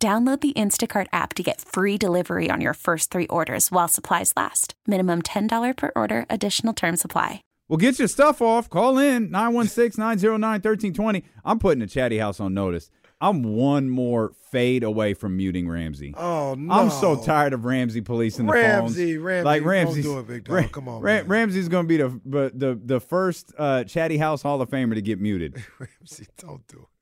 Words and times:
Download 0.00 0.40
the 0.40 0.52
Instacart 0.52 1.08
app 1.12 1.34
to 1.34 1.42
get 1.42 1.60
free 1.60 1.98
delivery 1.98 2.48
on 2.50 2.60
your 2.60 2.74
first 2.74 3.10
three 3.10 3.26
orders 3.26 3.72
while 3.72 3.88
supplies 3.88 4.32
last. 4.36 4.74
Minimum 4.86 5.22
$10 5.22 5.76
per 5.76 5.90
order, 5.96 6.24
additional 6.30 6.72
term 6.72 6.96
supply. 6.96 7.42
Well, 7.68 7.78
get 7.78 7.98
your 7.98 8.06
stuff 8.06 8.40
off. 8.40 8.70
Call 8.70 8.98
in 8.98 9.28
916 9.32 10.00
909 10.00 10.40
1320. 10.52 11.24
I'm 11.44 11.58
putting 11.58 11.80
the 11.80 11.88
chatty 11.88 12.18
house 12.18 12.38
on 12.38 12.54
notice. 12.54 12.92
I'm 13.20 13.42
one 13.42 13.90
more 13.90 14.30
fade 14.52 14.84
away 14.84 15.14
from 15.14 15.36
muting 15.36 15.68
Ramsey. 15.68 16.14
Oh 16.16 16.54
no! 16.56 16.72
I'm 16.72 16.90
so 16.90 17.20
tired 17.20 17.52
of 17.52 17.64
Ramsey 17.64 18.00
policing 18.00 18.46
the 18.46 18.52
Ramsey, 18.52 19.14
phones. 19.16 19.24
Ramsey, 19.24 19.44
like 19.44 19.62
don't 19.62 19.68
Ramsey's, 19.68 20.04
do 20.04 20.18
it, 20.20 20.28
big 20.28 20.44
dog. 20.44 20.54
Ra- 20.54 20.68
Come 20.68 20.88
on, 20.88 21.02
Ra- 21.02 21.14
man. 21.14 21.26
Ramsey's 21.26 21.68
going 21.68 21.84
to 21.84 21.88
be 21.88 21.96
the 21.96 22.20
but 22.24 22.56
the 22.56 22.80
the 22.80 23.00
first 23.00 23.52
uh, 23.58 23.82
chatty 23.82 24.18
house 24.18 24.42
Hall 24.42 24.62
of 24.62 24.70
Famer 24.70 24.94
to 24.94 25.02
get 25.02 25.20
muted. 25.20 25.60
Ramsey, 25.80 26.28
don't 26.38 26.64
do 26.68 26.78
it. 26.78 26.97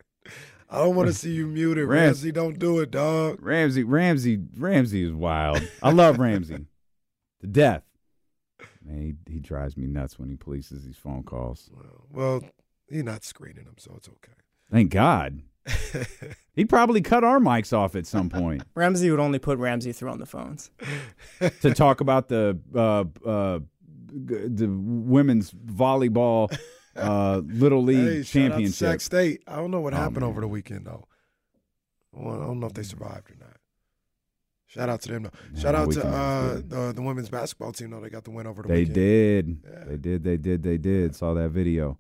I 0.70 0.78
don't 0.78 0.96
want 0.96 1.08
to 1.08 1.14
see 1.14 1.30
you 1.32 1.46
muted, 1.46 1.86
Rams- 1.88 2.04
Ramsey. 2.18 2.32
Don't 2.32 2.58
do 2.58 2.80
it, 2.80 2.90
dog. 2.90 3.38
Ramsey, 3.40 3.84
Ramsey, 3.84 4.38
Ramsey 4.56 5.04
is 5.04 5.12
wild. 5.12 5.62
I 5.82 5.90
love 5.92 6.18
Ramsey 6.18 6.66
to 7.40 7.46
death. 7.46 7.82
Man, 8.84 9.16
he, 9.26 9.32
he 9.34 9.40
drives 9.40 9.76
me 9.76 9.86
nuts 9.86 10.18
when 10.18 10.28
he 10.28 10.36
polices 10.36 10.84
these 10.84 10.96
phone 10.96 11.24
calls. 11.24 11.70
Well, 12.10 12.42
he's 12.88 13.02
not 13.02 13.24
screening 13.24 13.64
them, 13.64 13.74
so 13.78 13.94
it's 13.96 14.08
okay. 14.08 14.32
Thank 14.70 14.90
God. 14.90 15.42
He'd 16.52 16.68
probably 16.68 17.00
cut 17.00 17.24
our 17.24 17.40
mics 17.40 17.72
off 17.76 17.96
at 17.96 18.06
some 18.06 18.30
point 18.30 18.62
Ramsey 18.76 19.10
would 19.10 19.18
only 19.18 19.40
put 19.40 19.58
Ramsey 19.58 19.90
through 19.92 20.10
on 20.10 20.20
the 20.20 20.26
phones. 20.26 20.70
to 21.60 21.74
talk 21.74 22.00
about 22.00 22.28
the 22.28 22.56
uh, 22.72 23.04
uh, 23.28 23.58
the 24.08 24.68
women's 24.68 25.50
volleyball 25.50 26.56
uh, 26.96 27.42
little 27.44 27.82
league 27.82 27.96
hey, 27.98 28.22
shout 28.22 28.42
out 28.42 28.46
to 28.46 28.50
championship. 28.50 28.74
Sac 28.74 29.00
State. 29.00 29.42
I 29.46 29.56
don't 29.56 29.70
know 29.70 29.80
what 29.80 29.92
Oh, 29.94 29.96
happened 29.96 30.20
man. 30.20 30.28
over 30.30 30.40
the 30.40 30.48
weekend 30.48 30.86
though. 30.86 31.06
Well, 32.12 32.42
I 32.42 32.46
don't 32.46 32.60
know 32.60 32.66
if 32.66 32.72
they 32.74 32.82
survived 32.82 33.30
or 33.30 33.36
not. 33.38 33.56
Shout 34.68 34.88
out 34.88 35.00
to 35.02 35.12
them. 35.12 35.22
Though. 35.24 35.30
Shout 35.60 35.74
Yeah, 35.74 35.80
out 35.82 35.92
to 35.92 36.06
uh, 36.06 36.54
the, 36.66 36.92
the 36.94 37.02
women's 37.02 37.28
basketball 37.28 37.72
team. 37.72 37.90
though. 37.90 38.00
they 38.00 38.08
got 38.10 38.24
the 38.24 38.30
win 38.30 38.46
over 38.46 38.62
the 38.62 38.68
They 38.68 38.80
weekend. 38.80 38.94
did. 38.94 39.58
Yeah. 39.64 39.84
They 39.86 39.96
did. 39.96 40.24
They 40.24 40.36
did. 40.36 40.62
They 40.62 40.78
did. 40.78 41.14
Saw 41.14 41.34
that 41.34 41.50
video. 41.50 41.98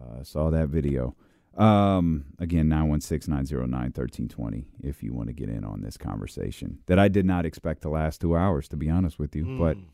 Uh, 0.00 0.22
saw 0.24 0.50
that 0.50 0.68
video. 0.68 1.14
Um, 1.56 2.24
again, 2.40 2.68
916-909-1320 2.68 4.64
if 4.82 5.02
you 5.04 5.12
want 5.14 5.28
to 5.28 5.32
get 5.32 5.48
in 5.48 5.64
on 5.64 5.82
this 5.82 5.96
conversation 5.96 6.80
that 6.86 6.98
I 6.98 7.06
did 7.08 7.24
not 7.26 7.46
expect 7.46 7.82
to 7.82 7.88
last 7.90 8.20
two 8.20 8.36
hours, 8.36 8.66
to 8.68 8.76
be 8.76 8.90
honest 8.90 9.18
with 9.20 9.36
you. 9.36 9.56
But 9.58 9.76
Mm. 9.76 9.84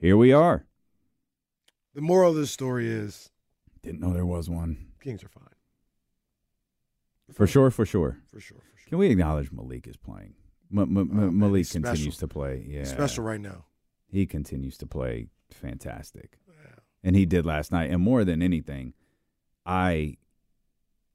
here 0.00 0.16
we 0.16 0.32
are. 0.32 0.64
the 1.92 2.00
moral 2.00 2.30
of 2.30 2.36
this 2.36 2.50
story 2.52 2.88
is 2.88 3.30
Didn't 3.82 4.00
know 4.00 4.12
there 4.12 4.26
was 4.26 4.48
one. 4.50 4.88
Kings 5.02 5.24
are 5.24 5.28
fine 5.28 5.44
For 7.32 7.46
sure, 7.46 7.70
for 7.70 7.86
sure. 7.86 8.18
for 8.30 8.40
sure. 8.40 8.58
For 8.58 8.78
sure. 8.80 8.88
Can 8.88 8.98
we 8.98 9.08
acknowledge 9.10 9.50
Malik 9.52 9.86
is 9.86 9.96
playing? 9.96 10.34
Oh, 10.76 10.84
Malik 10.86 11.68
continues 11.70 12.16
to 12.18 12.28
play. 12.28 12.64
Yeah. 12.68 12.80
He's 12.80 12.90
special 12.90 13.24
right 13.24 13.40
now. 13.40 13.64
He 14.08 14.26
continues 14.26 14.76
to 14.78 14.86
play 14.86 15.28
fantastic. 15.50 16.38
Yeah. 16.48 16.76
and 17.02 17.16
he 17.16 17.24
did 17.26 17.46
last 17.46 17.72
night. 17.72 17.90
And 17.90 18.02
more 18.02 18.24
than 18.24 18.42
anything, 18.42 18.92
I 19.64 20.16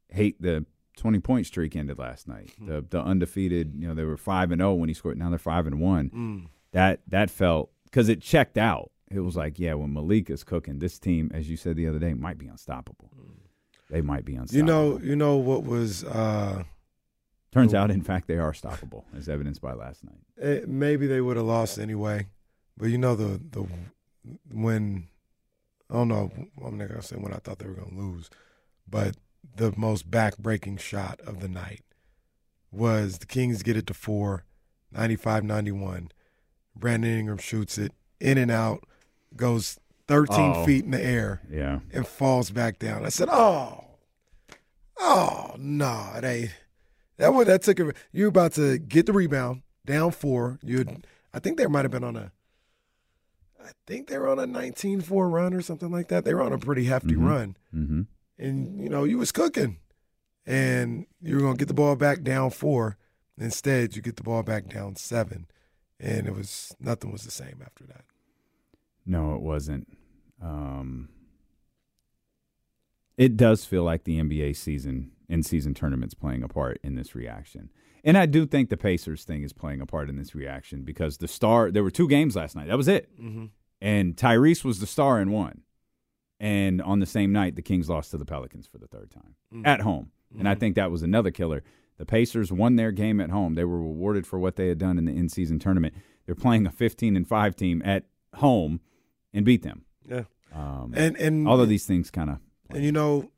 hate 0.09 0.41
the 0.41 0.65
twenty 0.97 1.19
point 1.19 1.45
streak 1.45 1.75
ended 1.75 1.99
last 1.99 2.27
night. 2.27 2.51
Hmm. 2.57 2.65
The 2.67 2.85
the 2.89 3.01
undefeated, 3.01 3.73
you 3.77 3.87
know, 3.87 3.93
they 3.93 4.03
were 4.03 4.17
five 4.17 4.51
and 4.51 4.59
zero 4.59 4.73
when 4.73 4.89
he 4.89 4.95
scored. 4.95 5.17
Now 5.17 5.29
they're 5.29 5.37
five 5.39 5.67
and 5.67 5.79
one. 5.79 6.09
Mm. 6.09 6.47
That 6.71 7.01
that 7.07 7.29
felt 7.29 7.71
because 7.85 8.09
it 8.09 8.21
checked 8.21 8.57
out. 8.57 8.91
It 9.11 9.19
was 9.19 9.35
like, 9.35 9.59
yeah, 9.59 9.73
when 9.75 9.93
Malik 9.93 10.29
is 10.29 10.43
cooking, 10.43 10.79
this 10.79 10.97
team, 10.99 11.31
as 11.33 11.49
you 11.49 11.57
said 11.57 11.75
the 11.75 11.87
other 11.87 11.99
day, 11.99 12.13
might 12.13 12.37
be 12.37 12.47
unstoppable. 12.47 13.11
They 13.89 14.01
might 14.01 14.25
be 14.25 14.35
unstoppable. 14.35 14.57
You 14.57 14.99
know, 14.99 14.99
you 15.03 15.15
know 15.15 15.35
what 15.37 15.63
was 15.63 16.03
uh, 16.03 16.63
turns 17.51 17.73
out, 17.73 17.91
in 17.91 18.01
fact, 18.01 18.27
they 18.27 18.37
are 18.37 18.51
stoppable, 18.51 19.03
as 19.15 19.29
evidenced 19.29 19.61
by 19.61 19.73
last 19.73 20.03
night. 20.03 20.19
eh, 20.41 20.61
maybe 20.67 21.05
they 21.07 21.21
would 21.21 21.37
have 21.37 21.45
lost 21.45 21.77
anyway, 21.77 22.27
but 22.77 22.87
you 22.87 22.97
know 22.97 23.15
the 23.15 23.39
the 23.51 23.67
when 24.51 25.07
I 25.89 25.93
don't 25.93 26.07
know. 26.07 26.31
I'm 26.65 26.77
not 26.77 26.89
gonna 26.89 27.01
say 27.03 27.15
when 27.15 27.31
I 27.33 27.37
thought 27.37 27.59
they 27.59 27.67
were 27.67 27.75
gonna 27.75 27.95
lose, 27.95 28.29
but 28.89 29.15
the 29.55 29.71
most 29.77 30.09
back-breaking 30.09 30.77
shot 30.77 31.19
of 31.21 31.39
the 31.39 31.47
night 31.47 31.83
was 32.71 33.19
the 33.19 33.27
Kings 33.27 33.61
get 33.61 33.77
it 33.77 33.85
to 33.87 33.93
four, 33.93 34.43
95-91. 34.93 36.09
Brandon 36.75 37.19
Ingram 37.19 37.37
shoots 37.37 37.77
it 37.77 37.91
in 38.19 38.37
and 38.39 38.49
out, 38.49 38.83
goes 39.35 39.79
13 40.07 40.35
Oh. 40.55 40.65
feet 40.65 40.85
in 40.85 40.91
the 40.91 41.01
air. 41.03 41.41
Yeah, 41.49 41.79
and 41.93 42.05
falls 42.07 42.51
back 42.51 42.79
down. 42.79 43.05
I 43.05 43.09
said, 43.09 43.29
"Oh, 43.31 43.83
oh 44.97 45.55
no, 45.57 46.11
they 46.21 46.51
that 47.17 47.33
would 47.33 47.47
that 47.47 47.61
took 47.63 47.79
a 47.79 47.93
you 48.11 48.23
were 48.25 48.29
about 48.29 48.53
to 48.53 48.77
get 48.77 49.05
the 49.05 49.13
rebound 49.13 49.61
down 49.85 50.11
four. 50.11 50.59
You, 50.63 50.85
I 51.33 51.39
think 51.39 51.57
they 51.57 51.67
might 51.67 51.85
have 51.85 51.91
been 51.91 52.03
on 52.03 52.15
a, 52.15 52.31
I 53.63 53.69
think 53.87 54.07
they 54.07 54.17
were 54.17 54.29
on 54.29 54.39
a 54.39 54.47
19-4 54.47 55.31
run 55.31 55.53
or 55.53 55.61
something 55.61 55.91
like 55.91 56.07
that. 56.09 56.23
They 56.25 56.33
were 56.33 56.41
on 56.41 56.53
a 56.53 56.57
pretty 56.57 56.85
hefty 56.85 57.15
Mhm. 57.15 57.27
run, 57.27 57.57
hmm 57.71 58.01
and 58.37 58.81
you 58.81 58.89
know 58.89 59.05
you 59.05 59.17
was 59.17 59.31
cooking, 59.31 59.77
and 60.45 61.05
you 61.21 61.35
were 61.35 61.41
gonna 61.41 61.55
get 61.57 61.67
the 61.69 61.73
ball 61.73 61.95
back 61.95 62.21
down 62.21 62.49
four. 62.51 62.97
Instead, 63.37 63.95
you 63.95 64.01
get 64.01 64.15
the 64.17 64.23
ball 64.23 64.43
back 64.43 64.67
down 64.67 64.95
seven, 64.95 65.47
and 65.99 66.27
it 66.27 66.33
was 66.33 66.75
nothing 66.79 67.11
was 67.11 67.23
the 67.23 67.31
same 67.31 67.61
after 67.65 67.85
that. 67.85 68.05
No, 69.05 69.35
it 69.35 69.41
wasn't. 69.41 69.87
Um, 70.41 71.09
it 73.17 73.37
does 73.37 73.65
feel 73.65 73.83
like 73.83 74.03
the 74.03 74.19
NBA 74.19 74.55
season 74.55 75.11
in 75.29 75.41
season 75.43 75.73
tournaments 75.73 76.13
playing 76.13 76.43
a 76.43 76.47
part 76.47 76.79
in 76.83 76.95
this 76.95 77.15
reaction. 77.15 77.69
And 78.03 78.17
I 78.17 78.25
do 78.27 78.45
think 78.45 78.69
the 78.69 78.77
Pacers 78.77 79.23
thing 79.23 79.43
is 79.43 79.53
playing 79.53 79.81
a 79.81 79.85
part 79.85 80.09
in 80.09 80.17
this 80.17 80.35
reaction 80.35 80.83
because 80.83 81.17
the 81.17 81.27
star, 81.27 81.71
there 81.71 81.81
were 81.83 81.89
two 81.91 82.07
games 82.07 82.35
last 82.35 82.55
night. 82.55 82.67
That 82.67 82.77
was 82.77 82.87
it. 82.87 83.09
Mm-hmm. 83.19 83.45
And 83.81 84.15
Tyrese 84.15 84.63
was 84.63 84.79
the 84.79 84.85
star 84.87 85.19
in 85.19 85.31
one. 85.31 85.61
And 86.39 86.81
on 86.81 86.99
the 86.99 87.05
same 87.05 87.31
night, 87.31 87.55
the 87.55 87.61
Kings 87.61 87.89
lost 87.89 88.11
to 88.11 88.17
the 88.17 88.25
Pelicans 88.25 88.67
for 88.67 88.77
the 88.77 88.87
third 88.87 89.09
time 89.11 89.35
Mm. 89.53 89.65
at 89.65 89.81
home. 89.81 90.11
And 90.37 90.49
I 90.49 90.55
think 90.55 90.75
that 90.75 90.91
was 90.91 91.01
another 91.01 91.31
killer. 91.31 91.63
The 91.97 92.05
Pacers 92.05 92.51
won 92.51 92.75
their 92.75 92.91
game 92.91 93.21
at 93.21 93.29
home. 93.29 93.53
They 93.55 93.63
were 93.63 93.79
rewarded 93.79 94.27
for 94.27 94.37
what 94.37 94.57
they 94.57 94.67
had 94.67 94.77
done 94.77 94.97
in 94.97 95.05
the 95.05 95.13
in 95.13 95.29
season 95.29 95.59
tournament. 95.59 95.93
They're 96.25 96.35
playing 96.35 96.67
a 96.67 96.71
15 96.71 97.15
and 97.15 97.25
5 97.25 97.55
team 97.55 97.81
at 97.85 98.03
home 98.35 98.81
and 99.35 99.45
beat 99.45 99.61
them. 99.61 99.83
Yeah, 100.09 100.23
Um, 100.53 100.93
and 100.95 101.15
and 101.17 101.47
all 101.47 101.59
of 101.61 101.69
these 101.69 101.85
things 101.85 102.09
kind 102.09 102.29
of. 102.31 102.37
And 102.69 102.83
you 102.83 102.91
know, 102.91 103.29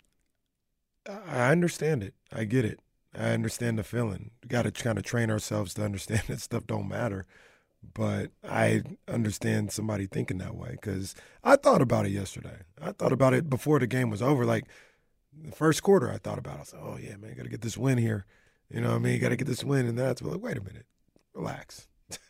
I 1.06 1.50
understand 1.52 2.04
it. 2.04 2.14
I 2.32 2.46
get 2.46 2.64
it. 2.64 2.80
I 3.18 3.32
understand 3.32 3.80
the 3.80 3.84
feeling. 3.84 4.32
We 4.44 4.48
got 4.48 4.64
to 4.64 4.72
kind 4.72 4.98
of 4.98 5.04
train 5.04 5.30
ourselves 5.32 5.74
to 5.74 5.84
understand 5.84 6.24
that 6.28 6.40
stuff 6.40 6.68
don't 6.68 6.88
matter. 6.88 7.26
But 7.94 8.32
I 8.48 8.82
understand 9.08 9.72
somebody 9.72 10.08
thinking 10.08 10.40
that 10.40 10.56
way 10.56 10.72
because 10.72 11.16
I 11.44 11.56
thought 11.56 11.82
about 11.82 12.06
it 12.06 12.12
yesterday. 12.12 12.60
I 12.82 12.92
thought 12.92 13.14
about 13.14 13.34
it 13.34 13.50
before 13.50 13.80
the 13.80 13.88
game 13.88 14.10
was 14.10 14.22
over. 14.22 14.46
Like 14.46 14.66
the 15.32 15.52
first 15.52 15.84
quarter, 15.84 16.12
I 16.12 16.18
thought 16.18 16.38
about 16.38 16.60
it. 16.60 16.74
I 16.74 16.78
like, 16.78 16.86
oh, 16.86 16.98
yeah, 16.98 17.16
man, 17.16 17.36
got 17.36 17.44
to 17.44 17.50
get 17.50 17.62
this 17.62 17.78
win 17.78 17.98
here. 17.98 18.26
You 18.70 18.82
know 18.82 18.90
what 18.90 18.96
I 18.96 19.00
mean? 19.00 19.20
Got 19.22 19.30
to 19.30 19.36
get 19.36 19.48
this 19.48 19.64
win. 19.64 19.86
And 19.86 19.98
that's 19.98 20.22
like, 20.22 20.42
wait 20.42 20.58
a 20.58 20.62
minute, 20.62 20.86
relax. 21.34 21.88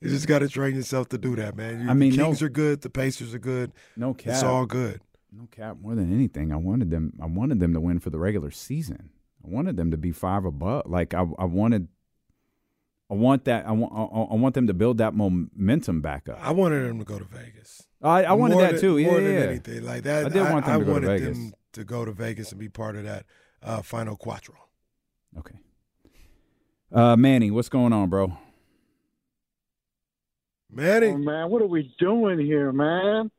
you 0.00 0.08
just 0.08 0.26
got 0.26 0.40
to 0.40 0.48
train 0.48 0.74
yourself 0.76 1.08
to 1.10 1.18
do 1.18 1.34
that, 1.36 1.56
man. 1.56 1.82
You, 1.82 1.90
I 1.90 1.94
mean, 1.94 2.10
the 2.12 2.18
no- 2.18 2.24
Kings 2.26 2.42
are 2.42 2.48
good. 2.48 2.80
The 2.82 2.90
Pacers 2.90 3.34
are 3.34 3.38
good. 3.38 3.72
No 3.96 4.14
cap. 4.14 4.34
It's 4.34 4.42
all 4.42 4.66
good. 4.66 5.00
No 5.32 5.48
cap. 5.50 5.78
More 5.80 5.94
than 5.94 6.12
anything, 6.12 6.52
I 6.52 6.56
wanted 6.56 6.90
them. 6.90 7.12
I 7.20 7.26
wanted 7.26 7.60
them 7.60 7.72
to 7.74 7.80
win 7.80 7.98
for 7.98 8.10
the 8.10 8.18
regular 8.18 8.50
season. 8.50 9.10
I 9.44 9.48
wanted 9.50 9.76
them 9.76 9.90
to 9.90 9.96
be 9.96 10.12
five 10.12 10.44
above. 10.44 10.84
Like 10.86 11.12
I, 11.14 11.26
I 11.38 11.44
wanted. 11.44 11.88
I 13.10 13.14
want 13.14 13.44
that. 13.44 13.66
I 13.66 13.72
want. 13.72 13.92
I, 13.92 14.34
I 14.34 14.36
want 14.36 14.54
them 14.54 14.66
to 14.68 14.74
build 14.74 14.98
that 14.98 15.14
momentum 15.14 16.00
back 16.00 16.28
up. 16.28 16.38
I 16.40 16.52
wanted 16.52 16.88
them 16.88 16.98
to 17.00 17.04
go 17.04 17.18
to 17.18 17.24
Vegas. 17.24 17.82
I, 18.00 18.24
I 18.24 18.32
wanted 18.32 18.54
More 18.54 18.62
that 18.62 18.72
than- 18.72 18.80
too. 18.80 18.98
Yeah, 18.98 19.06
more 19.10 19.20
yeah, 19.20 19.26
than 19.28 19.34
yeah. 19.34 19.46
anything 19.48 19.84
like 19.84 20.02
that. 20.04 20.26
I 20.26 20.28
did 20.28 20.42
want 20.42 20.66
them 20.66 20.76
I 20.76 20.78
to 20.78 20.84
go 20.84 21.00
to 21.00 21.06
wanted 21.06 21.20
Vegas. 21.20 21.38
them 21.38 21.52
to 21.72 21.84
go 21.84 22.04
to 22.04 22.12
Vegas 22.12 22.50
and 22.52 22.60
be 22.60 22.68
part 22.68 22.96
of 22.96 23.04
that 23.04 23.26
uh, 23.62 23.82
final 23.82 24.16
quattro. 24.16 24.54
Okay. 25.38 25.56
Uh, 26.92 27.16
Manny, 27.16 27.50
what's 27.50 27.68
going 27.68 27.92
on, 27.92 28.08
bro? 28.08 28.36
Manny, 30.74 31.08
Oh, 31.08 31.16
man, 31.16 31.50
what 31.50 31.62
are 31.62 31.66
we 31.66 31.94
doing 31.98 32.38
here, 32.38 32.72
man? 32.72 33.30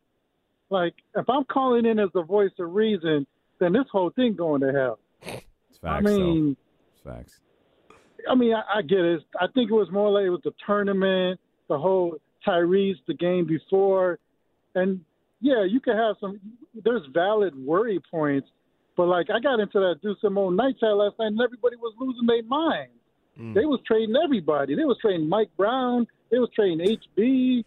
Like, 0.69 0.93
if 1.15 1.29
I'm 1.29 1.43
calling 1.45 1.85
in 1.85 1.99
as 1.99 2.09
the 2.13 2.23
voice 2.23 2.51
of 2.59 2.73
reason, 2.73 3.27
then 3.59 3.73
this 3.73 3.85
whole 3.91 4.09
thing 4.09 4.35
going 4.35 4.61
to 4.61 4.71
hell. 4.71 4.99
It's 5.21 5.77
facts, 5.81 5.97
I 5.97 6.01
mean. 6.01 6.57
It's 6.93 7.03
facts. 7.03 7.39
I 8.29 8.35
mean, 8.35 8.53
I, 8.53 8.79
I 8.79 8.81
get 8.81 8.99
it. 8.99 9.21
I 9.39 9.47
think 9.53 9.69
it 9.69 9.73
was 9.73 9.91
more 9.91 10.09
like 10.09 10.25
it 10.25 10.29
was 10.29 10.41
the 10.43 10.53
tournament, 10.65 11.39
the 11.67 11.77
whole 11.77 12.17
Tyrese, 12.45 12.95
the 13.07 13.13
game 13.13 13.45
before, 13.45 14.19
and 14.73 15.01
yeah, 15.41 15.63
you 15.63 15.79
could 15.79 15.95
have 15.95 16.15
some. 16.19 16.39
There's 16.83 17.05
valid 17.13 17.55
worry 17.55 17.99
points, 18.11 18.47
but 18.97 19.05
like 19.05 19.27
I 19.29 19.39
got 19.39 19.59
into 19.59 19.79
that 19.79 19.99
Deuce 20.01 20.17
Simone 20.21 20.55
night 20.55 20.75
chat 20.79 20.95
last 20.95 21.19
night, 21.19 21.27
and 21.27 21.41
everybody 21.41 21.75
was 21.75 21.93
losing 21.99 22.25
their 22.25 22.43
mind. 22.43 22.89
Mm. 23.39 23.53
They 23.53 23.65
was 23.65 23.79
trading 23.85 24.15
everybody. 24.23 24.75
They 24.75 24.85
was 24.85 24.97
trading 25.01 25.29
Mike 25.29 25.49
Brown. 25.57 26.07
They 26.35 26.39
was 26.39 26.49
trading 26.53 26.79
HB. 27.17 27.63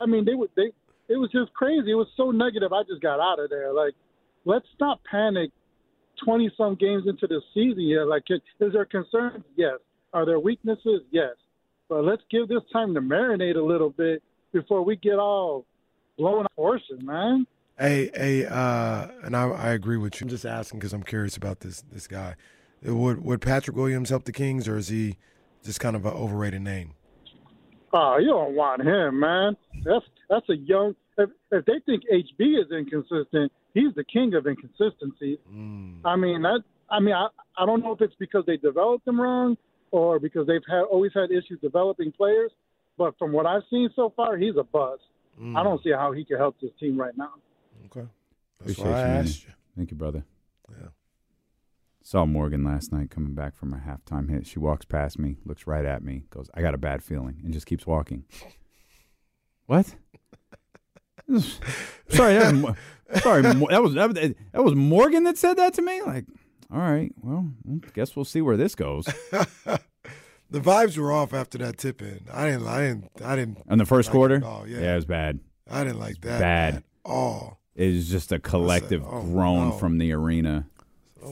I 0.00 0.06
mean, 0.06 0.24
they 0.24 0.32
would 0.32 0.48
they. 0.56 0.72
It 1.08 1.16
was 1.18 1.30
just 1.30 1.52
crazy. 1.52 1.90
It 1.90 1.96
was 1.96 2.08
so 2.16 2.30
negative. 2.30 2.72
I 2.72 2.82
just 2.84 3.02
got 3.02 3.20
out 3.20 3.38
of 3.38 3.50
there. 3.50 3.74
Like, 3.74 3.92
let's 4.46 4.66
not 4.80 5.04
panic. 5.04 5.50
Twenty 6.24 6.50
some 6.56 6.76
games 6.76 7.04
into 7.06 7.26
the 7.26 7.42
season 7.52 7.82
yet. 7.82 8.06
Like, 8.06 8.24
is 8.30 8.72
there 8.72 8.86
concerns? 8.86 9.44
Yes. 9.54 9.80
Are 10.14 10.24
there 10.24 10.40
weaknesses? 10.40 11.02
Yes. 11.10 11.34
But 11.90 12.04
let's 12.04 12.22
give 12.30 12.48
this 12.48 12.62
time 12.72 12.94
to 12.94 13.02
marinate 13.02 13.56
a 13.56 13.62
little 13.62 13.90
bit 13.90 14.22
before 14.50 14.82
we 14.82 14.96
get 14.96 15.18
all 15.18 15.66
blown 16.16 16.44
out 16.44 16.52
horses, 16.56 17.02
man. 17.02 17.46
Hey, 17.78 18.10
hey, 18.14 18.46
uh, 18.46 19.08
and 19.24 19.36
I, 19.36 19.50
I 19.50 19.68
agree 19.72 19.98
with 19.98 20.20
you. 20.20 20.24
I'm 20.24 20.30
just 20.30 20.46
asking 20.46 20.78
because 20.80 20.94
I'm 20.94 21.02
curious 21.02 21.36
about 21.36 21.60
this 21.60 21.84
this 21.92 22.06
guy. 22.06 22.36
Would 22.82 23.22
would 23.22 23.42
Patrick 23.42 23.76
Williams 23.76 24.08
help 24.08 24.24
the 24.24 24.32
Kings, 24.32 24.66
or 24.66 24.78
is 24.78 24.88
he 24.88 25.18
just 25.62 25.80
kind 25.80 25.94
of 25.94 26.06
an 26.06 26.14
overrated 26.14 26.62
name? 26.62 26.94
Oh, 27.92 28.18
you 28.18 28.28
don't 28.28 28.54
want 28.54 28.82
him, 28.82 29.20
man. 29.20 29.56
That's 29.84 30.04
that's 30.28 30.48
a 30.48 30.56
young. 30.56 30.94
If, 31.18 31.30
if 31.50 31.64
they 31.66 31.80
think 31.84 32.04
HB 32.04 32.60
is 32.64 32.70
inconsistent, 32.70 33.52
he's 33.74 33.94
the 33.94 34.04
king 34.04 34.34
of 34.34 34.46
inconsistency. 34.46 35.38
Mm. 35.52 36.00
I 36.04 36.16
mean 36.16 36.42
that. 36.42 36.62
I 36.88 37.00
mean, 37.00 37.14
I 37.14 37.28
I 37.58 37.66
don't 37.66 37.82
know 37.82 37.92
if 37.92 38.00
it's 38.00 38.14
because 38.18 38.44
they 38.46 38.56
developed 38.56 39.06
him 39.06 39.20
wrong 39.20 39.56
or 39.90 40.18
because 40.18 40.46
they've 40.46 40.62
had 40.68 40.82
always 40.82 41.12
had 41.14 41.30
issues 41.30 41.58
developing 41.60 42.12
players. 42.12 42.52
But 42.96 43.18
from 43.18 43.32
what 43.32 43.46
I've 43.46 43.62
seen 43.70 43.88
so 43.96 44.12
far, 44.14 44.36
he's 44.36 44.56
a 44.58 44.62
bust. 44.62 45.02
Mm. 45.40 45.58
I 45.58 45.62
don't 45.62 45.82
see 45.82 45.90
how 45.90 46.12
he 46.12 46.24
can 46.24 46.36
help 46.36 46.56
this 46.60 46.70
team 46.78 47.00
right 47.00 47.16
now. 47.16 47.32
Okay, 47.86 48.06
that's 48.60 48.72
Appreciate 48.72 48.84
why 48.84 48.92
I 48.92 49.00
you, 49.00 49.14
Manny. 49.14 49.28
you. 49.28 49.52
Thank 49.76 49.90
you, 49.90 49.96
brother. 49.96 50.24
Yeah. 50.70 50.88
Saw 52.02 52.24
Morgan 52.24 52.64
last 52.64 52.92
night 52.92 53.10
coming 53.10 53.34
back 53.34 53.56
from 53.56 53.72
a 53.72 53.76
halftime 53.76 54.30
hit. 54.30 54.46
She 54.46 54.58
walks 54.58 54.84
past 54.84 55.18
me, 55.18 55.36
looks 55.44 55.66
right 55.66 55.84
at 55.84 56.02
me, 56.02 56.24
goes, 56.30 56.48
I 56.54 56.62
got 56.62 56.74
a 56.74 56.78
bad 56.78 57.02
feeling, 57.02 57.40
and 57.44 57.52
just 57.52 57.66
keeps 57.66 57.86
walking. 57.86 58.24
What? 59.66 59.94
sorry, 62.08 62.34
that 62.34 62.54
was, 62.54 63.22
sorry, 63.22 63.42
that 63.42 63.82
was 63.82 63.94
that, 63.94 64.08
was- 64.08 64.34
that 64.52 64.64
was 64.64 64.74
Morgan 64.74 65.24
that 65.24 65.38
said 65.38 65.54
that 65.58 65.74
to 65.74 65.82
me. 65.82 66.02
Like, 66.02 66.24
all 66.72 66.78
right, 66.78 67.12
well, 67.20 67.50
guess 67.94 68.16
we'll 68.16 68.24
see 68.24 68.40
where 68.40 68.56
this 68.56 68.74
goes. 68.74 69.06
The 70.50 70.60
vibes 70.60 70.98
were 70.98 71.12
off 71.12 71.32
after 71.32 71.58
that 71.58 71.78
tip 71.78 72.02
in. 72.02 72.20
I 72.32 72.46
didn't. 72.46 72.66
I 72.66 72.80
didn't. 72.80 73.10
I 73.24 73.36
didn't. 73.36 73.58
In 73.70 73.78
the 73.78 73.86
first 73.86 74.08
like 74.08 74.12
quarter, 74.12 74.42
oh 74.44 74.48
all, 74.48 74.66
yeah. 74.66 74.92
it 74.92 74.94
was 74.96 75.04
bad. 75.04 75.38
I 75.70 75.84
didn't 75.84 76.00
like 76.00 76.20
that 76.22 76.40
bad. 76.40 76.74
at 76.74 76.82
all. 77.04 77.60
It 77.76 77.94
was 77.94 78.10
just 78.10 78.32
a 78.32 78.40
collective 78.40 79.04
oh, 79.06 79.22
groan 79.22 79.68
no. 79.68 79.76
from 79.76 79.98
the 79.98 80.12
arena. 80.12 80.66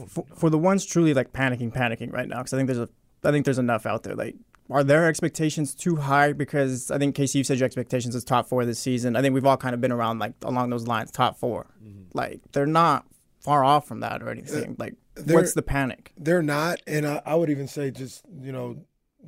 For, 0.07 0.25
for 0.35 0.49
the 0.49 0.57
ones 0.57 0.85
truly 0.85 1.13
like 1.13 1.33
panicking, 1.33 1.73
panicking 1.73 2.11
right 2.11 2.27
now, 2.27 2.37
because 2.37 2.53
I 2.53 2.57
think 2.57 2.67
there's 2.67 2.79
a, 2.79 2.89
I 3.23 3.31
think 3.31 3.45
there's 3.45 3.59
enough 3.59 3.85
out 3.85 4.03
there. 4.03 4.15
Like, 4.15 4.35
are 4.69 4.83
their 4.83 5.07
expectations 5.07 5.73
too 5.73 5.95
high? 5.95 6.33
Because 6.33 6.91
I 6.91 6.97
think 6.97 7.15
Casey, 7.15 7.39
you 7.39 7.43
said 7.43 7.57
your 7.57 7.65
expectations 7.65 8.15
is 8.15 8.23
top 8.23 8.47
four 8.47 8.65
this 8.65 8.79
season. 8.79 9.15
I 9.15 9.21
think 9.21 9.33
we've 9.33 9.45
all 9.45 9.57
kind 9.57 9.73
of 9.73 9.81
been 9.81 9.91
around 9.91 10.19
like 10.19 10.33
along 10.43 10.69
those 10.69 10.87
lines, 10.87 11.11
top 11.11 11.37
4 11.39 11.65
mm-hmm. 11.83 12.01
Like, 12.13 12.41
they're 12.51 12.65
not 12.65 13.05
far 13.41 13.63
off 13.63 13.87
from 13.87 14.01
that 14.01 14.21
or 14.21 14.27
uh, 14.27 14.31
anything. 14.31 14.75
Like, 14.77 14.95
they're- 15.15 15.35
what's 15.35 15.53
the 15.53 15.61
panic? 15.61 16.13
They're 16.17 16.43
not, 16.43 16.81
and 16.87 17.07
I, 17.07 17.21
I 17.25 17.35
would 17.35 17.49
even 17.49 17.67
say 17.67 17.91
just 17.91 18.23
you 18.41 18.51
know 18.51 18.77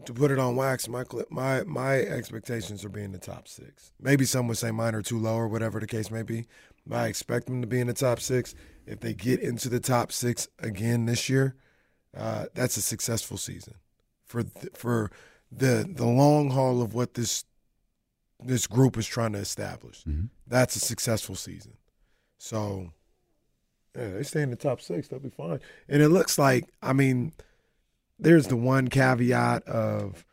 to 0.06 0.14
put 0.14 0.32
it 0.32 0.40
on 0.40 0.56
wax. 0.56 0.88
My 0.88 1.04
cli- 1.04 1.26
my 1.30 1.64
my 1.64 1.96
expectations 2.00 2.86
are 2.86 2.90
being 2.90 3.12
the 3.12 3.18
top 3.20 3.48
six. 3.48 3.94
Maybe 4.00 4.26
some 4.26 4.48
would 4.48 4.58
say 4.58 4.72
mine 4.72 4.96
are 4.96 5.02
too 5.02 5.20
low 5.20 5.36
or 5.36 5.48
whatever 5.48 5.80
the 5.80 5.88
case 5.88 6.12
may 6.12 6.24
be. 6.24 6.46
But 6.86 6.98
I 6.98 7.08
expect 7.08 7.46
them 7.46 7.62
to 7.62 7.68
be 7.68 7.80
in 7.80 7.88
the 7.88 7.94
top 7.94 8.20
six. 8.20 8.56
If 8.86 9.00
they 9.00 9.14
get 9.14 9.40
into 9.40 9.70
the 9.70 9.80
top 9.80 10.12
six 10.12 10.48
again 10.60 11.06
this 11.06 11.30
year, 11.30 11.56
uh, 12.16 12.46
that's 12.54 12.78
a 12.78 12.82
successful 12.82 13.38
season 13.38 13.76
for 14.26 14.44
th- 14.44 14.74
for 14.76 15.12
the 15.52 15.88
the 15.90 16.06
long 16.06 16.52
haul 16.52 16.82
of 16.82 16.94
what 16.94 17.14
this 17.14 17.46
this 18.44 18.68
group 18.68 18.98
is 18.98 19.08
trying 19.08 19.34
to 19.34 19.40
establish. 19.40 20.04
That's 20.48 20.76
a 20.76 20.80
successful 20.80 21.36
season. 21.36 21.74
So 22.38 22.92
yeah, 23.96 24.12
they 24.12 24.24
stay 24.24 24.42
in 24.42 24.50
the 24.50 24.56
top 24.56 24.82
six. 24.82 25.08
They'll 25.08 25.20
be 25.20 25.30
fine. 25.30 25.60
And 25.88 26.02
it 26.02 26.10
looks 26.10 26.38
like, 26.38 26.66
I 26.82 26.94
mean, 26.94 27.34
there's 28.18 28.48
the 28.48 28.56
one 28.56 28.88
caveat 28.88 29.64
of, 29.68 30.26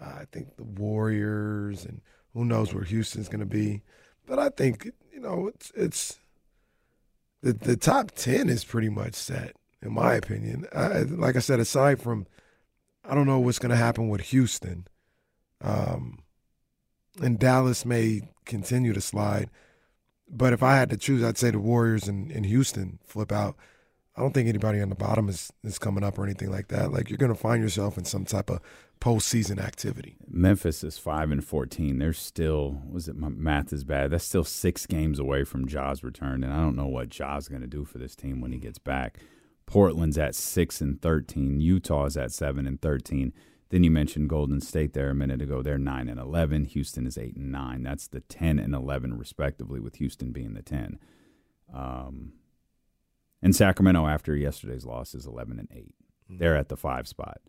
uh, 0.00 0.04
I 0.20 0.24
think 0.32 0.56
the 0.56 0.64
Warriors 0.64 1.84
and 1.84 2.00
who 2.32 2.44
knows 2.44 2.72
where 2.72 2.84
Houston's 2.84 3.28
going 3.28 3.40
to 3.40 3.46
be. 3.46 3.82
But 4.26 4.38
I 4.38 4.48
think, 4.48 4.90
you 5.12 5.20
know, 5.20 5.48
it's, 5.48 5.72
it's 5.74 6.18
the, 7.42 7.52
the 7.52 7.76
top 7.76 8.12
10 8.12 8.48
is 8.48 8.64
pretty 8.64 8.88
much 8.88 9.14
set, 9.14 9.56
in 9.82 9.92
my 9.92 10.14
opinion. 10.14 10.66
I, 10.74 11.00
like 11.00 11.36
I 11.36 11.40
said, 11.40 11.60
aside 11.60 12.00
from, 12.00 12.26
I 13.04 13.14
don't 13.14 13.26
know 13.26 13.40
what's 13.40 13.58
going 13.58 13.70
to 13.70 13.76
happen 13.76 14.08
with 14.08 14.22
Houston. 14.22 14.86
Um, 15.60 16.20
and 17.20 17.38
Dallas 17.38 17.84
may 17.84 18.22
continue 18.44 18.92
to 18.92 19.00
slide. 19.00 19.50
But 20.28 20.52
if 20.52 20.62
I 20.62 20.76
had 20.76 20.88
to 20.90 20.96
choose, 20.96 21.22
I'd 21.22 21.36
say 21.36 21.50
the 21.50 21.58
Warriors 21.58 22.08
and, 22.08 22.30
and 22.30 22.46
Houston 22.46 22.98
flip 23.04 23.32
out. 23.32 23.56
I 24.16 24.20
don't 24.20 24.32
think 24.32 24.48
anybody 24.48 24.80
on 24.80 24.88
the 24.88 24.94
bottom 24.94 25.28
is, 25.28 25.52
is 25.64 25.78
coming 25.78 26.04
up 26.04 26.18
or 26.18 26.24
anything 26.24 26.50
like 26.50 26.68
that. 26.68 26.92
Like 26.92 27.10
you're 27.10 27.18
going 27.18 27.32
to 27.32 27.38
find 27.38 27.62
yourself 27.62 27.98
in 27.98 28.04
some 28.04 28.24
type 28.24 28.50
of 28.50 28.60
postseason 29.02 29.58
activity. 29.58 30.16
Memphis 30.30 30.84
is 30.84 30.96
five 30.96 31.32
and 31.32 31.44
fourteen. 31.44 31.98
They're 31.98 32.12
still 32.12 32.80
was 32.88 33.08
it 33.08 33.16
my 33.16 33.28
math 33.28 33.72
is 33.72 33.82
bad. 33.82 34.12
That's 34.12 34.24
still 34.24 34.44
six 34.44 34.86
games 34.86 35.18
away 35.18 35.42
from 35.42 35.66
Ja's 35.66 36.04
return, 36.04 36.44
and 36.44 36.52
I 36.52 36.58
don't 36.58 36.76
know 36.76 36.86
what 36.86 37.08
Ja's 37.08 37.44
is 37.44 37.48
going 37.48 37.62
to 37.62 37.66
do 37.66 37.84
for 37.84 37.98
this 37.98 38.14
team 38.14 38.40
when 38.40 38.52
he 38.52 38.58
gets 38.58 38.78
back. 38.78 39.18
Portland's 39.66 40.18
at 40.18 40.36
six 40.36 40.80
and 40.80 41.02
thirteen. 41.02 41.60
Utah's 41.60 42.16
at 42.16 42.30
seven 42.30 42.64
and 42.64 42.80
thirteen. 42.80 43.32
Then 43.70 43.82
you 43.82 43.90
mentioned 43.90 44.28
Golden 44.28 44.60
State 44.60 44.92
there 44.92 45.10
a 45.10 45.14
minute 45.16 45.42
ago. 45.42 45.62
They're 45.62 45.78
nine 45.78 46.08
and 46.08 46.20
eleven. 46.20 46.64
Houston 46.64 47.04
is 47.04 47.18
eight 47.18 47.34
and 47.34 47.50
nine. 47.50 47.82
That's 47.82 48.06
the 48.06 48.20
ten 48.20 48.60
and 48.60 48.72
eleven 48.72 49.18
respectively, 49.18 49.80
with 49.80 49.96
Houston 49.96 50.30
being 50.30 50.54
the 50.54 50.62
ten. 50.62 51.00
Um, 51.74 52.34
and 53.42 53.56
Sacramento 53.56 54.06
after 54.06 54.36
yesterday's 54.36 54.86
loss 54.86 55.12
is 55.12 55.26
eleven 55.26 55.58
and 55.58 55.68
8 55.74 55.92
They're 56.28 56.56
at 56.56 56.68
the 56.68 56.76
five 56.76 57.08
spot 57.08 57.40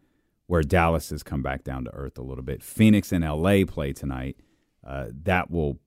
where 0.53 0.61
Dallas 0.61 1.09
has 1.09 1.23
come 1.23 1.41
back 1.41 1.63
down 1.63 1.83
to 1.85 1.91
earth 1.95 2.19
a 2.19 2.21
little 2.21 2.43
bit. 2.43 2.61
Phoenix 2.61 3.11
and 3.11 3.25
LA 3.25 3.65
play 3.65 3.91
tonight. 3.91 4.37
Uh, 4.85 5.07
that 5.23 5.49
will, 5.49 5.79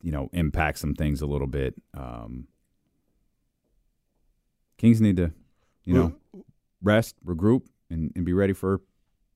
you 0.00 0.12
know, 0.12 0.30
impact 0.32 0.78
some 0.78 0.94
things 0.94 1.20
a 1.20 1.26
little 1.26 1.48
bit. 1.48 1.74
Um, 1.92 2.46
Kings 4.78 5.00
need 5.00 5.16
to, 5.16 5.32
you 5.82 5.94
know, 5.94 6.14
rest, 6.80 7.16
regroup, 7.26 7.62
and, 7.90 8.12
and 8.14 8.24
be 8.24 8.32
ready 8.32 8.52
for 8.52 8.80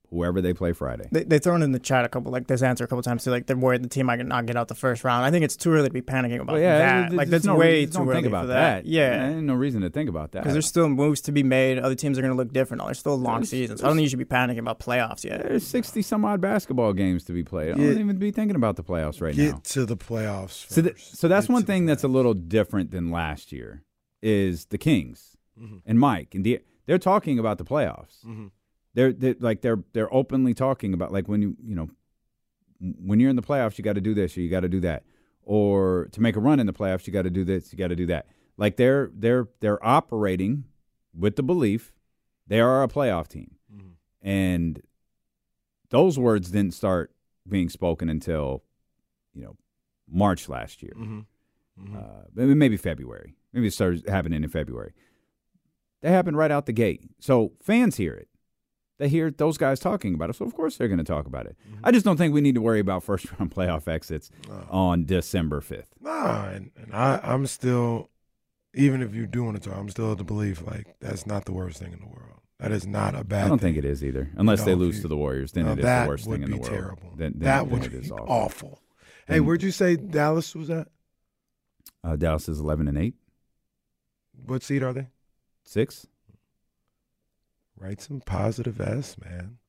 whoever 0.09 0.41
they 0.41 0.53
play 0.53 0.71
Friday. 0.73 1.07
They, 1.11 1.23
they've 1.23 1.41
thrown 1.43 1.61
in 1.61 1.71
the 1.71 1.79
chat 1.79 2.05
a 2.05 2.09
couple, 2.09 2.31
like 2.31 2.47
this 2.47 2.61
answer 2.61 2.83
a 2.83 2.87
couple 2.87 3.01
times 3.03 3.23
too. 3.23 3.31
Like 3.31 3.47
they're 3.47 3.57
worried 3.57 3.83
the 3.83 3.89
team 3.89 4.05
might 4.05 4.25
not 4.25 4.45
get 4.45 4.55
out 4.55 4.67
the 4.67 4.75
first 4.75 5.03
round. 5.03 5.25
I 5.25 5.31
think 5.31 5.43
it's 5.45 5.55
too 5.55 5.71
early 5.71 5.87
to 5.87 5.93
be 5.93 6.01
panicking 6.01 6.39
about 6.41 6.53
Well, 6.53 6.61
yeah, 6.61 6.77
that. 6.77 6.99
there's- 7.01 7.13
like 7.13 7.27
that's 7.29 7.45
no 7.45 7.55
way 7.55 7.79
reason- 7.81 7.91
too 7.91 7.97
don't 7.99 8.07
early 8.09 8.15
think 8.17 8.27
about 8.27 8.41
for 8.43 8.47
that. 8.47 8.85
Yeah, 8.85 9.29
Yeah, 9.31 9.39
no 9.41 9.53
reason 9.55 9.81
to 9.81 9.89
think 9.89 10.09
about 10.09 10.31
that. 10.33 10.39
because 10.43 10.53
there's 10.53 10.67
still 10.67 10.89
moves 10.89 11.21
to 11.21 11.31
be 11.31 11.43
made. 11.43 11.79
Other 11.79 11.95
teams 11.95 12.17
are 12.17 12.21
going 12.21 12.31
to 12.33 12.37
look 12.37 12.53
different. 12.53 12.83
There's 12.85 12.99
still 12.99 13.13
a 13.13 13.15
long 13.15 13.37
There's- 13.41 13.49
season, 13.49 13.77
so 13.77 13.85
I 13.85 13.87
don't 13.87 13.97
think 13.97 14.03
you 14.05 14.09
should 14.09 14.19
be 14.19 14.25
panicking 14.25 14.59
about 14.59 14.79
playoffs 14.79 15.23
yet. 15.23 15.43
There's 15.43 15.65
sixty 15.65 16.01
some 16.01 16.23
odd 16.25 16.41
basketball 16.41 16.93
games 16.93 17.23
to 17.25 17.33
be 17.33 17.43
played. 17.43 17.73
I 17.73 17.77
Get- 17.77 17.83
don't 17.93 17.99
even 17.99 18.17
be 18.17 18.31
thinking 18.31 18.55
about 18.55 18.75
the 18.75 18.83
playoffs 18.83 19.21
right 19.21 19.35
Get 19.35 19.51
now. 19.53 19.61
to 19.63 19.85
the 19.85 19.97
playoffs. 19.97 20.69
So, 20.69 20.81
th- 20.81 20.93
first. 20.93 21.17
so 21.17 21.27
that's 21.27 21.47
Get 21.47 21.53
one 21.53 21.63
thing 21.63 21.85
that's 21.85 22.03
a 22.03 22.07
little 22.07 22.33
different 22.33 22.91
than 22.91 23.11
last 23.11 23.51
year 23.51 23.83
is 24.21 24.65
the 24.65 24.77
Kings 24.77 25.31
Mm-hmm. 25.61 25.77
and 25.85 25.97
Mike 25.99 26.35
and 26.35 26.43
the, 26.45 26.59
they're 26.85 26.97
talking 26.97 27.39
about 27.39 27.57
the 27.57 27.63
playoffs. 27.63 28.25
Mm-hmm. 28.27 28.47
They're, 28.95 29.13
they're 29.13 29.35
like 29.39 29.61
they're 29.61 29.83
they're 29.93 30.11
openly 30.13 30.53
talking 30.55 30.93
about 30.93 31.11
like 31.13 31.27
when 31.27 31.41
you 31.43 31.55
you 31.63 31.75
know 31.75 31.89
when 32.79 33.19
you're 33.19 33.29
in 33.29 33.35
the 33.35 33.41
playoffs 33.43 33.77
you 33.77 33.83
got 33.83 33.93
to 33.93 34.01
do 34.01 34.13
this 34.13 34.35
or 34.37 34.41
you 34.41 34.49
got 34.49 34.61
to 34.61 34.69
do 34.69 34.79
that 34.81 35.03
or 35.43 36.07
to 36.11 36.21
make 36.21 36.35
a 36.35 36.39
run 36.39 36.59
in 36.59 36.65
the 36.65 36.73
playoffs 36.73 37.05
you 37.05 37.13
got 37.13 37.21
to 37.21 37.29
do 37.29 37.43
this 37.43 37.71
you 37.71 37.77
got 37.77 37.89
to 37.89 37.95
do 37.95 38.07
that. 38.07 38.25
Like 38.57 38.77
they're 38.77 39.11
they're 39.13 39.47
they're 39.59 39.85
operating 39.85 40.63
with 41.13 41.35
the 41.35 41.43
belief 41.43 41.93
they 42.47 42.59
are 42.59 42.83
a 42.83 42.87
playoff 42.87 43.27
team, 43.27 43.55
and 44.21 44.81
those 45.89 46.17
words 46.17 46.51
didn't 46.51 46.73
start 46.73 47.11
being 47.47 47.69
spoken 47.69 48.09
until 48.09 48.63
you 49.33 49.43
know 49.43 49.55
March 50.09 50.47
last 50.49 50.81
year 50.81 50.93
Mm-hmm. 51.77 51.97
uh, 51.97 52.21
maybe 52.33 52.53
maybe 52.53 52.77
February. 52.77 53.35
Maybe 53.51 53.67
it 53.67 53.73
started 53.73 54.07
happening 54.07 54.41
in 54.43 54.49
February. 54.49 54.93
That 56.01 56.11
happened 56.11 56.37
right 56.37 56.51
out 56.51 56.65
the 56.67 56.71
gate. 56.73 57.01
So 57.19 57.51
fans 57.61 57.97
hear 57.97 58.13
it. 58.13 58.29
They 58.97 59.09
hear 59.09 59.29
those 59.29 59.57
guys 59.57 59.79
talking 59.81 60.13
about 60.13 60.29
it, 60.29 60.37
so 60.37 60.45
of 60.45 60.53
course 60.55 60.77
they're 60.77 60.87
going 60.87 60.99
to 60.99 61.03
talk 61.03 61.25
about 61.25 61.45
it. 61.47 61.57
I 61.83 61.91
just 61.91 62.05
don't 62.05 62.15
think 62.17 62.33
we 62.33 62.39
need 62.41 62.55
to 62.55 62.61
worry 62.61 62.79
about 62.79 63.03
first 63.11 63.27
round 63.33 63.51
playoff 63.53 63.87
exits 63.87 64.31
on 64.69 65.05
December 65.05 65.59
fifth. 65.61 65.89
Nah, 65.99 66.47
and, 66.49 66.71
and 66.77 66.93
I, 66.93 67.19
I'm 67.23 67.45
still, 67.47 68.09
even 68.73 69.01
if 69.01 69.13
you 69.13 69.27
do 69.27 69.43
want 69.43 69.61
to 69.61 69.69
talk, 69.69 69.77
I'm 69.77 69.89
still 69.89 70.13
of 70.13 70.17
the 70.17 70.23
belief 70.23 70.65
like 70.65 70.95
that's 71.01 71.27
not 71.27 71.43
the 71.45 71.51
worst 71.51 71.79
thing 71.79 71.91
in 71.91 71.99
the 71.99 72.05
world. 72.07 72.21
That 72.59 72.71
is 72.71 72.87
not 72.87 73.15
a 73.15 73.25
bad. 73.25 73.45
I 73.45 73.47
don't 73.49 73.57
thing. 73.59 73.73
think 73.73 73.83
it 73.85 73.89
is 73.89 74.01
either, 74.01 74.31
unless 74.37 74.59
know, 74.59 74.65
they 74.67 74.75
lose 74.75 74.95
you- 74.95 75.01
to 75.03 75.07
the 75.09 75.17
Warriors. 75.17 75.51
Then 75.51 75.65
Now, 75.65 75.73
it 75.73 75.79
is 75.79 75.83
the 75.85 76.05
worst 76.07 76.23
thing 76.25 76.43
in 76.43 76.51
the 76.51 76.57
world. 76.57 76.69
Terrible. 76.71 77.13
Then, 77.17 77.33
then, 77.35 77.39
that 77.47 77.67
would 77.67 77.91
be 77.91 77.97
is 77.97 78.11
awful. 78.11 78.25
awful. 78.29 78.81
Hey, 79.27 79.41
where'd 79.41 79.61
you 79.61 79.71
say 79.71 79.97
Dallas 79.97 80.55
was 80.55 80.69
at? 80.69 80.87
Uh, 82.01 82.15
Dallas 82.15 82.47
is 82.47 82.61
eleven 82.61 82.87
and 82.87 82.97
eight, 82.97 83.15
What 84.45 84.63
seed 84.63 84.83
are 84.83 84.93
they? 84.93 85.07
six. 85.65 86.07
Write 87.85 88.01
some 88.01 88.19
positive 88.19 88.81
S, 88.81 89.15
man. 89.23 89.59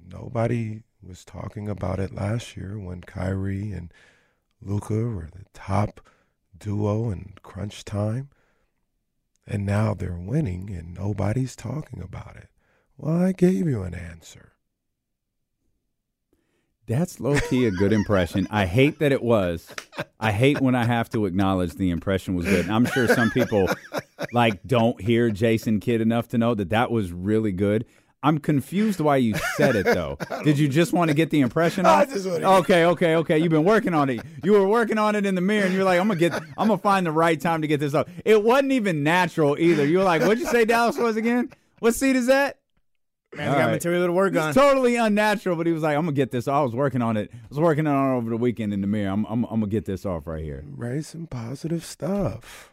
Nobody 0.00 0.84
was 1.02 1.24
talking 1.24 1.68
about 1.68 1.98
it 1.98 2.14
last 2.14 2.56
year 2.56 2.78
when 2.78 3.00
Kyrie 3.00 3.72
and 3.72 3.92
Luka 4.62 4.94
were 4.94 5.28
the 5.32 5.44
top 5.52 6.00
duo 6.56 7.10
in 7.10 7.34
crunch 7.42 7.84
time. 7.84 8.28
And 9.44 9.66
now 9.66 9.92
they're 9.92 10.12
winning 10.12 10.70
and 10.70 10.94
nobody's 10.94 11.56
talking 11.56 12.00
about 12.00 12.36
it. 12.36 12.48
Well, 12.96 13.24
I 13.24 13.32
gave 13.32 13.66
you 13.66 13.82
an 13.82 13.94
answer. 13.94 14.52
That's 16.90 17.20
low 17.20 17.38
key 17.38 17.66
a 17.66 17.70
good 17.70 17.92
impression. 17.92 18.48
I 18.50 18.66
hate 18.66 18.98
that 18.98 19.12
it 19.12 19.22
was. 19.22 19.72
I 20.18 20.32
hate 20.32 20.60
when 20.60 20.74
I 20.74 20.84
have 20.84 21.08
to 21.10 21.24
acknowledge 21.24 21.74
the 21.74 21.90
impression 21.90 22.34
was 22.34 22.46
good. 22.46 22.64
And 22.64 22.74
I'm 22.74 22.84
sure 22.84 23.06
some 23.06 23.30
people 23.30 23.68
like 24.32 24.60
don't 24.64 25.00
hear 25.00 25.30
Jason 25.30 25.78
Kidd 25.78 26.00
enough 26.00 26.26
to 26.30 26.38
know 26.38 26.52
that 26.56 26.70
that 26.70 26.90
was 26.90 27.12
really 27.12 27.52
good. 27.52 27.86
I'm 28.24 28.38
confused 28.38 28.98
why 28.98 29.18
you 29.18 29.34
said 29.56 29.76
it 29.76 29.84
though. 29.86 30.18
Did 30.42 30.58
you 30.58 30.66
just 30.66 30.92
want 30.92 31.10
to 31.10 31.14
get 31.14 31.30
the 31.30 31.40
impression 31.42 31.86
I 31.86 32.02
off? 32.02 32.12
Okay, 32.12 32.84
okay, 32.84 33.14
okay. 33.16 33.38
You've 33.38 33.52
been 33.52 33.64
working 33.64 33.94
on 33.94 34.10
it. 34.10 34.20
You 34.42 34.52
were 34.52 34.66
working 34.66 34.98
on 34.98 35.14
it 35.14 35.24
in 35.24 35.36
the 35.36 35.40
mirror, 35.40 35.66
and 35.66 35.72
you're 35.72 35.84
like, 35.84 36.00
"I'm 36.00 36.08
gonna 36.08 36.18
get. 36.18 36.34
I'm 36.34 36.66
gonna 36.66 36.78
find 36.78 37.06
the 37.06 37.12
right 37.12 37.40
time 37.40 37.62
to 37.62 37.68
get 37.68 37.78
this 37.78 37.94
up." 37.94 38.10
It 38.24 38.42
wasn't 38.42 38.72
even 38.72 39.04
natural 39.04 39.56
either. 39.58 39.86
You 39.86 39.98
were 39.98 40.04
like, 40.04 40.22
"What'd 40.22 40.40
you 40.40 40.46
say 40.46 40.64
Dallas 40.64 40.98
was 40.98 41.16
again? 41.16 41.50
What 41.78 41.94
seat 41.94 42.16
is 42.16 42.26
that?" 42.26 42.59
Man, 43.36 43.48
All 43.48 43.54
got 43.54 43.60
right. 43.66 43.70
material 43.72 44.06
to 44.06 44.12
work 44.12 44.34
on. 44.36 44.48
It's 44.48 44.56
totally 44.58 44.96
unnatural, 44.96 45.54
but 45.56 45.66
he 45.66 45.72
was 45.72 45.82
like, 45.84 45.96
"I'm 45.96 46.02
gonna 46.04 46.12
get 46.16 46.32
this." 46.32 46.48
Off. 46.48 46.56
I 46.60 46.62
was 46.64 46.74
working 46.74 47.00
on 47.00 47.16
it. 47.16 47.30
I 47.32 47.38
was 47.48 47.60
working 47.60 47.86
on 47.86 48.12
it 48.12 48.16
over 48.16 48.30
the 48.30 48.36
weekend 48.36 48.72
in 48.74 48.80
the 48.80 48.88
mirror. 48.88 49.12
I'm, 49.12 49.24
I'm, 49.26 49.44
I'm 49.44 49.60
gonna 49.60 49.68
get 49.68 49.84
this 49.84 50.04
off 50.04 50.26
right 50.26 50.42
here. 50.42 50.64
Write 50.66 51.04
some 51.04 51.26
positive 51.28 51.84
stuff. 51.84 52.72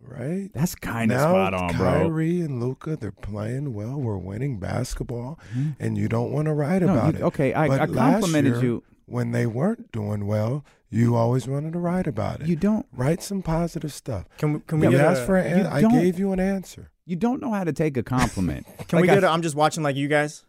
Right? 0.00 0.48
That's 0.54 0.74
kind 0.74 1.12
of 1.12 1.20
spot 1.20 1.52
on, 1.54 1.76
bro. 1.76 1.86
Kyrie 2.04 2.40
and 2.40 2.58
Luka, 2.58 2.96
they're 2.96 3.12
playing 3.12 3.74
well. 3.74 4.00
We're 4.00 4.16
winning 4.16 4.58
basketball, 4.58 5.38
and 5.78 5.96
you 5.98 6.08
don't 6.08 6.32
want 6.32 6.46
to 6.46 6.54
write 6.54 6.82
Mm-hmm. 6.82 6.86
No, 6.86 6.92
about 7.00 7.14
you- 7.14 7.20
it. 7.20 7.22
okay, 7.28 7.54
I- 7.54 7.68
But 7.68 7.80
I 7.80 7.84
last 7.84 8.12
complimented 8.22 8.54
year, 8.54 8.62
you. 8.64 8.82
when 9.06 9.32
they 9.32 9.46
weren't 9.46 9.92
doing 9.92 10.26
well. 10.26 10.64
You 10.92 11.14
always 11.14 11.46
wanted 11.46 11.72
to 11.74 11.78
write 11.78 12.08
about 12.08 12.40
it. 12.40 12.48
You 12.48 12.56
don't. 12.56 12.84
write 12.92 13.22
some 13.22 13.42
positive 13.42 13.92
stuff. 13.92 14.26
Can 14.38 14.54
we? 14.54 14.60
Can 14.60 14.80
we 14.80 14.86
you 14.88 14.92
get 14.92 15.00
asked 15.00 15.22
a, 15.22 15.26
for 15.26 15.36
an 15.36 15.60
answer. 15.66 15.86
I 15.86 15.90
gave 15.90 16.18
you 16.18 16.32
an 16.32 16.40
answer. 16.40 16.90
You 17.06 17.14
don't 17.16 17.40
know 17.40 17.52
how 17.52 17.62
to 17.64 17.72
take 17.72 17.96
a 17.96 18.02
compliment. 18.02 18.66
Can 18.88 19.00
we 19.00 19.06
Like 19.08 19.16
get? 19.16 19.24
I- 19.24 19.28
a, 19.28 19.30
I'm 19.30 19.42
just 19.42 19.54
watching 19.54 19.82
like 19.82 19.96
you 19.96 20.08
guys. 20.08 20.44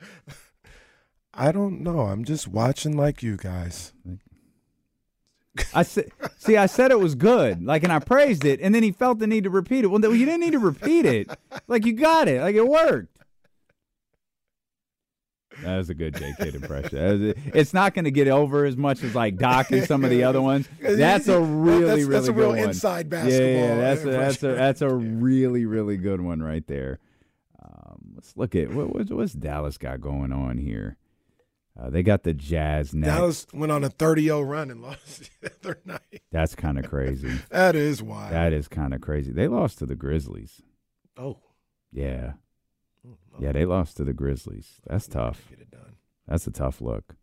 I 1.34 1.52
don't 1.52 1.80
know. 1.82 2.00
I'm 2.00 2.24
just 2.24 2.48
watching 2.48 2.96
like 2.96 3.22
you 3.22 3.36
guys. 3.36 3.92
I 5.74 5.82
said, 5.82 6.10
see, 6.36 6.56
I 6.56 6.66
said 6.66 6.92
it 6.92 7.00
was 7.00 7.16
good, 7.16 7.64
like, 7.64 7.82
and 7.82 7.92
I 7.92 7.98
praised 7.98 8.44
it, 8.44 8.60
and 8.60 8.72
then 8.72 8.84
he 8.84 8.92
felt 8.92 9.18
the 9.18 9.26
need 9.26 9.42
to 9.44 9.50
repeat 9.50 9.84
it. 9.84 9.88
Well, 9.88 9.98
no, 9.98 10.12
you 10.12 10.24
didn't 10.24 10.40
need 10.40 10.52
to 10.52 10.58
repeat 10.60 11.04
it. 11.04 11.28
Like, 11.66 11.84
you 11.84 11.94
got 11.94 12.28
it. 12.28 12.40
Like, 12.40 12.54
it 12.54 12.66
worked. 12.66 13.17
That 15.62 15.76
was 15.76 15.90
a 15.90 15.94
good 15.94 16.14
J 16.16 16.32
Kidd 16.38 16.54
impression. 16.54 17.34
It's 17.54 17.74
not 17.74 17.94
going 17.94 18.04
to 18.04 18.10
get 18.10 18.28
over 18.28 18.64
as 18.64 18.76
much 18.76 19.02
as 19.02 19.14
like 19.14 19.36
Doc 19.36 19.70
and 19.72 19.84
some 19.84 20.04
of 20.04 20.10
the 20.10 20.24
other 20.24 20.40
ones. 20.42 20.68
That's 20.80 21.28
a 21.28 21.40
really, 21.40 21.80
That's- 21.84 21.98
really 21.98 22.12
that's 22.12 22.28
a 22.28 22.32
good 22.32 22.38
real 22.40 22.48
one. 22.50 22.58
inside 22.60 23.06
Yeah, 23.06 23.10
basketball 23.10 23.46
Yeah, 23.46 23.76
that's 23.76 24.02
a, 24.02 24.10
that's 24.10 24.42
a 24.42 24.46
that's 24.54 24.80
a 24.82 24.88
really, 24.94 25.66
really 25.66 25.96
good 25.96 26.20
one 26.20 26.42
right 26.42 26.66
there. 26.66 26.98
Um, 27.62 28.12
let's 28.14 28.36
look 28.36 28.54
at 28.54 28.72
what, 28.72 28.94
what's, 28.94 29.10
what's 29.10 29.32
Dallas 29.32 29.78
got 29.78 30.00
going 30.00 30.32
on 30.32 30.58
here. 30.58 30.96
Uh, 31.80 31.90
they 31.90 32.02
got 32.02 32.24
the 32.24 32.34
Jazz 32.34 32.92
next. 32.92 33.14
Dallas 33.14 33.46
went 33.54 33.70
on 33.70 33.84
a 33.84 33.88
30-0 33.90 34.48
run 34.48 34.70
and 34.70 34.82
lost 34.82 35.30
the 35.40 35.50
other 35.62 35.78
night. 35.84 36.22
That's 36.32 36.54
kind 36.56 36.76
of 36.78 36.88
crazy. 36.88 37.30
That 37.50 37.76
is 37.76 38.02
wild. 38.02 38.32
That 38.32 38.52
is 38.52 38.66
kind 38.68 38.92
of 38.94 39.00
crazy. 39.00 39.30
They 39.32 39.46
lost 39.48 39.78
to 39.78 39.86
the 39.86 39.94
Grizzlies. 39.94 40.60
oh, 41.16 41.38
Yeah. 41.92 42.32
Yeah, 43.38 43.52
they 43.52 43.64
lost 43.64 43.96
to 43.98 44.04
the 44.04 44.12
Grizzlies. 44.12 44.80
That's 44.86 45.06
tough. 45.08 45.46
get 45.50 45.60
it 45.60 45.70
done. 45.70 45.96
That's 46.26 46.46
a 46.46 46.50
tough 46.50 46.80
look. 46.80 47.14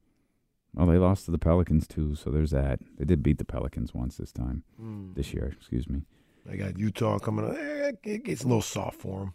Well, 0.73 0.87
they 0.87 0.97
lost 0.97 1.25
to 1.25 1.31
the 1.31 1.37
Pelicans 1.37 1.87
too, 1.87 2.15
so 2.15 2.29
there's 2.31 2.51
that. 2.51 2.79
They 2.97 3.05
did 3.05 3.23
beat 3.23 3.37
the 3.37 3.45
Pelicans 3.45 3.93
once 3.93 4.17
this 4.17 4.31
time, 4.31 4.63
this 5.15 5.33
year. 5.33 5.53
Excuse 5.57 5.87
me. 5.87 6.01
They 6.45 6.57
got 6.57 6.77
Utah 6.77 7.17
coming. 7.19 7.45
up. 7.45 7.55
Eh, 7.57 7.91
It 8.03 8.23
gets 8.25 8.43
a 8.43 8.47
little 8.47 8.61
soft 8.61 8.99
for 9.01 9.19
them. 9.19 9.33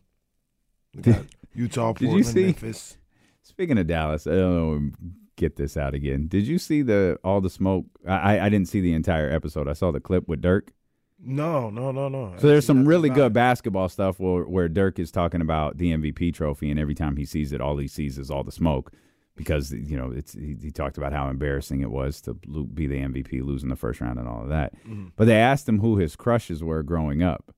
They 0.95 1.12
got 1.12 1.25
Utah, 1.54 1.92
Did 1.92 2.02
you 2.02 2.09
Portland, 2.09 2.26
see- 2.26 2.45
Memphis. 2.45 2.97
Speaking 3.42 3.78
of 3.78 3.87
Dallas, 3.87 4.26
I 4.26 4.33
don't 4.33 4.54
know. 4.83 4.90
Get 5.37 5.57
this 5.57 5.76
out 5.78 5.95
again. 5.95 6.26
Did 6.28 6.47
you 6.47 6.59
see 6.59 6.83
the 6.83 7.19
all 7.25 7.40
the 7.40 7.49
smoke? 7.49 7.87
I 8.07 8.37
I- 8.37 8.47
I 8.47 8.49
didn't 8.50 8.69
see 8.69 8.80
the 8.83 8.92
entire 8.92 9.30
episode. 9.30 9.66
I 9.69 9.73
saw 9.73 9.90
the 9.90 10.00
clip 10.00 10.28
with 10.28 10.42
Dirk. 10.42 10.73
No, 11.22 11.68
no, 11.70 11.92
no, 11.92 12.08
no. 12.08 12.34
So 12.38 12.46
there's 12.48 12.64
some 12.64 12.86
really 12.86 13.10
good 13.10 13.32
basketball 13.32 13.88
stuff 13.88 14.18
where 14.18 14.44
where 14.44 14.68
Dirk 14.68 14.98
is 14.98 15.10
talking 15.10 15.40
about 15.40 15.76
the 15.78 15.92
MVP 15.92 16.32
trophy, 16.34 16.70
and 16.70 16.80
every 16.80 16.94
time 16.94 17.16
he 17.16 17.24
sees 17.24 17.52
it, 17.52 17.60
all 17.60 17.76
he 17.76 17.88
sees 17.88 18.18
is 18.18 18.30
all 18.30 18.42
the 18.42 18.52
smoke 18.52 18.92
because 19.36 19.70
you 19.72 19.96
know 19.98 20.10
it's 20.12 20.32
he, 20.32 20.56
he 20.60 20.70
talked 20.70 20.96
about 20.96 21.12
how 21.12 21.28
embarrassing 21.28 21.80
it 21.82 21.90
was 21.90 22.20
to 22.22 22.36
lo- 22.46 22.62
be 22.64 22.86
the 22.86 22.96
MVP, 22.98 23.42
losing 23.44 23.68
the 23.68 23.76
first 23.76 24.00
round, 24.00 24.18
and 24.18 24.26
all 24.28 24.42
of 24.42 24.48
that. 24.48 24.74
Mm-hmm. 24.86 25.08
But 25.16 25.26
they 25.26 25.36
asked 25.36 25.68
him 25.68 25.80
who 25.80 25.98
his 25.98 26.16
crushes 26.16 26.64
were 26.64 26.82
growing 26.82 27.22
up. 27.22 27.54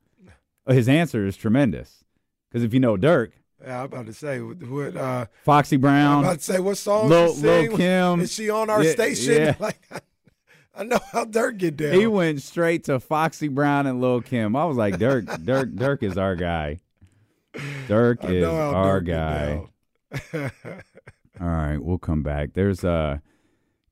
His 0.68 0.88
answer 0.88 1.24
is 1.26 1.36
tremendous 1.36 2.04
because 2.50 2.64
if 2.64 2.72
you 2.74 2.80
know 2.80 2.96
Dirk, 2.96 3.32
Yeah, 3.64 3.80
I'm 3.80 3.84
about 3.86 4.06
to 4.06 4.12
say 4.12 4.40
what. 4.40 4.96
Uh, 4.96 5.26
Foxy 5.44 5.76
Brown. 5.76 6.18
I'm 6.18 6.24
about 6.24 6.38
to 6.38 6.44
say 6.44 6.58
what 6.58 6.76
song 6.78 7.08
Lil- 7.08 7.34
she 7.36 7.42
Lil? 7.42 7.76
Kim. 7.76 8.20
Is 8.20 8.32
she 8.32 8.50
on 8.50 8.70
our 8.70 8.82
Yeah, 8.82 8.90
station? 8.92 9.34
yeah. 9.34 9.54
Like, 9.60 9.80
I 10.74 10.84
know 10.84 10.98
how 11.12 11.24
Dirk 11.24 11.58
get 11.58 11.76
down. 11.76 11.92
he 11.92 12.06
went 12.06 12.40
straight 12.40 12.84
to 12.84 12.98
Foxy 12.98 13.48
Brown 13.48 13.86
and 13.86 14.00
Lil 14.00 14.22
Kim. 14.22 14.56
I 14.56 14.64
was 14.64 14.76
like, 14.76 14.98
Dirk, 14.98 15.26
Dirk, 15.44 15.74
Dirk 15.74 16.02
is 16.02 16.16
our 16.16 16.34
guy. 16.34 16.80
Dirk 17.88 18.24
is 18.24 18.44
our 18.44 19.00
Dirk 19.00 19.06
guy. 19.06 19.62
All 21.40 21.48
right, 21.48 21.78
we'll 21.78 21.98
come 21.98 22.22
back. 22.22 22.54
There's 22.54 22.84
uh 22.84 23.18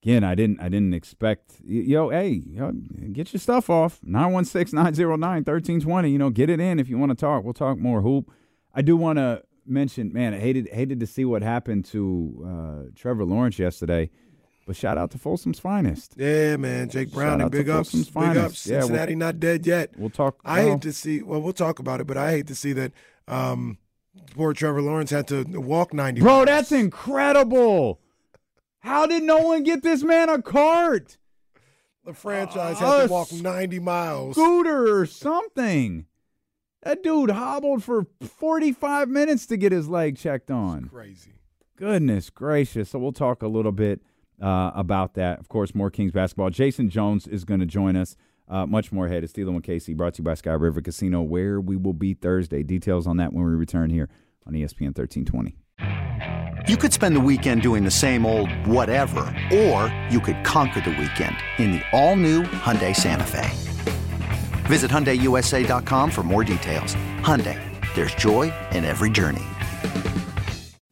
again, 0.03 0.25
I 0.25 0.35
didn't 0.35 0.61
I 0.61 0.69
didn't 0.69 0.95
expect 0.95 1.53
yo, 1.63 2.11
hey, 2.11 2.43
yo, 2.47 2.73
get 3.13 3.33
your 3.33 3.41
stuff 3.41 3.69
off. 3.69 4.01
916-909-1320. 4.03 6.11
You 6.11 6.19
know, 6.19 6.31
get 6.31 6.51
it 6.51 6.61
in 6.61 6.79
if 6.79 6.89
you 6.89 6.99
want 6.99 7.11
to 7.11 7.17
talk. 7.17 7.45
We'll 7.45 7.55
talk 7.55 7.79
more 7.79 8.03
hoop. 8.03 8.31
I 8.75 8.83
do 8.83 8.97
want 8.97 9.19
to 9.19 9.43
mention, 9.67 10.13
man, 10.13 10.35
I 10.35 10.39
hated 10.39 10.69
hated 10.73 11.01
to 11.01 11.07
see 11.07 11.25
what 11.25 11.43
happened 11.43 11.85
to 11.87 12.47
uh 12.47 12.91
Trevor 12.95 13.25
Lawrence 13.25 13.59
yesterday. 13.59 14.11
But 14.71 14.77
shout 14.77 14.97
out 14.99 15.11
to 15.11 15.19
Folsom's 15.19 15.59
finest. 15.59 16.15
yeah, 16.17 16.57
man. 16.57 16.89
Jake 16.91 17.11
Browning 17.11 17.49
big 17.49 17.69
ups. 17.69 17.91
Folsom's 17.91 18.05
Big 18.07 18.15
finest. 18.15 18.47
ups. 18.47 18.67
Yeah, 18.69 18.77
we'll- 18.77 18.87
Cincinnati 18.87 19.15
not 19.17 19.41
dead 19.41 19.67
yet. 19.67 19.91
We'll 19.99 20.11
talk 20.11 20.37
I 20.45 20.63
well, 20.63 20.73
hate 20.75 20.83
to 20.83 20.93
see. 20.93 21.23
Well, 21.23 21.43
we'll 21.43 21.53
talk 21.53 21.81
about 21.81 22.01
it, 22.01 22.07
but 22.07 22.17
I 22.17 22.31
hate 22.31 22.47
to 22.47 22.55
see 22.55 22.73
that 22.75 22.93
um, 23.27 23.79
poor 24.37 24.53
Trevor 24.53 24.81
Lawrence 24.81 25.11
had 25.11 25.27
to 25.27 25.43
walk 25.43 25.93
90. 25.93 26.21
Bro, 26.21 26.33
miles. 26.33 26.47
that's 26.47 26.71
incredible. 26.71 27.99
How 28.79 29.07
did 29.07 29.25
no 29.25 29.39
one 29.39 29.65
get 29.65 29.83
this 29.83 30.05
man 30.05 30.29
a 30.29 30.41
cart? 30.41 31.17
the 32.05 32.15
franchise 32.15 32.77
Uh, 32.81 32.99
had 33.01 33.07
to 33.09 33.13
walk 33.13 33.33
90 33.33 33.81
miles. 33.81 34.37
scooter 34.37 35.01
or 35.01 35.05
something. 35.05 36.07
That 36.85 37.03
dude 37.03 37.31
hobbled 37.33 37.83
for 37.83 38.07
45 38.23 39.09
minutes 39.09 39.47
to 39.47 39.57
get 39.57 39.73
his 39.73 39.89
leg 39.89 40.17
checked 40.17 40.49
on. 40.53 40.85
Crazy. 40.91 41.33
Goodness 41.75 42.31
gracious. 42.31 42.91
So 42.91 43.01
we'll 43.01 43.11
talk 43.11 43.43
a 43.43 43.49
little 43.49 43.73
bit 43.73 44.01
uh, 44.41 44.71
about 44.75 45.15
that. 45.15 45.39
Of 45.39 45.49
course, 45.49 45.75
more 45.75 45.91
Kings 45.91 46.13
basketball. 46.13 46.51
Jason 46.51 46.91
Jones 46.91 47.27
is 47.27 47.45
going 47.45 47.61
to 47.61 47.67
join 47.67 47.97
us. 47.97 48.17
Uh, 48.49 48.67
much 48.67 48.91
more 48.91 49.07
ahead. 49.07 49.23
It's 49.23 49.33
Steeler 49.33 49.51
and 49.51 49.63
Casey, 49.63 49.95
brought 49.95 50.15
to 50.15 50.23
you 50.23 50.25
by 50.25 50.35
Sky 50.35 50.53
River 50.53 50.81
Casino, 50.81 51.23
where 51.23 51.61
we 51.61 51.77
will 51.77 51.93
be 51.93 52.15
Thursday. 52.15 52.65
Details 52.65 53.07
on 53.07 53.17
that 53.19 53.33
when 53.33 53.45
we 53.45 53.53
return 53.53 53.91
here 53.91 54.09
on 54.45 54.55
ESPN 54.55 54.97
1320. 54.97 55.57
You 56.69 56.77
could 56.77 56.93
spend 56.93 57.17
the 57.17 57.21
weekend 57.21 57.63
doing 57.63 57.85
the 57.85 57.91
same 57.91 58.27
old 58.27 58.51
whatever, 58.67 59.21
or 59.53 59.95
you 60.11 60.21
could 60.21 60.45
conquer 60.45 60.81
the 60.81 60.91
weekend 60.91 61.37
in 61.59 61.73
the 61.73 61.83
all-new 61.93 62.43
Hyundai 62.43 62.95
Santa 62.95 63.25
Fe. 63.25 63.51
Visit 64.67 64.91
HyundaiUSA.com 64.91 66.11
for 66.11 66.23
more 66.23 66.45
details. 66.45 66.95
Hyundai, 67.23 67.59
there's 67.95 68.15
joy 68.15 68.53
in 68.73 68.85
every 68.85 69.11
journey. 69.11 69.43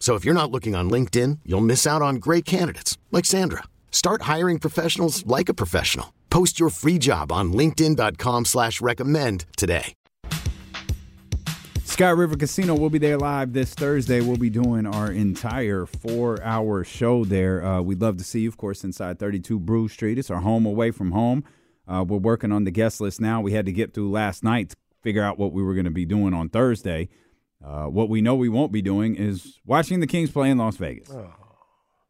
So 0.00 0.14
if 0.14 0.24
you're 0.24 0.34
not 0.34 0.50
looking 0.50 0.74
on 0.74 0.90
LinkedIn, 0.90 1.40
you'll 1.44 1.60
miss 1.60 1.86
out 1.86 2.02
on 2.02 2.16
great 2.16 2.44
candidates 2.44 2.98
like 3.12 3.26
Sandra. 3.26 3.62
Start 3.92 4.22
hiring 4.22 4.58
professionals 4.58 5.24
like 5.26 5.48
a 5.48 5.54
professional. 5.54 6.12
Post 6.30 6.58
your 6.58 6.70
free 6.70 6.98
job 6.98 7.30
on 7.30 7.52
LinkedIn.com 7.52 8.46
slash 8.46 8.80
recommend 8.80 9.44
today. 9.56 9.92
Sky 11.84 12.10
River 12.10 12.36
Casino 12.36 12.74
will 12.76 12.88
be 12.88 12.98
there 12.98 13.18
live 13.18 13.52
this 13.52 13.74
Thursday. 13.74 14.22
We'll 14.22 14.38
be 14.38 14.48
doing 14.48 14.86
our 14.86 15.12
entire 15.12 15.84
four 15.84 16.42
hour 16.42 16.82
show 16.82 17.26
there. 17.26 17.62
Uh, 17.62 17.82
we'd 17.82 18.00
love 18.00 18.16
to 18.16 18.24
see 18.24 18.40
you, 18.40 18.48
of 18.48 18.56
course, 18.56 18.84
inside 18.84 19.18
32 19.18 19.58
Brew 19.58 19.86
Street. 19.86 20.16
It's 20.16 20.30
our 20.30 20.40
home 20.40 20.64
away 20.64 20.92
from 20.92 21.12
home. 21.12 21.44
Uh, 21.86 22.04
we're 22.08 22.16
working 22.16 22.52
on 22.52 22.64
the 22.64 22.70
guest 22.70 23.02
list 23.02 23.20
now. 23.20 23.42
We 23.42 23.52
had 23.52 23.66
to 23.66 23.72
get 23.72 23.92
through 23.92 24.10
last 24.12 24.42
night 24.42 24.70
to 24.70 24.76
figure 25.02 25.22
out 25.22 25.38
what 25.38 25.52
we 25.52 25.62
were 25.62 25.74
going 25.74 25.84
to 25.84 25.90
be 25.90 26.06
doing 26.06 26.32
on 26.32 26.48
Thursday. 26.48 27.10
Uh, 27.64 27.84
what 27.84 28.08
we 28.08 28.20
know 28.20 28.34
we 28.34 28.48
won't 28.48 28.72
be 28.72 28.82
doing 28.82 29.14
is 29.16 29.60
watching 29.66 30.00
the 30.00 30.06
Kings 30.06 30.30
play 30.30 30.50
in 30.50 30.58
Las 30.58 30.76
Vegas. 30.76 31.10
Oh. 31.10 31.32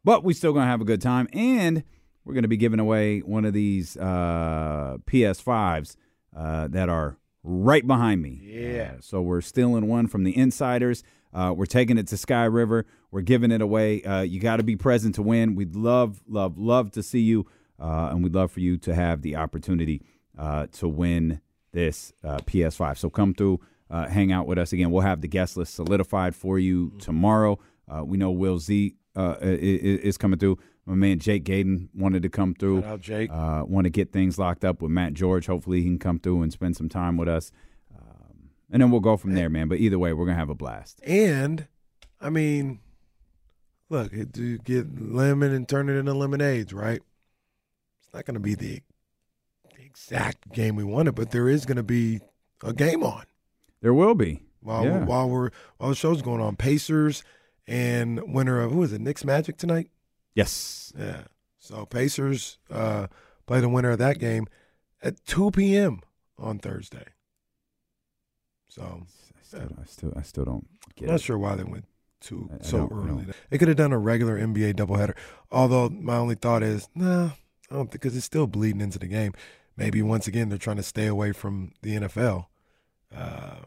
But 0.03 0.23
we're 0.23 0.33
still 0.33 0.53
going 0.53 0.65
to 0.65 0.69
have 0.69 0.81
a 0.81 0.85
good 0.85 1.01
time. 1.01 1.27
And 1.33 1.83
we're 2.23 2.33
going 2.33 2.43
to 2.43 2.49
be 2.49 2.57
giving 2.57 2.79
away 2.79 3.19
one 3.19 3.45
of 3.45 3.53
these 3.53 3.97
uh, 3.97 4.97
PS5s 5.05 5.95
uh, 6.35 6.67
that 6.69 6.89
are 6.89 7.17
right 7.43 7.85
behind 7.85 8.21
me. 8.21 8.39
Yeah. 8.43 8.93
Uh, 8.97 9.01
so 9.01 9.21
we're 9.21 9.41
stealing 9.41 9.87
one 9.87 10.07
from 10.07 10.23
the 10.23 10.35
insiders. 10.37 11.03
Uh, 11.33 11.53
we're 11.55 11.65
taking 11.65 11.97
it 11.97 12.07
to 12.07 12.17
Sky 12.17 12.45
River. 12.45 12.85
We're 13.09 13.21
giving 13.21 13.51
it 13.51 13.61
away. 13.61 14.03
Uh, 14.03 14.21
you 14.21 14.39
got 14.39 14.57
to 14.57 14.63
be 14.63 14.75
present 14.75 15.15
to 15.15 15.21
win. 15.21 15.55
We'd 15.55 15.75
love, 15.75 16.21
love, 16.27 16.57
love 16.57 16.91
to 16.91 17.03
see 17.03 17.21
you. 17.21 17.45
Uh, 17.79 18.09
and 18.11 18.23
we'd 18.23 18.35
love 18.35 18.51
for 18.51 18.59
you 18.59 18.77
to 18.77 18.93
have 18.93 19.21
the 19.21 19.35
opportunity 19.35 20.03
uh, 20.37 20.67
to 20.73 20.87
win 20.87 21.41
this 21.71 22.13
uh, 22.23 22.37
PS5. 22.39 22.97
So 22.97 23.09
come 23.09 23.33
through, 23.33 23.59
uh, 23.91 24.07
hang 24.07 24.31
out 24.31 24.47
with 24.47 24.57
us 24.57 24.71
again. 24.73 24.89
We'll 24.89 25.01
have 25.01 25.21
the 25.21 25.27
guest 25.27 25.57
list 25.57 25.75
solidified 25.75 26.33
for 26.33 26.57
you 26.57 26.93
tomorrow. 26.99 27.59
Uh, 27.87 28.03
we 28.03 28.17
know 28.17 28.31
Will 28.31 28.57
Z 28.57 28.95
uh, 29.15 29.35
i- 29.41 29.45
i- 29.45 29.47
is 29.49 30.17
coming 30.17 30.39
through. 30.39 30.57
My 30.85 30.95
man 30.95 31.19
Jake 31.19 31.43
Gaden 31.43 31.89
wanted 31.93 32.23
to 32.23 32.29
come 32.29 32.55
through. 32.55 32.81
Shout 32.81 32.89
out, 32.91 33.01
Jake. 33.01 33.29
Uh, 33.31 33.63
want 33.67 33.83
to 33.85 33.89
get 33.91 34.11
things 34.11 34.39
locked 34.39 34.65
up 34.65 34.81
with 34.81 34.89
Matt 34.91 35.13
George. 35.13 35.45
Hopefully 35.45 35.79
he 35.81 35.85
can 35.85 35.99
come 35.99 36.17
through 36.19 36.41
and 36.41 36.51
spend 36.51 36.75
some 36.77 36.89
time 36.89 37.17
with 37.17 37.27
us. 37.27 37.51
Um, 37.95 38.49
and 38.71 38.81
then 38.81 38.89
we'll 38.91 38.99
go 39.01 39.17
from 39.17 39.33
there, 39.35 39.49
man. 39.49 39.67
But 39.67 39.79
either 39.79 39.99
way, 39.99 40.13
we're 40.13 40.25
going 40.25 40.35
to 40.35 40.39
have 40.39 40.49
a 40.49 40.55
blast. 40.55 40.99
And 41.05 41.67
I 42.19 42.29
mean, 42.31 42.79
look, 43.89 44.11
it, 44.13 44.35
you 44.37 44.57
get 44.57 44.87
lemon 45.01 45.51
and 45.53 45.67
turn 45.67 45.89
it 45.89 45.93
into 45.93 46.13
lemonades, 46.13 46.73
right? 46.73 47.01
It's 48.01 48.13
not 48.13 48.25
going 48.25 48.35
to 48.35 48.39
be 48.39 48.55
the 48.55 48.81
exact 49.79 50.51
game 50.51 50.75
we 50.75 50.83
wanted, 50.83 51.13
but 51.15 51.31
there 51.31 51.49
is 51.49 51.65
going 51.65 51.77
to 51.77 51.83
be 51.83 52.21
a 52.63 52.73
game 52.73 53.03
on 53.03 53.23
There 53.81 53.93
will 53.93 54.15
be. 54.15 54.41
while 54.61 54.85
Yeah. 54.85 55.05
while 55.05 55.27
we're 55.29 55.49
while 55.77 55.89
the 55.89 55.95
show's 55.95 56.21
going 56.21 56.39
on. 56.41 56.55
Pacers 56.55 57.23
and 57.67 58.33
winner 58.33 58.61
of 58.61 58.71
who 58.71 58.83
is 58.83 58.93
it? 58.93 59.01
Knicks 59.01 59.23
Magic 59.25 59.57
tonight. 59.57 59.89
Yes. 60.35 60.93
Yeah. 60.97 61.23
So 61.59 61.85
Pacers 61.85 62.57
uh, 62.69 63.07
play 63.47 63.59
the 63.59 63.69
winner 63.69 63.91
of 63.91 63.97
that 63.99 64.19
game 64.19 64.47
at 65.01 65.23
2 65.25 65.51
p.m. 65.51 66.01
on 66.37 66.59
Thursday. 66.59 67.05
So 68.67 69.03
I 69.03 69.41
still, 69.43 69.69
I 69.81 69.85
still, 69.85 70.13
I 70.17 70.21
still 70.21 70.45
don't 70.45 70.67
get 70.95 71.03
it. 71.03 71.07
I'm 71.07 71.11
not 71.13 71.15
it. 71.21 71.23
sure 71.23 71.37
why 71.37 71.55
they 71.55 71.63
went 71.63 71.85
too 72.19 72.49
I- 72.51 72.55
I 72.55 72.59
so 72.61 72.77
don't 72.87 72.91
early. 72.93 73.25
know. 73.25 73.33
They 73.49 73.57
could 73.57 73.67
have 73.67 73.77
done 73.77 73.91
a 73.93 73.99
regular 73.99 74.37
NBA 74.39 74.73
doubleheader. 74.75 75.15
Although 75.51 75.89
my 75.89 76.15
only 76.17 76.35
thought 76.35 76.63
is, 76.63 76.87
nah, 76.95 77.31
I 77.69 77.73
don't 77.75 77.91
because 77.91 78.15
it's 78.15 78.25
still 78.25 78.47
bleeding 78.47 78.81
into 78.81 78.99
the 78.99 79.07
game. 79.07 79.33
Maybe 79.75 80.01
once 80.01 80.27
again 80.27 80.49
they're 80.49 80.57
trying 80.57 80.77
to 80.77 80.83
stay 80.83 81.07
away 81.07 81.31
from 81.31 81.71
the 81.81 81.95
NFL. 81.95 82.45
Uh, 83.15 83.57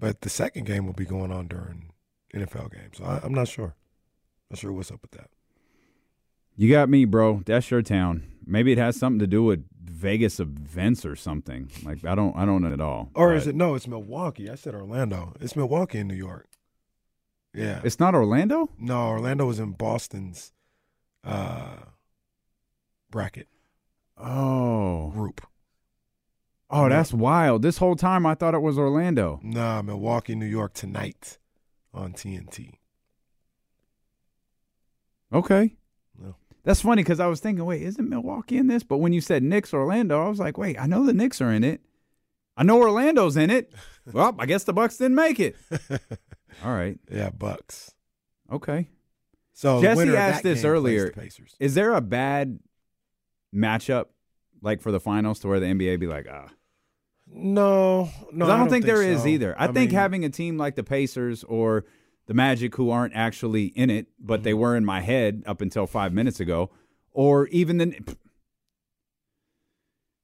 but 0.00 0.20
the 0.22 0.28
second 0.28 0.66
game 0.66 0.86
will 0.86 0.92
be 0.94 1.04
going 1.04 1.30
on 1.32 1.48
during 1.48 1.90
NFL 2.34 2.72
games. 2.72 2.98
So 2.98 3.04
I, 3.04 3.20
I'm 3.22 3.34
not 3.34 3.48
sure. 3.48 3.74
Not 4.50 4.58
sure 4.58 4.72
what's 4.72 4.90
up 4.90 5.02
with 5.02 5.10
that. 5.12 5.30
You 6.56 6.70
got 6.72 6.88
me, 6.88 7.04
bro. 7.04 7.42
That's 7.46 7.70
your 7.70 7.82
town. 7.82 8.24
Maybe 8.44 8.72
it 8.72 8.78
has 8.78 8.96
something 8.96 9.18
to 9.20 9.26
do 9.26 9.42
with 9.44 9.64
Vegas 9.84 10.40
events 10.40 11.04
or 11.04 11.14
something. 11.16 11.70
Like 11.84 12.04
I 12.04 12.14
don't, 12.14 12.36
I 12.36 12.44
don't 12.44 12.62
know 12.62 12.72
at 12.72 12.80
all. 12.80 13.10
Or 13.14 13.34
is 13.34 13.46
it 13.46 13.54
no? 13.54 13.74
It's 13.74 13.86
Milwaukee. 13.86 14.50
I 14.50 14.54
said 14.54 14.74
Orlando. 14.74 15.34
It's 15.40 15.54
Milwaukee 15.54 15.98
in 15.98 16.08
New 16.08 16.14
York. 16.14 16.48
Yeah. 17.54 17.80
It's 17.84 17.98
not 18.00 18.14
Orlando. 18.14 18.70
no, 18.78 19.08
Orlando 19.08 19.46
was 19.46 19.58
in 19.58 19.72
Boston's 19.72 20.52
uh, 21.24 21.76
bracket 23.10 23.48
Oh, 24.16 25.10
group. 25.10 25.46
Oh, 26.70 26.88
that's 26.88 27.12
wild. 27.12 27.62
This 27.62 27.78
whole 27.78 27.96
time 27.96 28.26
I 28.26 28.34
thought 28.34 28.54
it 28.54 28.62
was 28.62 28.78
Orlando. 28.78 29.40
Nah, 29.42 29.82
Milwaukee, 29.82 30.34
New 30.34 30.46
York 30.46 30.74
tonight 30.74 31.38
on 31.92 32.12
TNT. 32.12 32.74
Okay. 35.32 35.76
No. 36.18 36.36
That's 36.64 36.80
funny 36.80 37.02
because 37.02 37.20
I 37.20 37.26
was 37.26 37.40
thinking, 37.40 37.64
wait, 37.64 37.82
isn't 37.82 38.08
Milwaukee 38.08 38.56
in 38.56 38.66
this? 38.66 38.82
But 38.82 38.98
when 38.98 39.12
you 39.12 39.20
said 39.20 39.42
Knicks 39.42 39.74
Orlando, 39.74 40.24
I 40.24 40.28
was 40.28 40.38
like, 40.38 40.56
wait, 40.58 40.80
I 40.80 40.86
know 40.86 41.04
the 41.04 41.12
Knicks 41.12 41.40
are 41.40 41.52
in 41.52 41.64
it. 41.64 41.80
I 42.56 42.64
know 42.64 42.78
Orlando's 42.78 43.36
in 43.36 43.50
it. 43.50 43.72
well, 44.12 44.34
I 44.38 44.46
guess 44.46 44.64
the 44.64 44.72
Bucks 44.72 44.96
didn't 44.96 45.14
make 45.14 45.38
it. 45.38 45.56
All 46.64 46.72
right. 46.72 46.98
Yeah, 47.10 47.30
Bucks. 47.30 47.92
Okay. 48.50 48.88
So 49.52 49.82
Jesse 49.82 50.16
asked 50.16 50.42
this 50.42 50.64
earlier. 50.64 51.10
the 51.10 51.30
Is 51.60 51.74
there 51.74 51.94
a 51.94 52.00
bad 52.00 52.58
matchup 53.54 54.06
like 54.62 54.80
for 54.80 54.92
the 54.92 55.00
finals 55.00 55.40
to 55.40 55.48
where 55.48 55.60
the 55.60 55.66
NBA 55.66 56.00
be 56.00 56.06
like, 56.06 56.26
ah? 56.30 56.48
No, 57.32 58.10
no, 58.32 58.44
'Cause 58.46 58.50
I 58.54 58.56
don't, 58.58 58.68
think, 58.68 58.84
there 58.84 59.02
is 59.02 59.22
so. 59.22 59.28
either. 59.28 59.54
I, 59.58 59.66
think 59.66 59.90
mean, 59.90 59.98
having 59.98 60.24
a 60.24 60.28
team 60.30 60.56
like 60.58 60.74
the 60.74 60.82
Pacers 60.82 61.44
or 61.44 61.84
the 62.26 62.34
Magic 62.34 62.74
who 62.76 62.90
aren't 62.90 63.14
actually 63.14 63.66
in 63.66 63.90
it, 63.90 64.06
but 64.18 64.42
they 64.42 64.54
were 64.54 64.76
in 64.76 64.84
my 64.84 65.00
head 65.00 65.42
up 65.46 65.60
until 65.60 65.86
five 65.86 66.12
minutes 66.12 66.40
ago, 66.40 66.70
or 67.12 67.46
even 67.48 67.78
the 67.78 67.94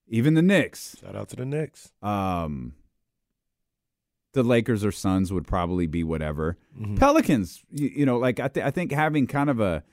even 0.08 0.34
the 0.34 0.42
Knicks, 0.42 0.96
shout 1.00 1.16
out 1.16 1.28
to 1.30 1.36
the 1.36 1.46
Knicks. 1.46 1.92
um, 2.02 2.74
the 4.34 4.42
Lakers 4.42 4.84
or 4.84 4.92
Suns 4.92 5.32
would 5.32 5.46
probably 5.46 5.86
be 5.86 6.02
whatever. 6.02 6.58
Mhm. 6.78 6.98
Pelicans, 6.98 7.62
you, 7.70 7.88
you 7.88 8.06
know, 8.06 8.18
like 8.18 8.40
I, 8.40 8.48
th- 8.48 8.66
I 8.66 8.70
think 8.70 8.90
having 8.92 9.26
kind 9.28 9.48
of 9.48 9.60
a 9.60 9.84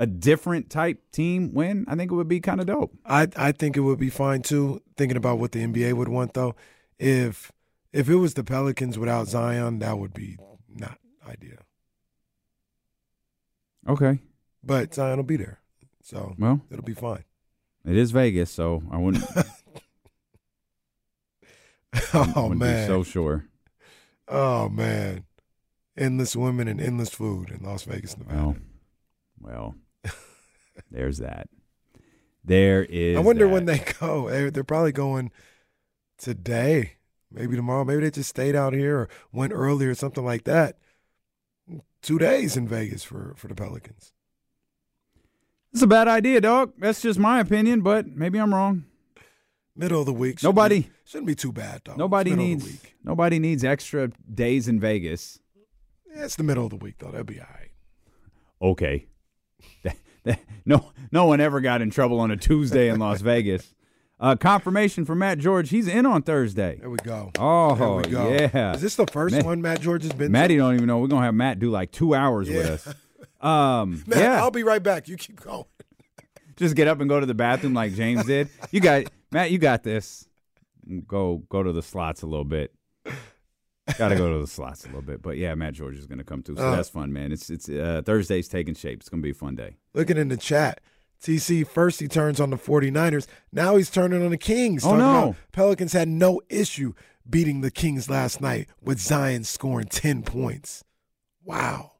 a 0.00 0.06
different 0.06 0.70
type 0.70 0.98
team 1.12 1.52
win, 1.52 1.84
I 1.86 1.94
think 1.94 2.10
it 2.10 2.14
would 2.14 2.26
be 2.26 2.40
kind 2.40 2.58
of 2.60 2.66
dope. 2.66 2.92
I 3.04 3.28
I 3.36 3.52
think 3.52 3.76
it 3.76 3.80
would 3.80 3.98
be 4.00 4.08
fine 4.10 4.40
too. 4.42 4.80
Thinking 4.96 5.16
about 5.18 5.38
what 5.38 5.52
the 5.52 5.62
NBA 5.62 5.92
would 5.92 6.08
want 6.08 6.32
though, 6.34 6.56
if 6.98 7.52
if 7.92 8.08
it 8.08 8.16
was 8.16 8.32
the 8.34 8.42
Pelicans 8.42 8.98
without 8.98 9.28
Zion, 9.28 9.78
that 9.80 9.98
would 9.98 10.14
be 10.14 10.38
not 10.68 10.98
ideal. 11.28 11.58
Okay, 13.88 14.18
But 14.64 14.94
Zion 14.94 15.16
will 15.18 15.24
be 15.24 15.36
there, 15.36 15.60
so 16.02 16.34
well, 16.38 16.60
it'll 16.70 16.84
be 16.84 16.94
fine. 16.94 17.24
it 17.84 17.96
is 17.96 18.10
Vegas, 18.10 18.50
so 18.50 18.82
I 18.90 18.96
wouldn't. 18.98 19.24
oh 22.14 22.32
wouldn't 22.42 22.60
be 22.60 22.66
man, 22.66 22.86
so 22.86 23.02
sure. 23.02 23.46
oh 24.28 24.68
man, 24.68 25.24
endless 25.96 26.36
women 26.36 26.68
and 26.68 26.80
endless 26.80 27.10
food 27.10 27.50
in 27.50 27.62
Las 27.64 27.84
Vegas, 27.84 28.16
Nevada. 28.16 28.36
Well, 28.38 28.56
well, 29.40 29.74
there's 30.90 31.18
that. 31.18 31.48
There 32.44 32.84
is. 32.84 33.16
I 33.16 33.20
wonder 33.20 33.46
that. 33.46 33.52
when 33.52 33.64
they 33.66 33.78
go. 34.00 34.30
They- 34.30 34.50
They're 34.50 34.64
probably 34.64 34.92
going 34.92 35.30
today, 36.18 36.92
maybe 37.30 37.56
tomorrow. 37.56 37.84
Maybe 37.84 38.00
they 38.02 38.10
just 38.10 38.30
stayed 38.30 38.56
out 38.56 38.72
here 38.72 38.96
or 38.98 39.08
went 39.32 39.52
early 39.52 39.86
or 39.86 39.94
something 39.94 40.24
like 40.24 40.44
that. 40.44 40.78
Two 42.02 42.18
days 42.18 42.56
in 42.56 42.66
Vegas 42.66 43.04
for 43.04 43.34
for 43.36 43.48
the 43.48 43.54
Pelicans. 43.54 44.12
It's 45.72 45.82
a 45.82 45.86
bad 45.86 46.08
idea, 46.08 46.40
dog. 46.40 46.72
That's 46.78 47.00
just 47.02 47.18
my 47.18 47.38
opinion, 47.40 47.82
but 47.82 48.06
maybe 48.06 48.38
I'm 48.40 48.52
wrong. 48.54 48.84
Middle 49.76 50.00
of 50.00 50.06
the 50.06 50.12
week. 50.12 50.40
Shouldn't 50.40 50.56
Nobody- 50.56 50.80
be, 50.80 50.90
shouldn't 51.04 51.26
be 51.28 51.34
too 51.36 51.52
bad 51.52 51.82
though. 51.84 51.94
Nobody 51.94 52.30
middle 52.30 52.44
of 52.44 52.48
the 52.48 52.54
needs 52.66 52.82
week. 52.82 52.96
nobody 53.04 53.38
needs 53.38 53.62
extra 53.64 54.08
days 54.34 54.66
in 54.66 54.80
Vegas. 54.80 55.38
Yeah, 56.12 56.24
it's 56.24 56.36
the 56.36 56.42
middle 56.42 56.64
of 56.64 56.70
the 56.70 56.76
week 56.76 56.96
though. 56.98 57.10
That'll 57.10 57.24
be 57.24 57.38
all 57.38 57.46
right. 57.54 57.70
Okay. 58.62 59.06
no 60.64 60.92
no 61.10 61.26
one 61.26 61.40
ever 61.40 61.60
got 61.60 61.82
in 61.82 61.90
trouble 61.90 62.20
on 62.20 62.30
a 62.30 62.36
Tuesday 62.36 62.88
in 62.88 62.98
Las 62.98 63.20
Vegas. 63.20 63.74
Uh, 64.18 64.36
confirmation 64.36 65.06
from 65.06 65.18
Matt 65.20 65.38
George. 65.38 65.70
He's 65.70 65.88
in 65.88 66.04
on 66.04 66.22
Thursday. 66.22 66.76
There 66.78 66.90
we 66.90 66.98
go. 66.98 67.30
Oh, 67.38 67.96
we 67.96 68.10
go. 68.10 68.28
yeah. 68.30 68.74
Is 68.74 68.82
this 68.82 68.96
the 68.96 69.06
first 69.06 69.34
Matt- 69.34 69.46
one 69.46 69.62
Matt 69.62 69.80
George 69.80 70.02
has 70.02 70.12
been? 70.12 70.30
Matty 70.30 70.58
don't 70.58 70.74
even 70.74 70.86
know. 70.86 70.98
We're 70.98 71.06
gonna 71.08 71.24
have 71.24 71.34
Matt 71.34 71.58
do 71.58 71.70
like 71.70 71.90
two 71.90 72.14
hours 72.14 72.48
with 72.50 72.66
us. 72.66 72.94
Um, 73.40 74.04
Matt, 74.06 74.18
yeah, 74.18 74.42
I'll 74.42 74.50
be 74.50 74.62
right 74.62 74.82
back. 74.82 75.08
You 75.08 75.16
keep 75.16 75.40
going. 75.40 75.64
just 76.56 76.76
get 76.76 76.86
up 76.86 77.00
and 77.00 77.08
go 77.08 77.18
to 77.18 77.24
the 77.24 77.32
bathroom 77.34 77.72
like 77.72 77.94
James 77.94 78.26
did. 78.26 78.48
You 78.70 78.80
got 78.80 79.04
Matt. 79.32 79.50
You 79.50 79.58
got 79.58 79.82
this. 79.82 80.28
Go 81.06 81.42
go 81.48 81.62
to 81.62 81.72
the 81.72 81.82
slots 81.82 82.20
a 82.20 82.26
little 82.26 82.44
bit. 82.44 82.74
Got 83.98 84.08
to 84.10 84.16
go 84.16 84.32
to 84.34 84.40
the 84.40 84.46
slots 84.46 84.84
a 84.84 84.88
little 84.88 85.02
bit. 85.02 85.22
But 85.22 85.36
yeah, 85.36 85.54
Matt 85.54 85.74
George 85.74 85.98
is 85.98 86.06
gonna 86.06 86.24
come 86.24 86.42
too, 86.42 86.56
so 86.56 86.62
Uh. 86.68 86.76
that's 86.76 86.88
fun, 86.88 87.12
man. 87.12 87.32
It's 87.32 87.50
it's 87.50 87.68
uh, 87.68 88.02
Thursday's 88.04 88.48
taking 88.48 88.74
shape. 88.74 89.00
It's 89.00 89.08
gonna 89.08 89.22
be 89.22 89.30
a 89.30 89.34
fun 89.34 89.54
day. 89.56 89.76
Looking 89.94 90.16
in 90.16 90.28
the 90.28 90.36
chat, 90.36 90.80
TC 91.22 91.66
first 91.66 92.00
he 92.00 92.06
turns 92.08 92.40
on 92.40 92.50
the 92.50 92.56
49ers. 92.56 93.26
Now 93.52 93.76
he's 93.76 93.90
turning 93.90 94.22
on 94.24 94.30
the 94.30 94.38
Kings. 94.38 94.84
Oh, 94.84 94.96
no. 94.96 95.36
Pelicans 95.52 95.92
had 95.92 96.08
no 96.08 96.40
issue 96.48 96.92
beating 97.28 97.60
the 97.60 97.70
Kings 97.70 98.08
last 98.08 98.40
night 98.40 98.68
with 98.82 98.98
Zion 99.00 99.44
scoring 99.44 99.86
10 99.88 100.22
points. 100.22 100.84
Wow. 101.44 101.92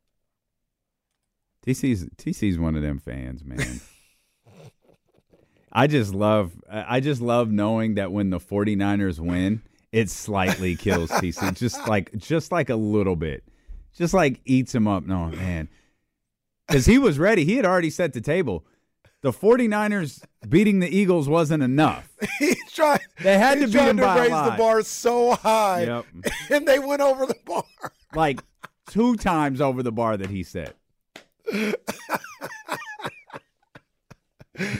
TC's 1.66 2.06
TC's 2.16 2.58
one 2.58 2.74
of 2.76 2.82
them 2.82 2.98
fans, 2.98 3.44
man. 3.44 3.80
I 5.72 5.86
just 5.86 6.14
love 6.14 6.52
I 6.70 7.00
just 7.00 7.20
love 7.20 7.50
knowing 7.50 7.94
that 7.94 8.10
when 8.12 8.30
the 8.30 8.40
49ers 8.40 9.18
win, 9.18 9.62
it 9.92 10.10
slightly 10.10 10.76
kills 10.76 11.10
TC. 11.10 11.56
Just 11.56 11.86
like 11.88 12.16
just 12.16 12.52
like 12.52 12.70
a 12.70 12.76
little 12.76 13.16
bit. 13.16 13.44
Just 13.96 14.14
like 14.14 14.40
eats 14.44 14.74
him 14.74 14.86
up. 14.86 15.04
No, 15.04 15.26
man. 15.28 15.68
Cuz 16.70 16.86
he 16.86 16.98
was 16.98 17.18
ready. 17.18 17.44
He 17.44 17.56
had 17.56 17.66
already 17.66 17.90
set 17.90 18.12
the 18.12 18.20
table. 18.20 18.64
The 19.22 19.32
49ers 19.32 20.22
beating 20.48 20.78
the 20.80 20.88
Eagles 20.88 21.28
wasn't 21.28 21.62
enough. 21.62 22.08
he 22.38 22.54
tried. 22.72 23.00
They 23.22 23.36
had 23.36 23.60
to 23.60 23.66
beat 23.66 23.76
him 23.76 23.98
to 23.98 24.02
by 24.02 24.16
a 24.16 24.20
raise 24.22 24.30
the 24.30 24.54
bar 24.56 24.82
so 24.82 25.34
high, 25.34 25.84
Yep. 25.84 26.06
and 26.50 26.66
they 26.66 26.78
went 26.78 27.02
over 27.02 27.26
the 27.26 27.36
bar. 27.44 27.64
Like 28.14 28.40
two 28.88 29.16
times 29.16 29.60
over 29.60 29.82
the 29.82 29.92
bar 29.92 30.16
that 30.16 30.30
he 30.30 30.42
set. 30.42 30.74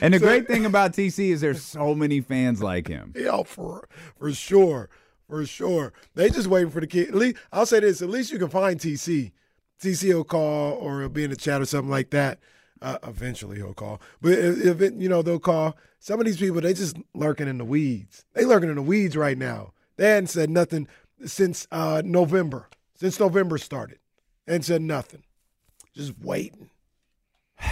And 0.03 0.13
the 0.13 0.19
great 0.19 0.47
thing 0.47 0.67
about 0.67 0.93
TC 0.93 1.31
is 1.31 1.41
there's 1.41 1.63
so 1.63 1.95
many 1.95 2.21
fans 2.21 2.63
like 2.63 2.87
him. 2.89 3.15
Yeah, 3.17 3.43
for 3.45 3.89
for 4.19 4.31
sure, 4.33 4.91
for 5.31 5.47
sure. 5.47 5.93
They 6.15 6.29
just 6.29 6.49
waiting 6.49 6.71
for 6.71 6.81
the 6.81 6.87
kid. 6.87 7.09
At 7.09 7.15
least 7.15 7.37
I'll 7.53 7.65
say 7.65 7.81
this: 7.81 8.03
at 8.03 8.11
least 8.11 8.33
you 8.33 8.39
can 8.39 8.49
find 8.49 8.79
TC. 8.79 9.33
TC 9.81 10.13
will 10.13 10.25
call, 10.25 10.75
or 10.75 11.01
he'll 11.01 11.09
be 11.09 11.25
in 11.25 11.31
the 11.31 11.37
chat 11.37 11.63
or 11.63 11.65
something 11.65 11.91
like 11.91 12.11
that. 12.11 12.39
Uh, 12.83 12.99
eventually, 13.05 13.57
he'll 13.57 13.73
call. 13.73 14.01
But 14.21 14.33
if, 14.33 14.65
if 14.65 14.81
it, 14.83 14.95
you 14.95 15.09
know, 15.09 15.23
they'll 15.23 15.39
call. 15.39 15.77
Some 15.99 16.19
of 16.19 16.27
these 16.27 16.39
people, 16.39 16.61
they 16.61 16.75
just 16.75 16.97
lurking 17.15 17.47
in 17.47 17.59
the 17.59 17.65
weeds. 17.65 18.25
They 18.35 18.45
lurking 18.45 18.71
in 18.71 18.77
the 18.77 18.83
weeds 18.83 19.17
right 19.17 19.37
now. 19.37 19.73
They 19.97 20.09
hadn't 20.09 20.29
said 20.29 20.51
nothing 20.51 20.89
since 21.25 21.67
uh, 21.71 22.03
November. 22.05 22.69
Since 22.95 23.21
November 23.21 23.57
started, 23.57 23.99
and 24.47 24.65
said 24.65 24.83
nothing. 24.83 25.23
Just 25.95 26.19
waiting. 26.19 26.71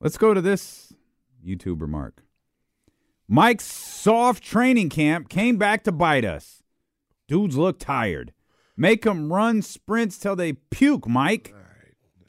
Let's 0.00 0.16
go 0.16 0.32
to 0.32 0.40
this 0.40 0.92
YouTuber 1.44 1.88
Mark. 1.88 2.25
Mike's 3.28 3.64
soft 3.64 4.42
training 4.42 4.88
camp 4.88 5.28
came 5.28 5.56
back 5.56 5.82
to 5.84 5.92
bite 5.92 6.24
us. 6.24 6.62
Dudes 7.28 7.56
look 7.56 7.78
tired. 7.78 8.32
Make 8.76 9.02
them 9.02 9.32
run 9.32 9.62
sprints 9.62 10.18
till 10.18 10.36
they 10.36 10.52
puke, 10.52 11.08
Mike. 11.08 11.52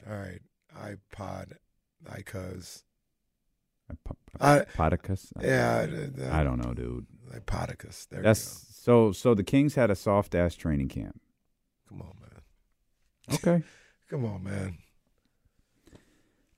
All 0.10 0.15
right. 0.15 0.41
All 0.75 0.86
right. 0.88 0.97
iPod, 1.13 1.53
iCuz. 2.05 2.83
Uh, 3.89 3.93
I- 4.39 4.65
Podicus? 4.77 5.31
Yeah, 5.41 5.86
I 6.31 6.43
don't 6.43 6.63
know, 6.63 6.73
dude. 6.73 7.05
Ipodicus. 7.36 8.07
There 8.10 8.21
That's 8.21 8.65
so 8.81 9.12
so 9.12 9.33
the 9.33 9.43
Kings 9.43 9.75
had 9.75 9.91
a 9.91 9.95
soft 9.95 10.33
ass 10.36 10.55
training 10.55 10.88
camp. 10.89 11.19
Come 11.89 12.01
on, 12.01 12.13
man. 12.21 13.36
Okay. 13.36 13.63
Come 14.10 14.25
on, 14.25 14.43
man. 14.43 14.77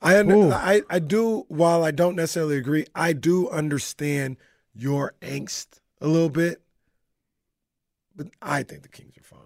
I, 0.02 0.18
under, 0.18 0.54
I 0.54 0.82
I 0.90 1.00
do. 1.00 1.46
While 1.50 1.84
I 1.84 1.92
don't 1.92 2.16
necessarily 2.16 2.58
agree, 2.58 2.86
I 2.96 3.14
do 3.14 3.50
understand 3.50 4.38
your 4.74 5.14
angst 5.22 5.82
a 6.00 6.08
little 6.08 6.30
bit. 6.30 6.62
But 8.16 8.28
I 8.42 8.64
think 8.64 8.84
the 8.84 8.90
Kings 8.90 9.18
are 9.18 9.24
fine. 9.24 9.40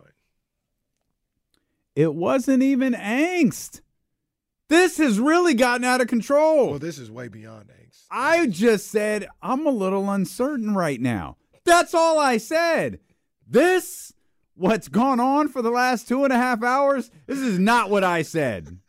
It 1.96 2.13
wasn't 2.13 2.63
even 2.63 2.94
angst. 2.94 3.82
This 4.70 4.98
has 4.98 5.20
really 5.20 5.54
gotten 5.54 5.84
out 5.84 6.02
of 6.02 6.08
control. 6.08 6.72
Well, 6.72 6.80
this 6.80 6.98
is 6.98 7.12
way 7.12 7.28
beyond 7.28 7.68
angst. 7.70 8.06
I 8.10 8.48
just 8.48 8.88
said 8.88 9.28
I'm 9.42 9.66
a 9.66 9.72
little 9.72 10.10
uncertain 10.10 10.76
right 10.76 11.00
now. 11.02 11.38
That's 11.63 11.94
all 11.94 12.20
I 12.20 12.38
said. 12.38 13.00
This, 13.48 14.13
what's 14.56 14.88
gone 14.88 15.20
on 15.20 15.50
for 15.50 15.62
the 15.62 15.70
last 15.72 16.08
two 16.08 16.24
and 16.24 16.34
a 16.34 16.38
half 16.38 16.63
hours, 16.63 17.12
this 17.28 17.39
is 17.39 17.60
not 17.60 17.89
what 17.89 18.04
I 18.04 18.22
said. 18.22 18.80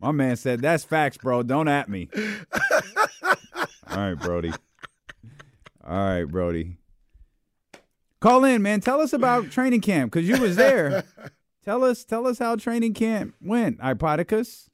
My 0.00 0.12
man 0.12 0.36
said, 0.36 0.60
That's 0.60 0.84
facts, 0.84 1.18
bro. 1.18 1.42
Don't 1.42 1.68
at 1.68 1.88
me. 1.88 2.08
all 3.88 3.96
right, 3.96 4.14
Brody. 4.14 4.52
All 5.84 5.96
right, 5.96 6.24
Brody. 6.24 6.76
Call 8.20 8.44
in, 8.44 8.62
man. 8.62 8.80
Tell 8.80 9.00
us 9.00 9.12
about 9.12 9.50
training 9.50 9.80
camp 9.80 10.12
because 10.12 10.28
you 10.28 10.40
was 10.40 10.56
there. 10.56 11.04
tell 11.64 11.84
us, 11.84 12.04
tell 12.04 12.26
us 12.26 12.38
how 12.38 12.56
training 12.56 12.94
camp 12.94 13.34
went. 13.40 13.78
Ipodicus. 13.80 14.68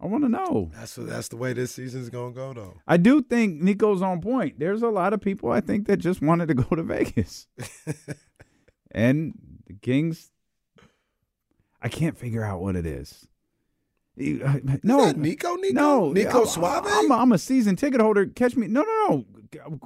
I 0.00 0.06
want 0.06 0.24
to 0.24 0.30
know. 0.30 0.70
That's 0.72 0.94
that's 0.94 1.28
the 1.28 1.36
way 1.36 1.52
this 1.52 1.72
season's 1.72 2.08
gonna 2.08 2.32
go, 2.32 2.54
though. 2.54 2.80
I 2.88 2.96
do 2.96 3.20
think 3.20 3.60
Nico's 3.60 4.00
on 4.00 4.22
point. 4.22 4.58
There's 4.58 4.82
a 4.82 4.88
lot 4.88 5.12
of 5.12 5.20
people 5.20 5.52
I 5.52 5.60
think 5.60 5.86
that 5.88 5.98
just 5.98 6.22
wanted 6.22 6.48
to 6.48 6.54
go 6.54 6.74
to 6.74 6.82
Vegas. 6.84 7.46
and 8.92 9.34
the 9.66 9.74
Kings 9.74 10.30
I 11.82 11.88
can't 11.88 12.16
figure 12.16 12.44
out 12.44 12.60
what 12.60 12.76
it 12.76 12.86
is. 12.86 13.26
Uh, 14.18 14.58
No, 14.82 15.06
that 15.06 15.16
Nico? 15.16 15.54
Nico? 15.56 15.74
no, 15.74 16.12
Nico 16.12 16.38
I'm- 16.40 16.46
Suave? 16.46 16.84
I'm 16.86 17.10
a, 17.10 17.14
I'm 17.14 17.32
a 17.32 17.38
season 17.38 17.76
ticket 17.76 18.00
holder. 18.00 18.26
Catch 18.26 18.56
me. 18.56 18.66
No, 18.66 18.82
no, 18.82 19.08
no. 19.08 19.24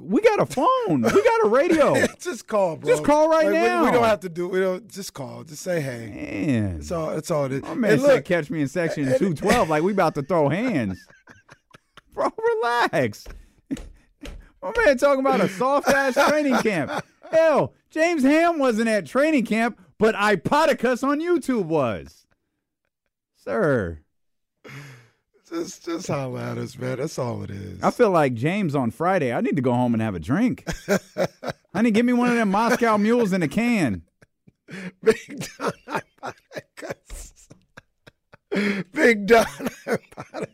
We 0.01 0.21
got 0.21 0.39
a 0.39 0.45
phone. 0.45 1.01
we 1.01 1.23
got 1.23 1.45
a 1.45 1.47
radio. 1.49 1.95
just 2.19 2.45
call, 2.47 2.75
bro. 2.75 2.87
Just 2.89 3.03
call 3.03 3.29
right 3.29 3.45
Like, 3.45 3.53
we- 3.53 3.59
now. 3.59 3.85
We, 3.85 3.91
don't 3.91 4.03
have 4.03 4.19
to 4.21 4.29
do. 4.29 4.47
We 4.47 4.59
don't. 4.59 4.87
Just 4.87 5.13
call. 5.13 5.43
Just 5.43 5.63
say 5.63 5.79
hey. 5.81 6.45
Man, 6.45 6.73
That's 6.77 6.91
all. 6.91 7.09
That's 7.11 7.31
all 7.31 7.45
it 7.45 7.53
is. 7.53 7.61
my 7.63 7.73
man 7.73 7.91
And 7.93 8.01
said, 8.01 8.13
look, 8.15 8.25
"Catch 8.25 8.49
me 8.49 8.61
in 8.61 8.67
section 8.67 9.05
212." 9.05 9.69
Like 9.69 9.81
we 9.83 9.91
about 9.91 10.15
to 10.15 10.21
throw 10.21 10.49
hands. 10.49 11.03
Bro, 12.13 12.29
relax. 12.61 13.25
My 14.61 14.71
man 14.85 14.97
talking 14.97 15.19
about 15.21 15.41
a 15.41 15.49
soft 15.49 15.87
ass 15.89 16.13
training 16.29 16.57
camp. 16.57 16.91
Hell, 17.31 17.73
James 17.89 18.23
Ham 18.23 18.59
wasn't 18.59 18.87
at 18.87 19.05
training 19.05 19.45
camp, 19.45 19.79
but 19.97 20.15
Ipodicus 20.15 21.03
on 21.03 21.19
YouTube 21.19 21.65
was. 21.65 22.25
Sir, 23.35 23.99
just 25.49 25.85
just 25.85 26.07
holler 26.07 26.39
at 26.39 26.57
us, 26.57 26.77
man. 26.77 26.97
That's 26.97 27.17
all 27.19 27.43
it 27.43 27.49
is. 27.51 27.81
I 27.83 27.91
feel 27.91 28.09
like 28.11 28.33
James 28.33 28.75
on 28.75 28.91
Friday. 28.91 29.33
I 29.33 29.41
need 29.41 29.55
to 29.55 29.61
go 29.61 29.73
home 29.73 29.93
and 29.93 30.01
have 30.01 30.15
a 30.15 30.19
drink. 30.19 30.65
Honey, 31.73 31.91
give 31.91 32.05
me 32.05 32.13
one 32.13 32.29
of 32.29 32.35
them 32.35 32.51
Moscow 32.51 32.97
mules 32.97 33.33
in 33.33 33.43
a 33.43 33.47
can. 33.47 34.01
Big 35.03 35.47
Don 35.59 35.71
Hypotheticus. 35.87 37.47
Big 38.93 39.27
Don 39.27 39.45
Hypotheticus. 39.45 40.49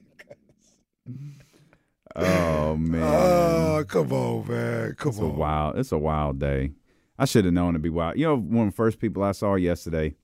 Oh 2.15 2.75
man. 2.75 3.01
Oh, 3.03 3.85
come 3.87 4.11
on, 4.11 4.47
man. 4.47 4.95
Come 4.97 5.09
It's 5.11 5.19
a 5.19 5.23
on. 5.23 5.35
wild. 5.37 5.77
It's 5.77 5.91
a 5.91 5.97
wild 5.97 6.39
day. 6.39 6.71
I 7.17 7.25
should 7.25 7.45
have 7.45 7.53
known 7.53 7.69
it'd 7.75 7.81
be 7.81 7.89
wild. 7.89 8.17
You 8.17 8.25
know, 8.25 8.35
one 8.37 8.67
of 8.67 8.73
the 8.73 8.75
first 8.75 8.99
people 8.99 9.23
I 9.23 9.31
saw 9.31 9.55
yesterday 9.55 10.15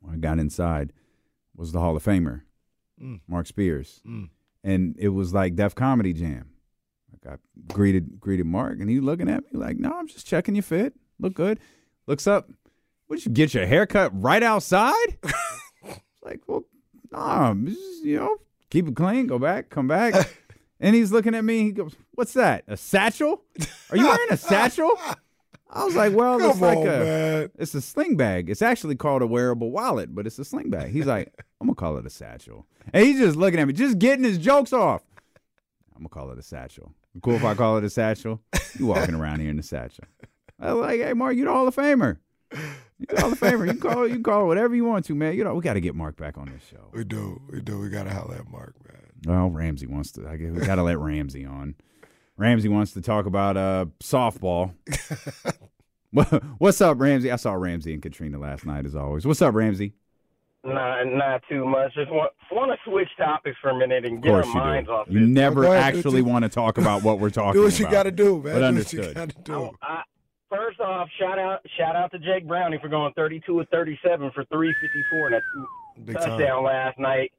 when 0.00 0.14
I 0.14 0.16
got 0.16 0.38
inside 0.38 0.92
was 1.56 1.72
the 1.72 1.80
Hall 1.80 1.96
of 1.96 2.04
Famer, 2.04 2.42
Mm. 3.02 3.20
Marc 3.28 3.46
Spears, 3.46 4.00
Mm. 4.06 4.28
and 4.64 4.96
it 4.98 5.08
was 5.08 5.32
like 5.32 5.54
Def 5.56 5.74
Comedy 5.74 6.12
Jam. 6.12 6.50
Like 7.12 7.34
I 7.34 7.72
greeted 7.72 8.20
greeted 8.20 8.46
Marc, 8.46 8.80
and 8.80 8.88
he 8.90 9.00
looking 9.00 9.28
at 9.28 9.42
me 9.44 9.58
like, 9.58 9.78
"No, 9.78 9.92
I'm 9.92 10.08
just 10.08 10.26
checking 10.26 10.54
your 10.54 10.62
fit. 10.62 10.94
Look 11.18 11.34
good." 11.34 11.58
Looks 12.06 12.26
up. 12.26 12.50
Would 13.08 13.24
you 13.24 13.32
get 13.32 13.54
your 13.54 13.66
haircut 13.66 14.10
right 14.14 14.42
outside? 14.42 15.18
like, 16.22 16.40
well, 16.46 16.64
nah, 17.10 17.54
just, 17.54 18.04
you 18.04 18.16
know, 18.16 18.36
keep 18.70 18.86
it 18.88 18.96
clean. 18.96 19.26
Go 19.26 19.38
back, 19.38 19.70
come 19.70 19.88
back. 19.88 20.14
And 20.80 20.94
he's 20.94 21.10
looking 21.10 21.34
at 21.34 21.42
me. 21.44 21.64
He 21.64 21.72
goes, 21.72 21.96
"What's 22.12 22.34
that? 22.34 22.62
A 22.68 22.76
satchel? 22.76 23.42
Are 23.90 23.96
you 23.96 24.04
wearing 24.06 24.30
a 24.30 24.36
satchel?" 24.36 24.92
I 25.70 25.84
was 25.84 25.94
like, 25.94 26.14
well, 26.14 26.38
Come 26.38 26.50
it's 26.50 26.60
like 26.60 26.78
on, 26.78 26.86
a 26.86 26.90
man. 27.04 27.50
it's 27.58 27.74
a 27.74 27.80
sling 27.82 28.16
bag. 28.16 28.48
It's 28.48 28.62
actually 28.62 28.96
called 28.96 29.20
a 29.22 29.26
wearable 29.26 29.70
wallet, 29.70 30.14
but 30.14 30.26
it's 30.26 30.38
a 30.38 30.44
sling 30.44 30.70
bag. 30.70 30.90
He's 30.90 31.06
like, 31.06 31.32
I'm 31.60 31.66
gonna 31.66 31.74
call 31.74 31.98
it 31.98 32.06
a 32.06 32.10
satchel. 32.10 32.66
And 32.92 33.04
he's 33.04 33.18
just 33.18 33.36
looking 33.36 33.60
at 33.60 33.66
me, 33.66 33.74
just 33.74 33.98
getting 33.98 34.24
his 34.24 34.38
jokes 34.38 34.72
off. 34.72 35.02
I'm 35.94 35.98
gonna 36.02 36.08
call 36.08 36.30
it 36.30 36.38
a 36.38 36.42
satchel. 36.42 36.92
Cool 37.22 37.34
if 37.34 37.44
I 37.44 37.54
call 37.54 37.76
it 37.78 37.84
a 37.84 37.90
satchel. 37.90 38.40
You 38.78 38.86
walking 38.86 39.14
around 39.14 39.40
here 39.40 39.50
in 39.50 39.56
the 39.56 39.62
satchel. 39.62 40.04
I 40.60 40.72
was 40.72 40.80
like, 40.86 41.00
hey 41.00 41.12
Marc, 41.12 41.36
you're 41.36 41.46
the 41.46 41.52
Hall 41.52 41.68
of 41.68 41.74
Famer. 41.76 42.18
You're 42.52 43.06
the 43.08 43.20
Hall 43.20 43.32
of 43.32 43.40
Famer. 43.40 43.66
You 43.66 43.72
can 43.72 43.80
call 43.80 44.04
it, 44.04 44.08
you 44.08 44.14
can 44.14 44.22
call 44.22 44.42
it 44.42 44.46
whatever 44.46 44.74
you 44.74 44.84
want 44.84 45.04
to, 45.06 45.14
man. 45.14 45.34
You 45.34 45.44
know, 45.44 45.54
we 45.54 45.60
gotta 45.62 45.80
get 45.80 45.94
Marc 45.94 46.16
back 46.16 46.38
on 46.38 46.46
this 46.46 46.62
show. 46.70 46.88
We 46.92 47.04
do. 47.04 47.40
We 47.50 47.60
do. 47.60 47.78
We 47.80 47.88
gotta 47.90 48.10
holler 48.10 48.36
at 48.36 48.48
Marc, 48.48 48.74
man. 48.86 49.02
Well, 49.26 49.50
Ramsey 49.50 49.86
wants 49.86 50.12
to. 50.12 50.28
I 50.28 50.36
guess 50.36 50.52
we 50.52 50.64
got 50.64 50.76
to 50.76 50.84
let 50.84 50.98
Ramsey 50.98 51.44
on. 51.44 51.74
Ramsey 52.38 52.68
wants 52.68 52.92
to 52.92 53.00
talk 53.02 53.26
about 53.26 53.56
uh, 53.56 53.86
softball. 54.00 54.72
What's 56.58 56.80
up, 56.80 56.98
Ramsey? 57.00 57.30
I 57.30 57.36
saw 57.36 57.52
Ramsey 57.52 57.92
and 57.92 58.00
Katrina 58.02 58.38
last 58.38 58.64
night, 58.64 58.86
as 58.86 58.96
always. 58.96 59.26
What's 59.26 59.42
up, 59.42 59.54
Ramsey? 59.54 59.92
Not, 60.64 61.04
not 61.06 61.42
too 61.48 61.64
much. 61.66 61.94
Just 61.94 62.10
want 62.10 62.32
want 62.50 62.70
to 62.72 62.90
switch 62.90 63.08
topics 63.16 63.56
for 63.60 63.70
a 63.70 63.78
minute 63.78 64.04
and 64.04 64.22
get 64.22 64.32
our 64.32 64.44
you 64.44 64.54
minds 64.54 64.88
do. 64.88 64.92
off 64.92 65.06
You 65.10 65.20
this. 65.20 65.28
never 65.28 65.62
Go 65.62 65.72
ahead, 65.72 65.94
actually 65.96 66.22
want 66.22 66.44
to 66.44 66.48
talk 66.48 66.78
about 66.78 67.02
what 67.02 67.18
we're 67.20 67.30
talking 67.30 67.52
Do 67.54 67.60
about. 67.60 67.72
what 67.72 67.78
you 67.78 67.90
gotta 67.90 68.10
do, 68.10 68.34
man. 68.34 68.42
But 68.42 68.48
do 68.54 68.54
what 68.54 68.64
understood. 68.64 69.04
you 69.06 69.14
gotta 69.14 69.34
do. 69.44 69.54
Oh, 69.54 69.74
I, 69.82 70.02
first 70.50 70.80
off, 70.80 71.08
shout 71.18 71.38
out 71.38 71.60
shout 71.78 71.94
out 71.94 72.10
to 72.12 72.18
Jake 72.18 72.46
Browning 72.46 72.80
for 72.80 72.88
going 72.88 73.12
32 73.14 73.60
of 73.60 73.68
37 73.68 74.30
for 74.34 74.44
354 74.46 75.26
and 75.26 75.34
a 75.36 75.40
Big 76.04 76.16
time. 76.16 76.28
touchdown 76.30 76.64
last 76.64 76.98
night 76.98 77.32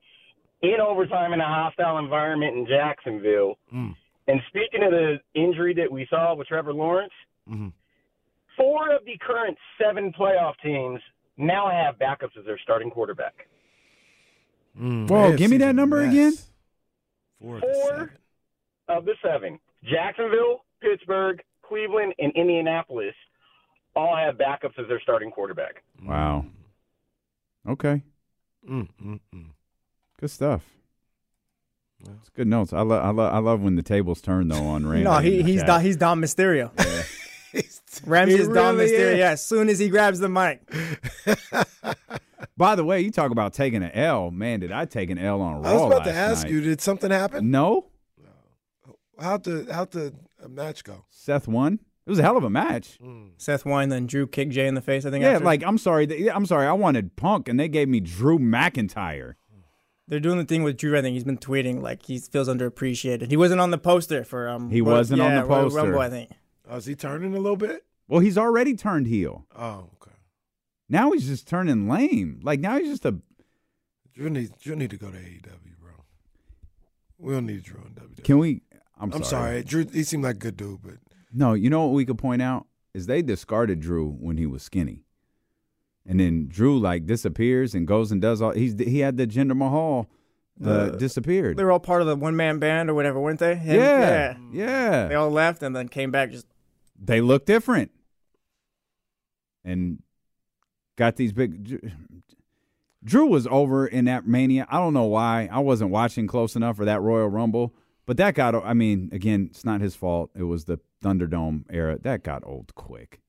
in 0.61 0.77
overtime 0.79 1.33
in 1.33 1.41
a 1.41 1.45
hostile 1.45 1.97
environment 1.97 2.55
in 2.57 2.67
Jacksonville. 2.67 3.55
Mm. 3.73 3.95
And 4.29 4.39
speaking 4.47 4.83
of 4.83 4.91
the 4.91 5.19
injury 5.33 5.73
that 5.73 5.91
we 5.91 6.05
saw 6.09 6.35
with 6.35 6.47
Trevor 6.47 6.71
Lawrence, 6.71 7.11
Mhm. 7.49 7.73
four 8.55 8.91
of 8.93 9.03
the 9.05 9.17
current 9.17 9.57
seven 9.81 10.13
playoff 10.13 10.55
teams 10.61 11.01
now 11.37 11.67
have 11.69 11.97
backups 11.97 12.37
as 12.37 12.45
their 12.45 12.59
starting 12.59 12.91
quarterback. 12.91 13.47
Mm, 14.77 15.09
Whoa, 15.09 15.35
give 15.35 15.49
me 15.49 15.57
that 15.57 15.73
number 15.73 16.01
mess. 16.05 16.13
again. 16.13 16.33
Four. 17.41 17.55
of 17.55 17.61
the 17.61 17.67
Four 17.73 17.89
seven. 17.97 18.17
of 18.89 19.05
the 19.05 19.15
seven. 19.23 19.59
Jacksonville, 19.83 20.63
Pittsburgh, 20.79 21.43
Cleveland, 21.63 22.13
and 22.19 22.31
Indianapolis 22.33 23.15
all 23.95 24.15
have 24.15 24.37
backups 24.37 24.77
as 24.77 24.87
their 24.87 24.99
starting 24.99 25.31
quarterback. 25.31 25.81
Wow. 26.03 26.45
Okay, 27.67 28.03
Mm, 28.67 28.89
mm, 29.01 29.19
mm. 29.33 29.45
good 30.19 30.29
stuff. 30.29 30.63
It's 32.19 32.29
good 32.29 32.47
notes. 32.47 32.71
I 32.73 32.81
love. 32.81 33.03
I 33.03 33.09
love. 33.09 33.33
I 33.33 33.37
love 33.39 33.61
when 33.61 33.75
the 33.75 33.83
tables 33.83 34.21
turn 34.21 34.47
though 34.47 34.63
on 34.63 34.85
Ramsey. 34.87 35.03
No, 35.03 35.17
he, 35.19 35.41
he's 35.43 35.61
chat. 35.61 35.67
Dom, 35.67 35.81
he's 35.81 35.97
Dom 35.97 36.21
Mysterio. 36.21 36.71
Ramsey 38.05 38.35
is 38.35 38.47
Dom 38.47 38.77
really 38.77 38.91
Mysterio. 38.91 39.11
is. 39.13 39.17
Yeah, 39.19 39.31
as 39.31 39.45
soon 39.45 39.69
as 39.69 39.79
he 39.79 39.89
grabs 39.89 40.19
the 40.19 40.29
mic. 40.29 40.61
By 42.55 42.75
the 42.75 42.83
way, 42.85 43.01
you 43.01 43.11
talk 43.11 43.31
about 43.31 43.53
taking 43.53 43.83
an 43.83 43.91
L. 43.91 44.31
Man, 44.31 44.59
did 44.59 44.71
I 44.71 44.85
take 44.85 45.09
an 45.09 45.17
L 45.17 45.41
on 45.41 45.61
Raw 45.61 45.69
I 45.69 45.73
was 45.73 45.83
about 45.83 46.03
to 46.05 46.13
ask 46.13 46.43
night. 46.43 46.51
you, 46.51 46.61
did 46.61 46.81
something 46.81 47.09
happen? 47.11 47.51
No, 47.51 47.87
How'd 49.19 49.43
the 49.43 49.67
how'd 49.73 49.91
the 49.91 50.13
uh, 50.43 50.47
match 50.47 50.83
go? 50.85 51.03
Seth 51.09 51.47
won. 51.47 51.79
It 52.05 52.09
was 52.09 52.19
a 52.19 52.21
hell 52.23 52.37
of 52.37 52.43
a 52.45 52.49
match. 52.49 52.97
Seth 53.37 53.65
won, 53.65 53.89
then 53.89 54.07
Drew 54.07 54.25
kicked 54.25 54.51
Jay 54.51 54.65
in 54.65 54.75
the 54.75 54.81
face. 54.81 55.05
I 55.05 55.11
think. 55.11 55.23
Yeah, 55.23 55.31
after. 55.33 55.45
like 55.45 55.63
I'm 55.63 55.77
sorry. 55.77 56.29
I'm 56.29 56.45
sorry. 56.45 56.65
I 56.67 56.73
wanted 56.73 57.15
Punk, 57.17 57.47
and 57.49 57.59
they 57.59 57.67
gave 57.67 57.87
me 57.89 57.99
Drew 57.99 58.39
McIntyre. 58.39 59.33
They're 60.09 60.19
doing 60.19 60.37
the 60.37 60.43
thing 60.45 60.63
with 60.63 60.75
Drew. 60.75 60.97
I 60.97 61.01
think 61.01 61.13
he's 61.13 61.23
been 61.23 61.37
tweeting 61.37 61.81
like 61.81 62.05
he 62.05 62.19
feels 62.19 62.49
underappreciated. 62.49 63.29
He 63.29 63.37
wasn't 63.37 63.61
on 63.61 63.71
the 63.71 63.77
poster 63.77 64.23
for 64.25 64.49
um. 64.49 64.69
He 64.69 64.81
Royal- 64.81 64.97
wasn't 64.97 65.21
on 65.21 65.31
yeah, 65.31 65.41
the 65.41 65.47
Royal 65.47 65.63
poster. 65.63 65.77
Rumble, 65.77 65.99
I 66.01 66.09
think. 66.09 66.31
Oh, 66.69 66.75
is 66.77 66.85
he 66.85 66.95
turning 66.95 67.33
a 67.33 67.39
little 67.39 67.55
bit? 67.57 67.85
Well, 68.07 68.19
he's 68.19 68.37
already 68.37 68.75
turned 68.75 69.07
heel. 69.07 69.45
Oh, 69.55 69.89
okay. 70.01 70.15
Now 70.89 71.11
he's 71.11 71.27
just 71.27 71.47
turning 71.47 71.87
lame. 71.87 72.39
Like 72.43 72.59
now 72.59 72.77
he's 72.79 72.89
just 72.89 73.05
a. 73.05 73.15
Drew 74.13 74.29
needs 74.29 74.51
Drew 74.61 74.75
need 74.75 74.89
to 74.89 74.97
go 74.97 75.09
to 75.11 75.17
AEW, 75.17 75.79
bro. 75.79 75.91
We 77.17 77.33
don't 77.33 77.45
need 77.45 77.63
Drew 77.63 77.79
in 77.85 77.93
WWE. 77.93 78.23
Can 78.23 78.37
we? 78.39 78.61
I'm, 78.99 79.13
I'm 79.13 79.23
sorry. 79.23 79.63
Drew. 79.63 79.85
He 79.85 80.03
seemed 80.03 80.23
like 80.23 80.35
a 80.35 80.39
good 80.39 80.57
dude, 80.57 80.81
but 80.81 80.95
No, 81.31 81.53
you 81.53 81.69
know 81.69 81.85
what 81.85 81.93
we 81.93 82.03
could 82.05 82.17
point 82.17 82.41
out 82.41 82.65
is 82.93 83.05
they 83.05 83.21
discarded 83.21 83.79
Drew 83.79 84.09
when 84.09 84.37
he 84.37 84.45
was 84.47 84.63
skinny, 84.63 85.03
and 86.05 86.19
then 86.19 86.47
Drew 86.47 86.79
like 86.79 87.05
disappears 87.05 87.73
and 87.75 87.87
goes 87.87 88.11
and 88.11 88.21
does 88.21 88.41
all. 88.41 88.51
He's 88.51 88.75
he 88.79 88.99
had 88.99 89.17
the 89.17 89.27
Jinder 89.27 89.55
Mahal 89.55 90.09
uh, 90.65 90.69
Uh, 90.69 90.89
disappeared. 90.91 91.55
They 91.57 91.63
were 91.63 91.71
all 91.71 91.79
part 91.79 92.01
of 92.01 92.07
the 92.07 92.15
one 92.15 92.35
man 92.35 92.59
band 92.59 92.89
or 92.89 92.93
whatever, 92.93 93.19
weren't 93.19 93.39
they? 93.39 93.55
Him- 93.55 93.75
yeah, 93.79 94.37
yeah. 94.51 95.07
They 95.07 95.15
all 95.15 95.29
left 95.31 95.63
and 95.63 95.75
then 95.75 95.87
came 95.87 96.11
back. 96.11 96.31
Just 96.31 96.47
they 97.01 97.21
look 97.21 97.45
different 97.45 97.91
and 99.63 100.01
got 100.97 101.15
these 101.15 101.31
big 101.31 101.81
drew 103.03 103.25
was 103.27 103.47
over 103.47 103.87
in 103.87 104.05
that 104.05 104.27
mania 104.27 104.67
i 104.69 104.77
don't 104.77 104.93
know 104.93 105.05
why 105.05 105.47
i 105.51 105.59
wasn't 105.59 105.89
watching 105.89 106.27
close 106.27 106.55
enough 106.55 106.75
for 106.75 106.83
that 106.85 107.01
royal 107.01 107.27
rumble 107.29 107.73
but 108.05 108.17
that 108.17 108.35
got 108.35 108.53
i 108.65 108.73
mean 108.73 109.09
again 109.13 109.47
it's 109.49 109.63
not 109.63 109.79
his 109.79 109.95
fault 109.95 110.29
it 110.35 110.43
was 110.43 110.65
the 110.65 110.77
thunderdome 111.03 111.63
era 111.69 111.97
that 112.01 112.23
got 112.23 112.43
old 112.45 112.73
quick 112.75 113.21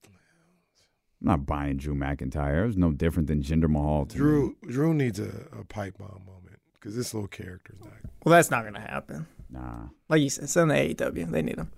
i'm 1.20 1.26
not 1.28 1.46
buying 1.46 1.76
drew 1.76 1.94
mcintyre 1.94 2.62
it 2.64 2.66
was 2.66 2.76
no 2.76 2.92
different 2.92 3.26
than 3.28 3.42
jinder 3.42 3.68
mahal 3.68 4.06
to 4.06 4.14
me. 4.16 4.18
Drew 4.18 4.56
Drew 4.66 4.94
needs 4.94 5.18
a, 5.20 5.30
a 5.58 5.64
pipe 5.64 5.98
bomb 5.98 6.22
moment 6.26 6.58
because 6.74 6.96
this 6.96 7.12
little 7.14 7.28
character's 7.28 7.78
not. 7.80 7.92
well, 8.24 8.32
that's 8.32 8.50
not 8.50 8.64
gonna 8.64 8.80
happen. 8.80 9.26
nah 9.50 9.88
Like 10.08 10.22
you 10.22 10.30
said, 10.30 10.44
it's 10.44 10.56
in 10.56 10.68
the 10.68 10.74
AEW. 10.74 11.30
They 11.30 11.42
need 11.42 11.58
him. 11.58 11.70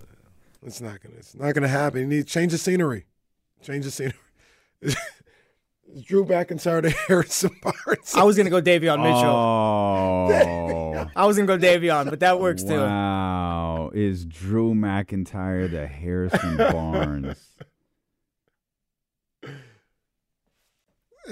It's 0.65 0.81
not 0.81 1.03
gonna. 1.03 1.17
It's 1.17 1.35
not 1.35 1.55
gonna 1.55 1.67
happen. 1.67 2.03
He 2.03 2.07
needs 2.07 2.31
change 2.31 2.53
the 2.53 2.59
scenery. 2.59 3.07
Change 3.63 3.85
the 3.85 3.91
scenery. 3.91 4.15
Is 4.81 4.97
Drew 6.07 6.25
McIntyre 6.25 6.81
to 6.83 6.91
Harrison 7.09 7.51
Barnes. 7.63 8.15
I 8.15 8.23
was 8.23 8.37
gonna 8.37 8.49
go 8.49 8.63
Davion 8.63 8.99
Mitchell. 9.03 9.25
oh 9.27 11.09
I 11.17 11.27
was 11.27 11.37
gonna 11.37 11.47
go 11.49 11.59
Davion, 11.59 12.09
but 12.09 12.21
that 12.21 12.39
works 12.41 12.63
too. 12.63 12.79
Wow. 12.79 13.91
Is 13.93 14.25
Drew 14.25 14.73
McIntyre 14.75 15.69
the 15.71 15.87
Harrison 15.89 16.57
Barnes? 16.57 17.37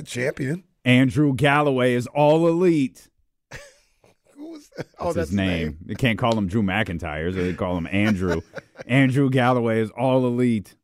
A 0.00 0.02
champion. 0.02 0.64
Andrew 0.84 1.34
Galloway 1.34 1.94
is 1.94 2.06
all 2.08 2.48
elite. 2.48 3.08
Who 4.34 4.50
was 4.50 4.68
that? 4.76 4.86
That's 4.86 4.94
Oh, 4.98 5.12
that's 5.12 5.28
his 5.30 5.36
name. 5.36 5.78
They 5.84 5.94
can't 5.94 6.18
call 6.18 6.36
him 6.36 6.48
Drew 6.48 6.62
McIntyre, 6.62 7.32
so 7.32 7.42
they 7.42 7.52
call 7.54 7.76
him 7.76 7.86
Andrew. 7.90 8.40
Andrew 8.86 9.30
Galloway 9.30 9.80
is 9.80 9.90
all 9.90 10.26
elite. 10.26 10.74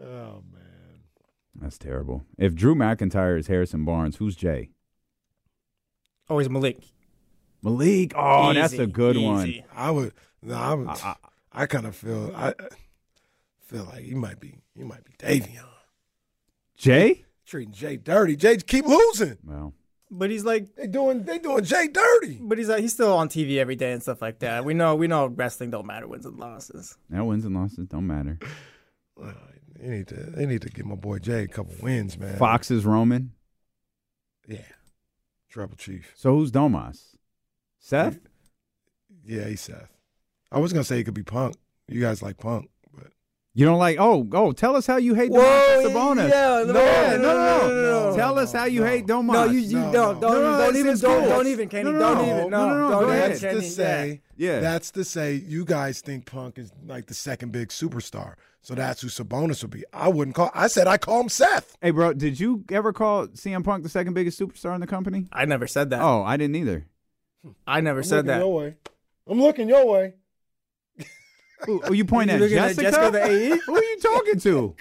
Oh 0.00 0.42
man. 0.52 1.00
That's 1.60 1.78
terrible. 1.78 2.24
If 2.36 2.54
Drew 2.54 2.74
McIntyre 2.74 3.38
is 3.38 3.46
Harrison 3.46 3.84
Barnes, 3.84 4.16
who's 4.16 4.34
Jay? 4.36 4.70
Oh, 6.28 6.38
he's 6.38 6.48
Malik. 6.50 6.78
Malik. 7.62 8.12
Oh, 8.16 8.52
that's 8.52 8.72
a 8.74 8.86
good 8.86 9.16
one. 9.16 9.62
I 9.74 9.90
would. 9.90 10.12
No, 10.42 10.54
I 10.54 10.74
would. 10.74 10.88
I- 10.88 11.16
I, 11.54 11.66
kind 11.66 11.86
of 11.86 11.94
feel. 11.94 12.32
I 12.34 12.54
feel 13.66 13.84
like 13.84 14.02
he 14.04 14.14
might 14.14 14.40
be. 14.40 14.56
He 14.74 14.82
might 14.84 15.04
be 15.04 15.12
Davion 15.18 15.66
Jay? 16.76 17.24
Treating 17.46 17.72
Jay 17.72 17.96
dirty. 17.96 18.36
Jay 18.36 18.56
keep 18.58 18.86
losing. 18.86 19.36
Well, 19.44 19.74
But 20.10 20.30
he's 20.30 20.44
like, 20.44 20.74
They 20.76 20.86
doing. 20.86 21.24
They 21.24 21.38
doing 21.38 21.64
Jay 21.64 21.88
dirty. 21.88 22.38
but 22.40 22.58
he's 22.58 22.68
like, 22.68 22.80
he's 22.80 22.92
still 22.92 23.12
on 23.14 23.28
TV 23.28 23.56
every 23.58 23.76
day 23.76 23.92
and 23.92 24.02
stuff 24.02 24.22
like 24.22 24.38
that. 24.40 24.64
We 24.64 24.74
know, 24.74 24.94
we 24.94 25.06
know, 25.08 25.26
wrestling 25.26 25.70
don't 25.70 25.86
matter 25.86 26.06
wins 26.06 26.24
and 26.26 26.38
losses. 26.38 26.96
now 27.10 27.24
wins 27.24 27.44
and 27.44 27.54
losses 27.54 27.86
don't 27.88 28.06
matter. 28.06 28.38
Well, 29.16 29.34
They 29.78 29.88
need 29.88 30.08
to. 30.08 30.14
They 30.14 30.46
need 30.46 30.62
to 30.62 30.68
give 30.70 30.86
my 30.86 30.94
boy 30.94 31.18
Jay 31.18 31.42
a 31.42 31.48
couple 31.48 31.74
wins, 31.82 32.16
man. 32.18 32.36
Fox 32.38 32.70
is 32.70 32.84
Roman. 32.86 33.32
Yeah. 34.46 34.58
Tribal 35.50 35.76
Chief. 35.76 36.12
So 36.16 36.34
who's 36.36 36.50
Domas? 36.50 37.14
Seth? 37.78 38.18
Yeah, 39.24 39.46
he's 39.48 39.60
Seth. 39.60 39.90
I 40.50 40.58
was 40.58 40.72
gonna 40.72 40.84
say 40.84 40.96
he 40.96 41.04
could 41.04 41.14
be 41.14 41.22
Punk. 41.22 41.56
You 41.88 42.00
guys 42.00 42.22
like 42.22 42.38
Punk, 42.38 42.70
but 42.81 42.81
You 43.54 43.66
don't 43.66 43.78
like? 43.78 43.98
Oh, 44.00 44.26
oh! 44.32 44.52
Tell 44.52 44.76
us 44.76 44.86
how 44.86 44.96
you 44.96 45.14
hate 45.14 45.30
Whoa, 45.30 45.40
Domas 45.40 45.84
Sabonis. 45.84 46.30
yeah, 46.30 46.64
no, 46.64 46.64
no, 46.64 46.72
no, 46.72 46.72
no, 46.72 47.18
no, 47.18 47.68
no, 47.68 48.10
no, 48.10 48.16
Tell 48.16 48.38
us 48.38 48.50
how 48.52 48.64
you 48.64 48.80
no. 48.80 48.86
hate 48.86 49.06
Domas. 49.06 49.32
No, 49.34 49.44
you, 49.44 49.58
you 49.60 49.78
No, 49.78 49.92
don't, 49.92 50.20
no. 50.20 50.20
don't, 50.20 50.42
No, 50.42 50.52
no, 50.52 50.58
don't 50.64 50.76
even, 50.76 50.98
don't, 50.98 51.20
cool. 51.20 51.28
don't 51.28 51.46
even, 51.48 51.68
Kenny, 51.68 51.84
No, 51.84 51.92
no, 51.92 51.98
don't 51.98 52.16
no. 52.16 52.22
even, 52.24 52.50
No, 52.50 52.68
no, 52.68 52.68
no, 52.68 52.74
no, 52.78 52.90
don't 52.90 52.90
go 52.90 53.06
even, 53.08 53.14
ahead. 53.16 53.30
that's 53.32 53.40
to 53.42 53.62
say. 53.62 54.20
Yeah. 54.38 54.60
That's 54.60 54.90
to 54.92 55.04
say 55.04 55.34
you 55.34 55.66
guys 55.66 56.00
think 56.00 56.24
Punk 56.24 56.58
is 56.58 56.72
like 56.86 57.06
the 57.06 57.14
second 57.14 57.52
big 57.52 57.68
superstar. 57.68 58.34
So 58.62 58.74
that's 58.74 59.02
who 59.02 59.08
Sabonis 59.08 59.60
would 59.62 59.70
be. 59.72 59.84
I 59.92 60.08
wouldn't 60.08 60.34
call. 60.34 60.50
I 60.54 60.68
said 60.68 60.86
I 60.86 60.96
call 60.96 61.20
him 61.20 61.28
Seth. 61.28 61.76
Hey, 61.82 61.90
bro, 61.90 62.14
did 62.14 62.40
you 62.40 62.64
ever 62.70 62.92
call 62.92 63.26
CM 63.26 63.64
Punk 63.64 63.82
the 63.82 63.88
second 63.90 64.14
biggest 64.14 64.40
superstar 64.40 64.74
in 64.74 64.80
the 64.80 64.86
company? 64.86 65.26
I 65.32 65.44
never 65.44 65.66
said 65.66 65.90
that. 65.90 66.00
Oh, 66.00 66.22
I 66.22 66.36
didn't 66.38 66.56
either. 66.56 66.86
I 67.66 67.80
never 67.82 67.98
I'm 68.00 68.04
said 68.04 68.26
that. 68.26 68.38
your 68.38 68.54
way. 68.54 68.76
I'm 69.26 69.40
looking 69.42 69.68
your 69.68 69.84
way. 69.86 70.14
Who, 71.66 71.80
who 71.80 71.94
you 71.94 72.04
pointing 72.04 72.36
You 72.38 72.44
at? 72.44 72.50
looking 72.50 72.58
at 72.58 72.76
Jessica? 72.76 72.82
Jessica 72.82 73.10
the 73.10 73.24
AE? 73.24 73.58
Who 73.66 73.76
are 73.76 73.82
you 73.82 73.98
talking 74.00 74.40
to? 74.40 74.76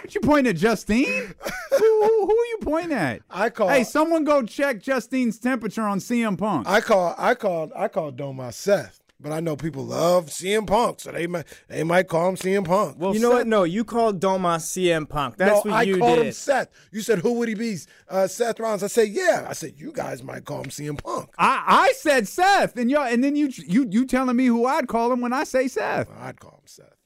What 0.00 0.14
you 0.14 0.20
pointing 0.22 0.50
at, 0.50 0.56
Justine? 0.56 1.04
who, 1.06 1.76
who, 1.78 2.26
who 2.26 2.30
are 2.38 2.46
you 2.46 2.58
pointing 2.62 2.92
at? 2.96 3.22
I 3.30 3.50
call. 3.50 3.68
Hey, 3.68 3.84
someone 3.84 4.24
go 4.24 4.42
check 4.42 4.80
Justine's 4.82 5.38
temperature 5.38 5.82
on 5.82 5.98
CM 5.98 6.38
Punk. 6.38 6.66
I 6.66 6.80
call. 6.80 7.14
I 7.18 7.34
called. 7.34 7.72
I 7.76 7.88
called 7.88 8.16
Doma 8.16 8.52
Seth. 8.52 8.99
But 9.20 9.32
I 9.32 9.40
know 9.40 9.56
people 9.56 9.84
love 9.84 10.26
CM 10.26 10.66
Punk, 10.66 11.00
so 11.00 11.12
they 11.12 11.26
might 11.26 11.46
they 11.68 11.84
might 11.84 12.08
call 12.08 12.28
him 12.30 12.36
CM 12.36 12.64
Punk. 12.64 12.96
Well, 12.98 13.14
you 13.14 13.20
know 13.20 13.30
what? 13.30 13.46
No, 13.46 13.64
you 13.64 13.84
called 13.84 14.20
Domas 14.20 14.62
CM 14.62 15.08
Punk. 15.08 15.36
That's 15.36 15.64
no, 15.64 15.70
what 15.70 15.80
I 15.80 15.82
you 15.82 15.98
called 15.98 16.18
did. 16.18 16.26
him 16.26 16.32
Seth. 16.32 16.68
You 16.90 17.00
said 17.00 17.18
who 17.18 17.34
would 17.34 17.48
he 17.48 17.54
be? 17.54 17.76
Uh, 18.08 18.26
Seth 18.26 18.58
Rollins. 18.58 18.82
I 18.82 18.88
said 18.88 19.08
yeah. 19.08 19.46
I 19.48 19.52
said 19.52 19.74
you 19.76 19.92
guys 19.92 20.22
might 20.22 20.44
call 20.44 20.62
him 20.62 20.70
CM 20.70 21.02
Punk. 21.02 21.30
I, 21.38 21.62
I 21.66 21.92
said 21.96 22.28
Seth, 22.28 22.76
and 22.76 22.90
y'all, 22.90 23.06
and 23.06 23.22
then 23.22 23.36
you 23.36 23.50
you 23.56 23.86
you 23.90 24.06
telling 24.06 24.36
me 24.36 24.46
who 24.46 24.66
I'd 24.66 24.88
call 24.88 25.12
him 25.12 25.20
when 25.20 25.32
I 25.32 25.44
say 25.44 25.68
Seth. 25.68 26.08
I'd 26.18 26.40
call 26.40 26.60
him 26.62 26.66
Seth. 26.66 26.99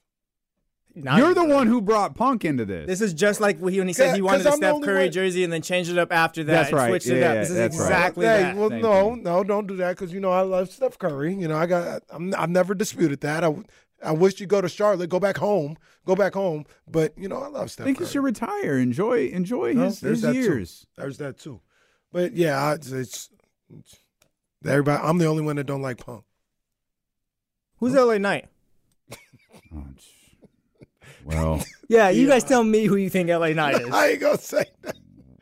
Now 0.97 1.17
You're 1.17 1.33
the 1.33 1.43
do 1.43 1.49
one 1.49 1.67
who 1.67 1.81
brought 1.81 2.15
Punk 2.15 2.45
into 2.45 2.63
this. 2.63 2.87
This 2.87 3.01
is 3.01 3.13
just 3.13 3.41
like 3.41 3.59
when 3.59 3.73
he 3.73 3.79
when 3.79 3.87
he 3.89 3.93
said 3.93 4.15
he 4.15 4.21
'Cause 4.21 4.25
wanted 4.25 4.45
a 4.45 4.49
I'm 4.49 4.51
the 4.51 4.65
Steph 4.67 4.73
only 4.75 4.85
Curry 4.87 5.03
one- 5.03 5.11
jersey 5.11 5.43
and 5.43 5.51
then 5.51 5.61
changed 5.61 5.91
it 5.91 5.97
up 5.97 6.11
after 6.13 6.41
that. 6.45 6.51
That's 6.53 6.69
and 6.69 6.77
right. 6.77 6.89
Switched 6.89 7.07
it 7.07 7.19
Yeah, 7.19 7.31
up. 7.31 7.35
This 7.37 7.49
is 7.49 7.55
that's 7.55 7.77
right. 7.77 7.83
exactly 7.85 8.25
hey, 8.25 8.41
that. 8.43 8.55
well, 8.55 8.69
Same 8.69 8.81
no, 8.81 9.09
thing. 9.15 9.23
no, 9.23 9.43
don't 9.43 9.67
do 9.67 9.75
that 9.77 9.89
because 9.97 10.13
you 10.13 10.21
know 10.21 10.31
I 10.31 10.41
love 10.41 10.69
Steph 10.71 10.97
Curry. 10.97 11.33
You 11.35 11.47
know 11.49 11.57
I 11.57 11.65
got 11.65 12.01
I'm, 12.09 12.33
I've 12.37 12.49
never 12.49 12.73
disputed 12.73 13.19
that. 13.21 13.43
I 13.43 13.53
I 14.03 14.11
wish 14.13 14.39
you 14.39 14.45
go 14.45 14.61
to 14.61 14.69
Charlotte, 14.69 15.09
go 15.09 15.19
back 15.19 15.37
home, 15.37 15.77
go 16.05 16.15
back 16.15 16.33
home. 16.33 16.65
But 16.87 17.17
you 17.17 17.27
know 17.27 17.37
I 17.43 17.47
love 17.47 17.63
I 17.77 17.83
think 17.83 17.97
Curry. 17.97 18.07
he 18.07 18.11
should 18.13 18.23
retire. 18.23 18.77
Enjoy 18.77 19.27
enjoy 19.27 19.73
No, 19.73 19.83
his, 19.85 19.99
there's 19.99 20.17
his 20.17 20.21
that 20.21 20.33
too. 20.33 20.39
years. 20.39 20.85
There's 20.97 21.17
that 21.17 21.37
too. 21.39 21.59
But 22.13 22.33
yeah, 22.33 22.57
I, 22.63 22.73
it's, 22.75 22.91
it's 22.93 23.29
everybody. 24.65 25.03
I'm 25.03 25.17
the 25.17 25.25
only 25.25 25.43
one 25.43 25.57
that 25.57 25.65
don't 25.65 25.81
like 25.81 25.97
Punk. 26.05 26.23
Who's 27.79 27.93
LA 27.95 28.17
Knight? 28.17 28.45
Oh, 29.73 29.83
sh- 29.99 30.03
well, 31.25 31.61
Yeah, 31.89 32.09
you 32.09 32.27
guys 32.27 32.43
tell 32.43 32.63
me 32.63 32.85
who 32.85 32.95
you 32.95 33.09
think 33.09 33.29
LA 33.29 33.49
Knight 33.49 33.81
is. 33.81 33.89
I 33.91 34.09
ain't 34.09 34.21
gonna 34.21 34.37
say 34.37 34.65
that. 34.83 34.95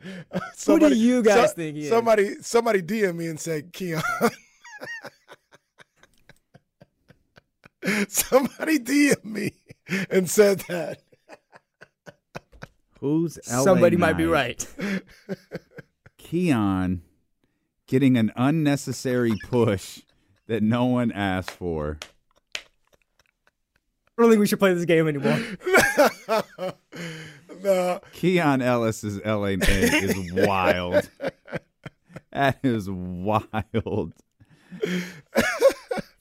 Who 0.66 0.78
do 0.78 0.94
you 0.94 1.22
guys 1.22 1.54
think 1.54 1.76
he 1.76 1.84
is? 1.84 1.88
Somebody, 1.88 2.34
somebody 2.42 2.82
DM 2.82 3.16
me 3.16 3.26
and 3.28 3.40
said 3.40 3.72
Keon. 3.72 4.02
somebody 8.08 8.78
DM 8.78 9.24
me 9.24 9.52
and 10.10 10.28
said 10.28 10.60
that. 10.68 11.00
who's 13.00 13.38
LA 13.50 13.62
Somebody 13.62 13.96
might 13.96 14.18
be 14.18 14.26
right. 14.26 14.66
Keon 16.18 17.00
getting 17.86 18.18
an 18.18 18.30
unnecessary 18.36 19.32
push 19.48 20.02
that 20.48 20.62
no 20.62 20.84
one 20.84 21.12
asked 21.12 21.52
for. 21.52 21.98
I 24.16 24.22
don't 24.22 24.30
think 24.30 24.40
we 24.40 24.46
should 24.46 24.58
play 24.60 24.72
this 24.74 24.84
game 24.84 25.08
anymore. 25.08 25.40
no, 27.62 28.00
Keon 28.12 28.62
Ellis's 28.62 29.20
LA 29.24 29.56
is 29.60 30.32
wild. 30.32 31.08
That 32.32 32.58
is 32.62 32.88
wild. 32.90 34.12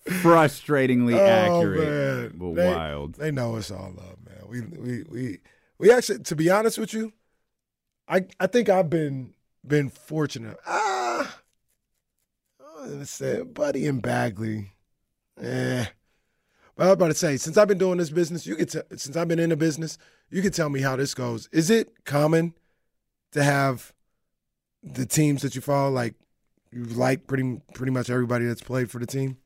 Frustratingly 0.08 1.18
accurate, 1.18 1.80
Oh, 1.88 2.22
man. 2.22 2.34
but 2.36 2.54
They- 2.56 2.74
wild. 2.76 3.16
They 3.16 3.32
know 3.32 3.56
it's 3.58 3.72
all 3.72 3.94
love, 3.96 4.18
man. 4.26 4.44
We 4.50 4.62
we 4.62 5.04
we 5.10 5.40
we 5.78 5.92
actually, 5.92 6.20
to 6.20 6.36
be 6.36 6.50
honest 6.50 6.78
with 6.78 6.94
you, 6.94 7.14
I 8.08 8.26
I 8.40 8.48
think 8.48 8.70
I've 8.70 8.90
been 8.90 9.34
been 9.66 9.90
fortunate. 9.90 10.58
Ah, 10.68 11.40
I 12.60 12.82
was 12.82 12.92
gonna 12.92 13.06
say 13.06 13.42
Buddy 13.44 13.88
and 13.88 14.02
Bagley, 14.02 14.74
eh. 15.42 15.86
But 16.76 16.84
I 16.84 16.88
was 16.88 16.94
about 16.94 17.08
to 17.08 17.14
say, 17.14 17.38
since 17.38 17.58
I've 17.58 17.68
been 17.68 17.78
doing 17.78 17.98
this 18.00 18.10
business, 18.10 18.48
you 18.48 18.56
could 18.56 18.70
tell. 18.70 18.84
Since 18.96 19.16
I've 19.16 19.28
been 19.28 19.40
in 19.40 19.50
the 19.50 19.58
business, 19.58 19.98
you 20.30 20.42
could 20.42 20.54
tell 20.54 20.70
me 20.70 20.82
how 20.82 20.96
this 20.96 21.14
goes. 21.14 21.48
Is 21.52 21.70
it 21.70 22.04
common 22.06 22.54
to 23.34 23.44
have 23.44 23.94
the 24.82 25.06
teams 25.06 25.42
that 25.44 25.56
you 25.56 25.62
follow, 25.62 25.92
like 25.92 26.16
you 26.72 26.84
like 26.86 27.28
pretty 27.28 27.62
pretty 27.74 27.92
much 27.92 28.10
everybody 28.10 28.46
that's 28.46 28.62
played 28.64 28.90
for 28.90 29.00
the 29.00 29.06
team? 29.06 29.38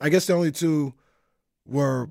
I 0.00 0.08
guess 0.08 0.26
the 0.26 0.32
only 0.34 0.50
two 0.50 0.94
were 1.64 2.10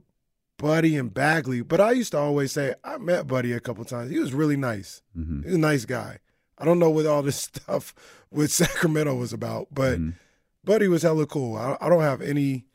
Buddy 0.58 0.96
and 0.98 1.14
Bagley. 1.14 1.62
But 1.62 1.82
I 1.82 1.92
used 1.92 2.12
to 2.14 2.18
always 2.20 2.52
say 2.54 2.74
I 2.84 2.98
met 2.98 3.28
Buddy 3.28 3.52
a 3.52 3.60
couple 3.60 3.84
times. 3.86 4.12
He 4.12 4.20
was 4.20 4.34
really 4.34 4.56
nice. 4.58 5.02
hmm 5.14 5.42
He's 5.44 5.56
a 5.56 5.58
nice 5.58 5.84
guy. 5.86 6.20
I 6.58 6.66
don't 6.66 6.80
know 6.80 6.90
what 6.90 7.06
all 7.06 7.22
this 7.22 7.36
stuff 7.54 7.94
with 8.32 8.52
Sacramento 8.52 9.14
was 9.16 9.34
about, 9.34 9.68
but 9.72 10.00
Mhm. 10.00 10.14
Buddy 10.64 10.88
was 10.88 11.02
hella 11.02 11.26
cool. 11.26 11.58
I, 11.58 11.76
I 11.82 11.90
don't 11.90 12.02
have 12.02 12.22
any. 12.22 12.66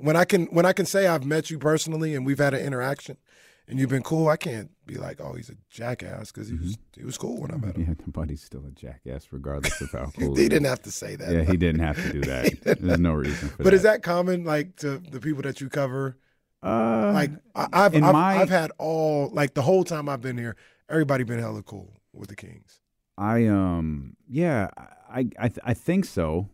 When 0.00 0.16
I 0.16 0.24
can 0.24 0.46
when 0.46 0.64
I 0.66 0.72
can 0.72 0.86
say 0.86 1.06
I've 1.06 1.24
met 1.24 1.50
you 1.50 1.58
personally 1.58 2.14
and 2.14 2.24
we've 2.24 2.38
had 2.38 2.54
an 2.54 2.60
interaction, 2.64 3.16
and 3.68 3.78
you've 3.78 3.90
been 3.90 4.02
cool, 4.02 4.28
I 4.28 4.36
can't 4.36 4.70
be 4.86 4.94
like, 4.96 5.20
oh, 5.20 5.34
he's 5.34 5.50
a 5.50 5.56
jackass 5.68 6.32
because 6.32 6.48
he 6.48 6.56
was 6.56 6.78
he 6.96 7.04
was 7.04 7.18
cool 7.18 7.40
when 7.40 7.50
I 7.52 7.56
met 7.56 7.76
him. 7.76 7.86
Yeah, 7.86 7.94
the 8.04 8.10
buddy's 8.10 8.42
still 8.42 8.64
a 8.66 8.70
jackass, 8.70 9.28
regardless 9.30 9.80
of 9.80 9.90
how 9.92 9.98
cool. 10.06 10.10
he 10.14 10.26
cool. 10.26 10.34
didn't 10.34 10.64
have 10.64 10.82
to 10.82 10.90
say 10.90 11.16
that. 11.16 11.30
Yeah, 11.32 11.42
he 11.42 11.56
didn't 11.56 11.82
have 11.82 11.96
to 12.02 12.12
do 12.12 12.20
that. 12.32 12.78
There's 12.80 12.98
no 12.98 13.12
reason 13.12 13.48
for 13.50 13.58
But 13.58 13.64
that. 13.64 13.74
is 13.74 13.82
that 13.82 14.02
common, 14.02 14.44
like 14.44 14.76
to 14.76 14.98
the 14.98 15.20
people 15.20 15.42
that 15.42 15.60
you 15.60 15.68
cover? 15.68 16.16
uh, 16.62 17.10
Like 17.14 17.30
I, 17.54 17.68
I've 17.72 17.94
I've, 17.94 18.02
my- 18.02 18.36
I've 18.38 18.50
had 18.50 18.70
all 18.78 19.28
like 19.32 19.54
the 19.54 19.62
whole 19.62 19.84
time 19.84 20.08
I've 20.08 20.20
been 20.22 20.38
here, 20.38 20.56
everybody 20.88 21.24
been 21.24 21.38
hella 21.40 21.62
cool 21.62 21.92
with 22.12 22.28
the 22.28 22.36
Kings. 22.36 22.80
I 23.18 23.46
um 23.46 24.16
yeah 24.26 24.68
I 25.10 25.28
I 25.38 25.48
th- 25.48 25.58
I 25.62 25.74
think 25.74 26.06
so. 26.06 26.48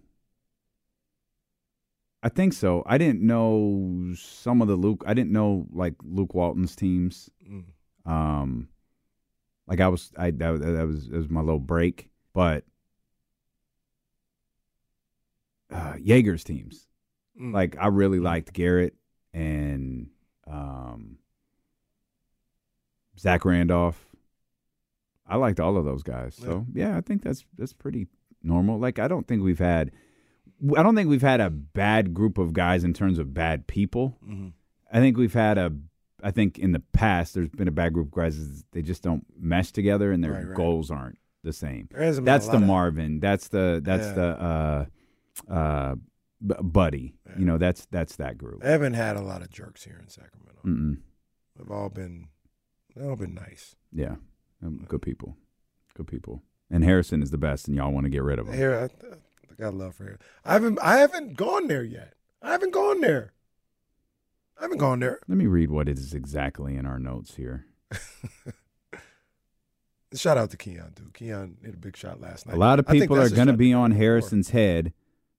I 2.27 2.29
think 2.29 2.55
so. 2.55 2.83
I 2.87 2.99
didn't 2.99 3.23
know 3.23 4.13
some 4.17 4.61
of 4.61 4.67
the 4.67 4.75
Luke. 4.75 5.05
I 5.07 5.15
didn't 5.15 5.31
know 5.31 5.69
like 5.73 5.95
Luke 6.03 6.35
Walton's 6.35 6.75
teams. 6.75 7.31
Mm. 7.49 7.67
Um, 8.05 8.69
like 9.69 9.81
I 9.81 9.87
was 9.87 10.11
I 10.19 10.33
that, 10.33 10.59
that 10.61 10.87
was 10.89 11.07
that 11.09 11.19
was 11.19 11.31
my 11.31 11.39
little 11.39 11.61
break, 11.61 12.11
but 12.35 12.65
uh, 15.73 15.93
Joerger's 16.05 16.43
teams. 16.43 16.89
Mm. 17.41 17.55
Like 17.55 17.77
I 17.79 17.87
really 17.87 18.19
liked 18.19 18.53
Garrett 18.53 18.97
and 19.33 20.09
um, 20.49 21.19
Zach 23.17 23.45
Randolph. 23.45 24.05
I 25.29 25.37
liked 25.37 25.61
all 25.61 25.77
of 25.77 25.85
those 25.85 26.03
guys. 26.03 26.35
So 26.35 26.67
yeah, 26.75 26.97
I 26.97 27.03
think 27.03 27.23
that's 27.23 27.45
that's 27.57 27.73
pretty 27.73 28.09
normal. 28.43 28.81
Like 28.81 28.99
I 28.99 29.07
don't 29.07 29.29
think 29.29 29.45
we've 29.45 29.61
had 29.61 29.93
I 30.77 30.83
don't 30.83 30.95
think 30.95 31.09
we've 31.09 31.23
had 31.23 31.41
a 31.41 31.51
bad 31.51 32.15
group 32.15 32.39
of 32.39 32.53
guys 32.53 32.83
in 32.85 32.93
terms 32.95 33.19
of 33.19 33.35
bad 33.35 33.67
people. 33.67 34.17
Mhm. 34.27 34.53
I 34.93 35.01
think 35.01 35.17
we've 35.17 35.35
had 35.35 35.59
a 35.59 35.73
I 36.23 36.31
think 36.31 36.59
in 36.59 36.73
the 36.73 36.81
past 36.81 37.35
there's 37.35 37.51
been 37.51 37.69
a 37.69 37.73
bad 37.73 37.93
group 37.93 38.07
of 38.09 38.13
guys 38.15 38.65
they 38.73 38.83
just 38.83 39.03
don't 39.03 39.25
mesh 39.39 39.71
together 39.71 40.11
and 40.13 40.25
their 40.25 40.33
Right, 40.33 40.47
right. 40.47 40.57
goals 40.57 40.91
aren't 40.91 41.19
the 41.43 41.53
same. 41.53 41.89
There 41.93 42.03
hasn't 42.03 42.25
been 42.25 42.33
That's 42.33 42.47
the 42.47 42.55
lot 42.55 42.63
of- 42.63 42.67
Marvin. 42.69 43.21
That's 43.21 43.49
the 43.49 43.81
that's 43.85 44.07
Yeah. 44.07 44.13
the 44.15 44.43
uh 44.43 45.53
uh 45.53 45.95
B- 46.45 46.55
Buddy. 46.63 47.15
You 47.39 47.45
know, 47.47 47.59
that's 47.59 47.87
that's 47.87 48.17
that 48.17 48.39
group. 48.39 48.65
I 48.65 48.69
haven't 48.69 48.95
had 48.95 49.17
a 49.17 49.23
lot 49.23 49.43
of 49.43 49.51
jerks 49.51 49.85
here 49.85 49.99
in 50.01 50.09
Sacramento. 50.09 50.61
Mm-mm. 50.65 50.99
They've 51.57 51.71
all 51.71 51.89
been 51.91 52.29
they've 52.95 53.07
all 53.07 53.17
been 53.17 53.35
nice. 53.35 53.77
Yeah, 53.93 54.17
um, 54.63 54.85
good 54.89 55.03
people, 55.03 55.37
good 55.95 56.07
people. 56.07 56.43
And 56.71 56.83
Harrison 56.83 57.23
is 57.23 57.31
the 57.31 57.39
best, 57.39 57.69
and 57.69 57.77
y'all 57.77 57.93
want 57.93 58.05
to 58.05 58.11
get 58.11 58.23
rid 58.23 58.39
of 58.39 58.49
him. 58.49 58.55
Here, 58.55 58.75
I, 58.75 59.07
I 59.59 59.63
got 59.63 59.75
love 59.75 59.95
for 59.95 60.05
here. 60.05 60.19
I 60.45 60.55
haven't 60.55 60.79
I 60.83 60.99
haven't 60.99 61.37
gone 61.37 61.69
there 61.69 61.85
yet. 61.85 62.15
I 62.43 62.53
haven't 62.53 62.73
gone 62.73 63.01
there. 63.01 63.33
I 64.59 64.63
haven't 64.63 64.79
gone 64.79 65.01
there. 65.01 65.21
Let 65.29 65.39
me 65.39 65.47
read 65.47 65.71
what 65.71 65.89
is 65.89 66.15
exactly 66.15 66.77
in 66.77 66.87
our 66.87 66.99
notes 66.99 67.37
here. 67.37 67.67
Shout 70.15 70.39
out 70.39 70.51
to 70.51 70.57
Keon 70.57 70.93
too. 70.95 71.11
Keon 71.15 71.59
hit 71.63 71.75
a 71.75 71.79
big 71.79 71.97
shot 71.97 72.21
last 72.21 72.47
night. 72.47 72.57
A 72.57 72.59
lot 72.59 72.79
of 72.79 72.87
people 72.87 73.19
are 73.19 73.29
going 73.29 73.49
to 73.49 73.53
be 73.53 73.73
on. 73.73 73.91
Harrison's 73.91 74.51
head, 74.51 74.93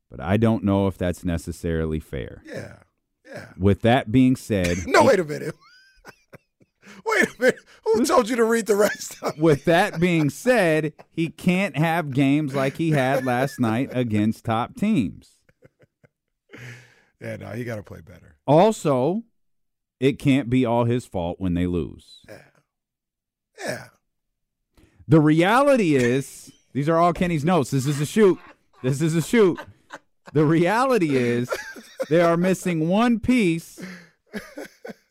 but 0.10 0.19
I 0.19 0.38
don't 0.38 0.63
know 0.63 0.88
if 0.88 0.97
that's 0.97 1.23
necessarily 1.23 1.99
fair. 1.99 2.43
Yeah, 2.45 2.77
yeah. 3.27 3.49
With 3.58 3.82
that 3.82 4.12
being 4.12 4.36
said, 4.36 4.77
No, 4.88 5.03
wait 5.03 5.19
a 5.19 5.23
minute. 5.23 5.56
Wait 7.06 7.28
a 7.28 7.42
minute. 7.42 7.60
Who 7.84 8.06
told 8.06 8.30
you 8.30 8.36
to 8.36 8.44
read 8.44 8.66
the 8.66 8.76
rest 8.76 9.18
of 9.22 9.34
it? 9.36 9.40
with 9.40 9.66
that 9.66 10.00
being 10.00 10.30
said, 10.30 10.94
he 11.12 11.30
can't 11.30 11.78
have 11.78 12.12
games 12.12 12.54
like 12.56 12.78
he 12.78 12.92
had 12.92 13.26
last 13.26 13.60
night 13.60 13.90
against 13.92 14.46
top 14.46 14.76
teams. 14.76 15.32
Yeah, 17.22 17.38
no, 17.38 17.50
he 17.50 17.64
got 17.64 17.78
to 17.78 17.84
play 17.84 18.02
better. 18.02 18.38
Also, 18.46 19.24
it 20.00 20.20
can't 20.20 20.50
be 20.50 20.66
all 20.66 20.86
his 20.86 21.06
fault 21.06 21.40
when 21.40 21.54
they 21.56 21.66
lose. 21.68 22.20
Yeah, 22.28 22.42
yeah. 23.66 23.86
The 25.08 25.20
reality 25.20 25.96
is, 25.96 26.52
these 26.74 26.90
are 26.90 26.98
all 26.98 27.14
Kenny's 27.14 27.46
notes. 27.46 27.72
This 27.72 27.88
is 27.88 28.00
a 28.02 28.06
shoot. 28.06 28.38
This 28.84 29.02
is 29.02 29.16
a 29.16 29.22
shoot. 29.22 29.60
The 30.34 30.46
reality 30.46 31.16
is, 31.16 31.50
they 32.10 32.22
are 32.22 32.38
missing 32.38 32.90
one 32.90 33.20
piece. 33.20 33.80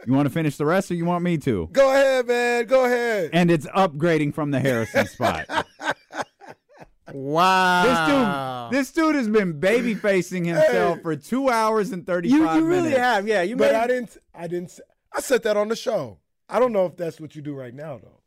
You 0.06 0.12
want 0.12 0.26
to 0.26 0.32
finish 0.32 0.56
the 0.56 0.64
rest, 0.66 0.90
or 0.90 0.94
you 0.94 1.04
want 1.04 1.24
me 1.24 1.36
to? 1.38 1.68
Go 1.72 1.90
ahead, 1.92 2.26
man. 2.28 2.66
Go 2.66 2.84
ahead. 2.84 3.30
And 3.32 3.50
it's 3.50 3.66
upgrading 3.66 4.34
from 4.34 4.52
the 4.52 4.60
Harrison 4.60 5.07
spot. 5.09 5.46
Wow. 7.12 8.68
This 8.70 8.78
dude, 8.78 8.80
this 8.80 8.92
dude 8.92 9.14
has 9.16 9.28
been 9.28 9.59
baby 9.59 9.94
facing 9.94 10.44
himself 10.44 10.96
Hey. 10.98 11.02
for 11.02 11.16
two 11.16 11.48
hours 11.50 11.90
and 11.92 12.07
thirty 12.07 12.28
you, 12.28 12.44
five 12.44 12.57
you 12.61 12.66
really 12.66 12.82
minutes. 12.84 12.98
have, 13.00 13.26
yeah. 13.28 13.42
You 13.42 13.57
but 13.57 13.72
made 13.72 13.78
I 13.80 13.86
didn't. 13.86 14.16
I 14.34 14.46
didn't. 14.46 14.70
s- 14.70 14.80
I 15.12 15.20
said 15.20 15.42
that 15.44 15.57
on 15.57 15.68
the 15.68 15.76
show. 15.76 16.18
I 16.48 16.59
don't 16.61 16.72
know 16.72 16.86
if 16.86 16.96
that's 16.96 17.20
what 17.20 17.34
you 17.34 17.42
do 17.42 17.54
right 17.54 17.74
now, 17.74 17.98
though. 17.98 18.20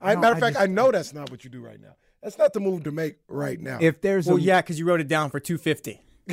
I, 0.00 0.14
No, 0.14 0.20
matter 0.20 0.34
of 0.34 0.40
fact, 0.40 0.54
just- 0.54 0.62
I 0.62 0.66
know 0.66 0.90
that's 0.90 1.12
not 1.12 1.30
what 1.30 1.44
you 1.44 1.50
do 1.50 1.60
right 1.60 1.80
now. 1.80 1.94
That's 2.22 2.36
not 2.38 2.52
the 2.52 2.60
move 2.60 2.84
to 2.84 2.92
make 2.92 3.16
right 3.28 3.58
now. 3.60 3.78
If 3.80 4.00
there's 4.00 4.26
Well, 4.26 4.36
a 4.36 4.40
yeah, 4.40 4.60
because 4.60 4.78
you 4.78 4.84
wrote 4.86 5.00
it 5.00 5.08
down 5.08 5.30
for 5.30 5.40
two 5.40 5.56
fifty. 5.58 6.00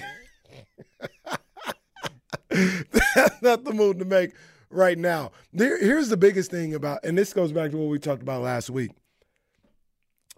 That's 2.49 3.41
not 3.41 3.63
the 3.63 3.73
move 3.73 3.99
to 3.99 4.05
make 4.05 4.31
right 4.69 4.97
now. 4.97 5.31
There, 5.53 5.79
here's 5.79 6.09
the 6.09 6.17
biggest 6.17 6.51
thing 6.51 6.73
about, 6.73 6.99
and 7.03 7.17
this 7.17 7.33
goes 7.33 7.51
back 7.51 7.71
to 7.71 7.77
what 7.77 7.89
we 7.89 7.99
talked 7.99 8.21
about 8.21 8.41
last 8.41 8.69
week. 8.69 8.91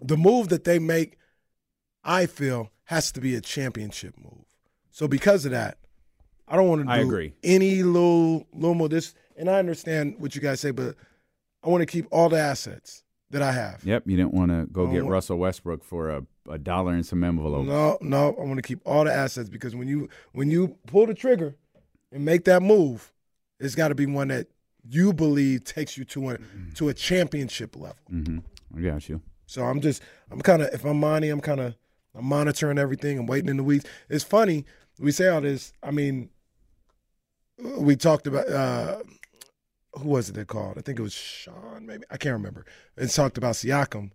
The 0.00 0.16
move 0.16 0.48
that 0.48 0.64
they 0.64 0.78
make, 0.78 1.18
I 2.04 2.26
feel, 2.26 2.70
has 2.84 3.12
to 3.12 3.20
be 3.20 3.34
a 3.34 3.40
championship 3.40 4.14
move. 4.16 4.44
So 4.90 5.06
because 5.06 5.44
of 5.44 5.52
that, 5.52 5.78
I 6.48 6.56
don't 6.56 6.68
want 6.68 6.80
to 6.80 6.86
do 6.86 6.90
I 6.90 6.98
agree. 6.98 7.34
any 7.44 7.82
little 7.82 8.46
little 8.52 8.74
more 8.74 8.88
this. 8.88 9.14
And 9.36 9.48
I 9.48 9.58
understand 9.58 10.16
what 10.18 10.34
you 10.34 10.40
guys 10.40 10.60
say, 10.60 10.72
but 10.72 10.96
I 11.62 11.68
want 11.68 11.82
to 11.82 11.86
keep 11.86 12.06
all 12.10 12.28
the 12.28 12.38
assets 12.38 13.04
that 13.30 13.42
I 13.42 13.52
have. 13.52 13.84
Yep, 13.84 14.04
you 14.06 14.16
didn't 14.16 14.34
want 14.34 14.50
to 14.50 14.66
go 14.70 14.86
get 14.86 15.02
want- 15.02 15.12
Russell 15.12 15.38
Westbrook 15.38 15.84
for 15.84 16.10
a, 16.10 16.22
a 16.48 16.58
dollar 16.58 16.92
and 16.92 17.06
some 17.06 17.22
envelopes. 17.22 17.68
No, 17.68 17.96
no, 18.00 18.34
I 18.38 18.44
want 18.44 18.56
to 18.56 18.62
keep 18.62 18.80
all 18.84 19.04
the 19.04 19.12
assets 19.12 19.48
because 19.48 19.76
when 19.76 19.86
you 19.86 20.08
when 20.32 20.50
you 20.50 20.76
pull 20.86 21.06
the 21.06 21.14
trigger 21.14 21.54
and 22.10 22.24
make 22.24 22.44
that 22.46 22.62
move, 22.62 23.12
it's 23.60 23.74
got 23.74 23.88
to 23.88 23.94
be 23.94 24.06
one 24.06 24.28
that 24.28 24.48
you 24.88 25.12
believe 25.12 25.64
takes 25.64 25.96
you 25.96 26.04
to 26.06 26.30
a 26.30 26.38
to 26.74 26.88
a 26.88 26.94
championship 26.94 27.76
level. 27.76 27.96
Mm-hmm. 28.10 28.38
I 28.76 28.80
got 28.80 29.08
you. 29.08 29.20
So 29.46 29.64
I'm 29.64 29.80
just 29.80 30.02
I'm 30.30 30.40
kind 30.40 30.62
of 30.62 30.72
if 30.74 30.84
I'm 30.84 30.98
Monty, 30.98 31.28
I'm 31.28 31.40
kind 31.40 31.60
of 31.60 31.74
I'm 32.14 32.24
monitoring 32.24 32.78
everything. 32.78 33.18
I'm 33.18 33.26
waiting 33.26 33.50
in 33.50 33.56
the 33.56 33.62
weeds. 33.62 33.84
It's 34.08 34.24
funny 34.24 34.64
we 35.00 35.12
say 35.12 35.28
all 35.28 35.40
this. 35.40 35.72
I 35.82 35.90
mean, 35.90 36.28
we 37.78 37.96
talked 37.96 38.26
about 38.26 38.48
uh, 38.48 38.98
who 39.94 40.08
was 40.08 40.28
it 40.28 40.34
that 40.34 40.46
called? 40.46 40.78
I 40.78 40.82
think 40.82 40.98
it 40.98 41.02
was 41.02 41.14
Sean. 41.14 41.86
Maybe 41.86 42.04
I 42.10 42.16
can't 42.16 42.34
remember. 42.34 42.64
And 42.96 43.10
talked 43.10 43.38
about 43.38 43.54
Siakam. 43.54 44.10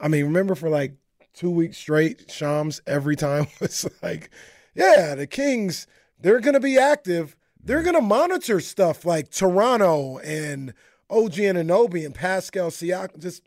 I 0.00 0.08
mean, 0.08 0.24
remember 0.24 0.54
for 0.54 0.68
like 0.68 0.94
two 1.32 1.50
weeks 1.50 1.78
straight, 1.78 2.30
Shams 2.30 2.82
every 2.86 3.16
time 3.16 3.46
was 3.60 3.88
like, 4.02 4.30
yeah, 4.74 5.14
the 5.14 5.26
Kings 5.26 5.86
they're 6.18 6.40
gonna 6.40 6.60
be 6.60 6.78
active. 6.78 7.35
They're 7.66 7.82
gonna 7.82 8.00
monitor 8.00 8.60
stuff 8.60 9.04
like 9.04 9.30
Toronto 9.30 10.18
and 10.18 10.72
OG 11.10 11.32
Anunoby 11.32 12.06
and 12.06 12.14
Pascal 12.14 12.70
Siakam. 12.70 13.18
Just 13.18 13.42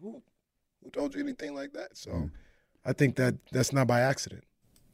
who, 0.00 0.22
who 0.82 0.90
told 0.90 1.14
you 1.14 1.20
anything 1.20 1.54
like 1.54 1.74
that? 1.74 1.96
So 1.98 2.10
mm. 2.10 2.30
I 2.82 2.94
think 2.94 3.16
that 3.16 3.34
that's 3.52 3.74
not 3.74 3.86
by 3.86 4.00
accident. 4.00 4.44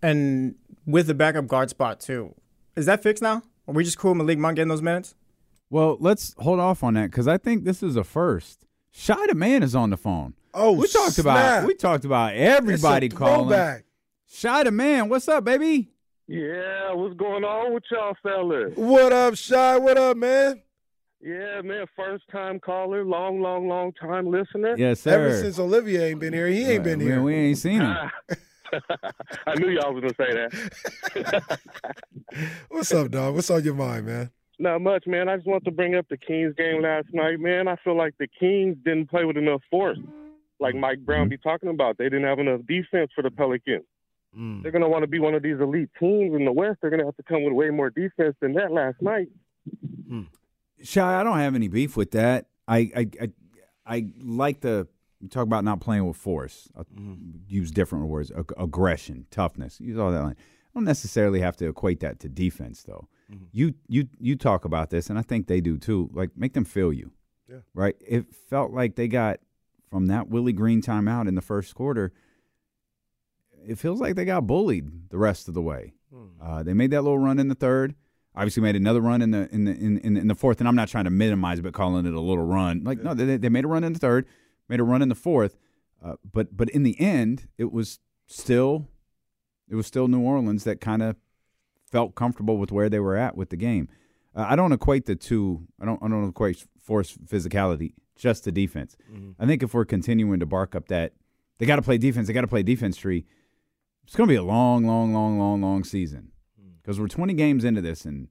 And 0.03 0.57
with 0.85 1.07
the 1.07 1.15
backup 1.15 1.47
guard 1.47 1.71
spot 1.71 2.01
too, 2.01 2.35
is 2.75 2.87
that 2.87 3.01
fixed 3.01 3.23
now? 3.23 3.43
Are 3.69 3.75
we 3.75 3.85
just 3.85 3.99
cool 3.99 4.15
Malik 4.15 4.39
Monk 4.39 4.57
getting 4.57 4.69
those 4.69 4.83
minutes? 4.83 5.15
Well, 5.71 5.97
let's 6.01 6.35
hold 6.39 6.59
off 6.59 6.83
on 6.83 6.95
that 6.95 7.13
because 7.13 7.29
I 7.29 7.39
think 7.39 7.63
this 7.63 7.81
is 7.81 7.95
a 7.95 8.03
first. 8.03 8.67
Shy 8.91 9.27
the 9.29 9.37
man 9.37 9.63
is 9.63 9.77
on 9.77 9.91
the 9.91 9.97
phone. 9.97 10.35
Oh, 10.53 10.73
we 10.73 10.89
talked 10.89 11.13
snap. 11.13 11.25
about 11.25 11.67
we 11.69 11.75
talked 11.75 12.05
about 12.05 12.35
everybody 12.35 13.07
It's 13.07 13.15
a 13.15 13.19
calling. 13.19 13.83
Shy 14.29 14.65
the 14.65 14.73
man, 14.73 15.09
what's 15.09 15.29
up, 15.29 15.45
baby? 15.45 15.93
Yeah, 16.29 16.93
what's 16.93 17.17
going 17.17 17.45
on 17.45 17.75
with 17.75 17.83
y'all 17.91 18.15
fellas? 18.23 18.73
What 18.77 19.13
up, 19.13 19.35
Shy? 19.37 19.77
What 19.79 19.99
up, 19.99 20.17
man? 20.17 20.63
Yeah, 21.21 21.61
man, 21.63 21.87
first 21.97 22.25
time 22.31 22.61
caller, 22.61 23.05
long, 23.05 23.41
long, 23.41 23.69
long 23.69 23.93
time 23.93 24.31
listener. 24.31 24.77
Yes, 24.77 25.01
sir. 25.01 25.11
Ever 25.13 25.41
since 25.41 25.59
Olivia 25.59 26.07
ain't 26.07 26.21
been 26.21 26.33
here, 26.33 26.49
he 26.49 26.65
ain't 26.65 26.85
been 26.85 27.01
we, 27.01 27.05
here. 27.05 27.23
We 27.23 27.35
ain't 27.35 27.59
seen 27.59 27.81
him. 27.81 27.97
I 29.47 29.55
knew 29.59 29.69
y'all 29.69 29.93
was 29.93 30.03
gonna 30.03 30.15
say 30.15 30.49
that. 31.13 31.59
What's 32.69 32.93
up, 32.93 33.11
dog? 33.11 33.35
What's 33.35 33.51
on 33.51 33.63
your 33.63 33.75
mind, 33.75 34.07
man? 34.07 34.31
Not 34.59 34.81
much, 34.81 35.07
man. 35.07 35.29
I 35.29 35.37
just 35.37 35.47
want 35.47 35.65
to 35.65 35.71
bring 35.71 35.97
up 35.97 36.07
the 36.09 36.17
Kings 36.17 36.55
game 36.57 36.83
last 36.83 37.09
night, 37.13 37.41
man. 37.41 37.69
I 37.69 37.77
feel 37.85 37.97
like 37.97 38.15
the 38.19 38.29
Kings 38.29 38.77
didn't 38.85 39.11
play 39.11 39.25
with 39.25 39.37
enough 39.37 39.61
force. 39.71 39.99
Like 40.61 40.77
Mike 40.77 41.05
Brown 41.05 41.29
be 41.29 41.37
talking 41.37 41.69
about, 41.69 41.99
they 41.99 42.05
didn't 42.05 42.25
have 42.25 42.39
enough 42.39 42.61
defense 42.67 43.11
for 43.15 43.23
the 43.23 43.31
Pelicans. 43.31 43.85
Mm. 44.39 44.63
They're 44.63 44.73
gonna 44.73 44.89
want 44.89 45.03
to 45.03 45.09
be 45.09 45.19
one 45.19 45.35
of 45.35 45.43
these 45.43 45.61
elite 45.61 45.91
teams 45.99 46.35
in 46.35 46.45
the 46.45 46.53
West. 46.53 46.79
They're 46.81 46.91
gonna 46.91 47.05
have 47.05 47.17
to 47.17 47.23
come 47.23 47.45
with 47.45 47.53
way 47.53 47.71
more 47.71 47.91
defense 47.91 48.35
than 48.41 48.55
that 48.55 48.73
last 48.73 49.01
night. 49.01 49.29
Mm. 50.11 50.29
Shy, 50.83 51.21
I 51.21 51.23
don't 51.23 51.39
have 51.39 51.55
any 51.55 51.69
beef 51.69 51.97
with 51.97 52.13
that. 52.13 52.47
I 52.67 52.91
I 52.97 53.07
I, 53.21 53.31
I 53.87 54.07
like 54.21 54.61
the 54.61 54.89
talk 55.31 55.45
about 55.45 55.65
not 55.65 55.81
playing 55.81 56.07
with 56.07 56.17
force. 56.17 56.69
I'll 56.77 56.85
mm-hmm. 56.85 57.39
Use 57.47 57.71
different 57.71 58.07
words: 58.07 58.31
Ag- 58.31 58.53
aggression, 58.57 59.27
toughness. 59.31 59.81
Use 59.81 59.99
all 59.99 60.11
that. 60.11 60.23
Line. 60.23 60.37
I 60.39 60.79
don't 60.79 60.85
necessarily 60.85 61.41
have 61.41 61.57
to 61.59 61.69
equate 61.69 62.01
that 62.01 62.19
to 62.21 62.29
defense, 62.29 62.83
though. 62.83 63.09
Mm-hmm. 63.31 63.45
You 63.53 63.75
you 63.89 64.09
you 64.19 64.37
talk 64.37 64.65
about 64.65 64.91
this, 64.91 65.11
and 65.11 65.19
I 65.19 65.23
think 65.23 65.47
they 65.47 65.61
do 65.61 65.77
too. 65.77 66.11
Like 66.13 66.31
make 66.37 66.55
them 66.55 66.65
feel 66.65 66.93
you. 66.93 67.13
Yeah. 67.49 67.59
Right. 67.75 67.97
It 68.01 68.35
felt 68.49 68.73
like 68.73 68.97
they 68.97 69.09
got 69.09 69.41
from 69.91 70.07
that 70.07 70.29
Willie 70.29 70.55
Green 70.55 70.81
timeout 70.81 71.29
in 71.29 71.35
the 71.35 71.43
first 71.43 71.75
quarter. 71.75 72.13
It 73.67 73.79
feels 73.79 74.01
like 74.01 74.17
they 74.17 74.25
got 74.25 74.47
bullied 74.47 75.11
the 75.11 75.19
rest 75.19 75.49
of 75.49 75.55
the 75.55 75.63
way. 75.63 75.95
Uh, 76.43 76.63
they 76.63 76.75
made 76.75 76.91
that 76.91 77.03
little 77.03 77.19
run 77.19 77.39
in 77.39 77.49
the 77.49 77.55
third. 77.55 77.95
Obviously, 78.35 78.63
made 78.63 78.77
another 78.77 79.01
run 79.01 79.23
in 79.23 79.31
the 79.31 79.49
in 79.53 79.65
the 79.65 79.73
in, 79.73 80.17
in, 80.17 80.27
the 80.27 80.35
fourth. 80.35 80.61
And 80.61 80.69
I'm 80.69 80.75
not 80.75 80.89
trying 80.89 81.05
to 81.05 81.11
minimize, 81.11 81.61
but 81.61 81.75
calling 81.75 82.07
it 82.07 82.15
a 82.15 82.21
little 82.21 82.45
run. 82.45 82.83
Like 82.85 83.03
no, 83.03 83.15
they, 83.15 83.37
they 83.37 83.49
made 83.49 83.65
a 83.65 83.69
run 83.69 83.85
in 83.85 83.93
the 83.93 83.99
third, 83.99 84.27
made 84.69 84.81
a 84.81 84.85
run 84.85 85.03
in 85.03 85.09
the 85.09 85.15
fourth. 85.15 85.57
Uh, 86.03 86.15
but 86.33 86.57
but 86.57 86.69
in 86.71 86.83
the 86.83 86.99
end, 87.01 87.49
it 87.59 87.73
was 87.73 88.01
still 88.27 88.89
it 89.69 89.75
was 89.75 89.87
still 89.87 90.09
New 90.09 90.21
Orleans 90.21 90.65
that 90.65 90.81
kind 90.81 91.03
of 91.03 91.17
felt 91.91 92.15
comfortable 92.15 92.57
with 92.57 92.73
where 92.73 92.89
they 92.89 93.01
were 93.01 93.17
at 93.17 93.37
with 93.37 93.51
the 93.51 93.57
game. 93.57 93.89
Uh, 94.35 94.47
I 94.49 94.57
don't 94.57 94.73
equate 94.73 95.07
the 95.07 95.15
two. 95.15 95.67
I 95.81 95.85
don't 95.85 96.03
I 96.03 96.09
don't 96.09 96.29
equate 96.29 96.65
force 96.83 97.17
physicality 97.27 97.93
just 98.17 98.45
to 98.45 98.53
defense. 98.53 98.97
I 99.39 99.47
think 99.47 99.63
if 99.63 99.75
we're 99.75 99.85
continuing 99.85 100.41
to 100.41 100.47
bark 100.47 100.75
up 100.75 100.89
that 100.89 101.13
they 101.59 101.67
got 101.67 101.77
to 101.77 101.83
play 101.83 101.99
defense, 101.99 102.27
they 102.27 102.33
got 102.33 102.41
to 102.41 102.49
play 102.49 102.63
defense 102.63 102.97
tree. 102.97 103.27
It's 104.13 104.17
going 104.19 104.29
to 104.29 104.33
be 104.33 104.37
a 104.37 104.43
long, 104.43 104.87
long, 104.87 105.15
long, 105.15 105.39
long, 105.39 105.63
long 105.63 105.85
season 105.85 106.33
because 106.83 107.01
we're 107.01 107.09
20 107.09 107.33
games 107.33 107.65
into 107.65 107.81
this, 107.81 108.05
and 108.05 108.29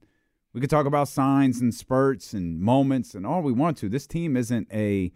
we 0.52 0.60
could 0.60 0.70
talk 0.70 0.86
about 0.86 1.08
signs 1.08 1.60
and 1.60 1.74
spurts 1.74 2.34
and 2.34 2.60
moments 2.60 3.16
and 3.16 3.26
all 3.26 3.42
we 3.42 3.50
want 3.50 3.78
to. 3.78 3.88
This 3.88 4.06
team 4.06 4.36
isn't 4.36 4.68
a, 4.72 5.10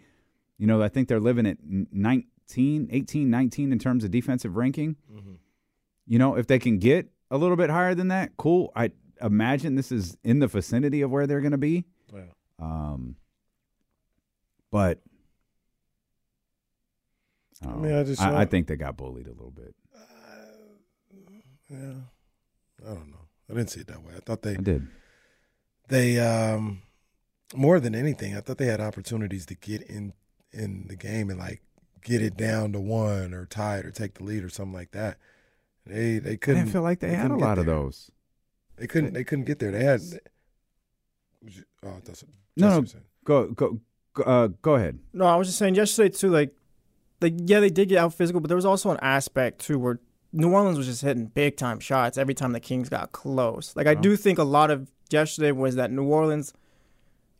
you 0.59 0.67
know, 0.67 0.83
I 0.83 0.89
think 0.89 1.07
they're 1.07 1.21
living 1.21 1.47
at 1.47 1.59
19, 1.63 2.89
18, 2.91 3.31
19 3.31 3.71
in 3.71 3.79
terms 3.79 4.03
of 4.03 4.11
defensive 4.11 4.57
ranking. 4.57 4.97
You 6.05 6.19
know, 6.19 6.37
if 6.37 6.49
they 6.49 6.59
can 6.59 6.81
get 6.81 7.11
a 7.31 7.39
little 7.39 7.57
bit 7.57 7.71
higher 7.71 7.95
than 7.95 8.09
that, 8.09 8.37
cool. 8.37 8.73
I 8.75 8.91
imagine 9.23 9.77
this 9.77 9.93
is 9.93 10.17
in 10.25 10.41
the 10.41 10.49
vicinity 10.49 11.01
of 11.01 11.13
where 11.13 11.29
they're 11.29 11.43
going 11.43 11.53
to 11.53 11.59
be. 11.59 11.85
Yeah. 12.13 12.23
Um, 12.59 13.15
but 14.73 14.99
I, 17.65 17.69
I 17.69 17.77
mean. 17.77 17.93
I 17.95 18.03
just 18.03 18.21
I, 18.21 18.41
I 18.41 18.45
think 18.47 18.67
they 18.67 18.75
got 18.75 18.97
bullied 18.97 19.29
a 19.29 19.33
little 19.33 19.53
bit. 19.53 19.77
Yeah, 21.71 22.01
I 22.85 22.95
don't 22.95 23.11
know. 23.11 23.27
I 23.51 23.55
didn't 23.55 23.71
see 23.71 23.81
it 23.81 23.87
that 23.89 24.03
way. 24.03 24.13
I 24.17 24.21
thought 24.21 24.43
they 24.43 24.53
I 24.53 24.61
did. 24.61 24.87
they 25.89 26.19
um 26.19 26.83
more 27.55 27.79
than 27.81 27.95
anything, 27.95 28.37
I 28.37 28.41
thought 28.41 28.59
they 28.59 28.67
had 28.67 28.81
opportunities 28.81 29.47
to 29.47 29.55
get 29.55 29.83
in 29.83 30.13
in 30.53 30.87
the 30.89 30.97
game 30.97 31.31
and 31.31 31.39
like 31.39 31.63
get 32.03 32.23
it 32.23 32.37
down 32.37 32.73
to 32.73 32.81
one 32.81 33.35
or 33.35 33.47
tie 33.47 33.79
it 33.79 33.87
or 33.87 33.91
take 33.91 34.15
the 34.15 34.25
lead 34.25 34.45
or 34.45 34.49
something 34.49 34.75
like 34.75 34.93
that. 34.93 35.19
They 35.85 36.19
they 36.19 36.37
couldn't. 36.37 36.63
didn't 36.63 36.73
feel 36.73 36.83
like 36.83 37.01
they, 37.01 37.15
had 37.15 37.31
a 37.31 37.37
lot 37.37 37.59
of 37.59 37.67
there. 37.67 37.75
those. 37.75 38.11
They 38.77 38.87
couldn't. 38.87 39.15
They 39.15 39.25
couldn't 39.25 39.45
get 39.45 39.59
there. 39.59 39.71
They 39.71 39.85
had. 39.85 40.01
Oh, 41.85 41.97
that's 42.05 42.25
No, 42.57 42.81
no, 42.81 42.87
go 43.25 43.47
go 43.49 43.81
go, 44.15 44.23
uh, 44.25 44.49
go 44.63 44.75
ahead. 44.75 44.99
No, 45.13 45.27
I 45.27 45.37
was 45.37 45.49
just 45.49 45.59
saying 45.59 45.77
yesterday 45.77 46.09
too. 46.09 46.31
Like, 46.31 46.55
like 47.21 47.35
yeah, 47.45 47.61
they 47.61 47.71
did 47.71 47.89
get 47.89 47.99
out 47.99 48.15
physical, 48.15 48.41
but 48.41 48.49
there 48.49 48.57
was 48.57 48.67
also 48.67 48.91
an 48.91 48.99
aspect 49.01 49.61
too 49.61 49.79
where 49.79 50.01
New 50.37 50.53
Orleans 50.53 50.77
was 50.77 50.87
just 50.87 51.03
hitting 51.03 51.27
big 51.27 51.57
time 51.57 51.81
shots 51.81 52.19
every 52.19 52.35
time 52.35 52.53
the 52.53 52.61
Kings 52.61 52.89
got 52.89 53.13
close. 53.13 53.75
Like, 53.75 53.87
I 53.87 53.95
do 53.95 54.17
think 54.17 54.39
a 54.39 54.45
lot 54.45 54.71
of 54.71 54.91
yesterday 55.11 55.51
was 55.53 55.77
that 55.77 55.91
New 55.91 56.05
Orleans. 56.05 56.53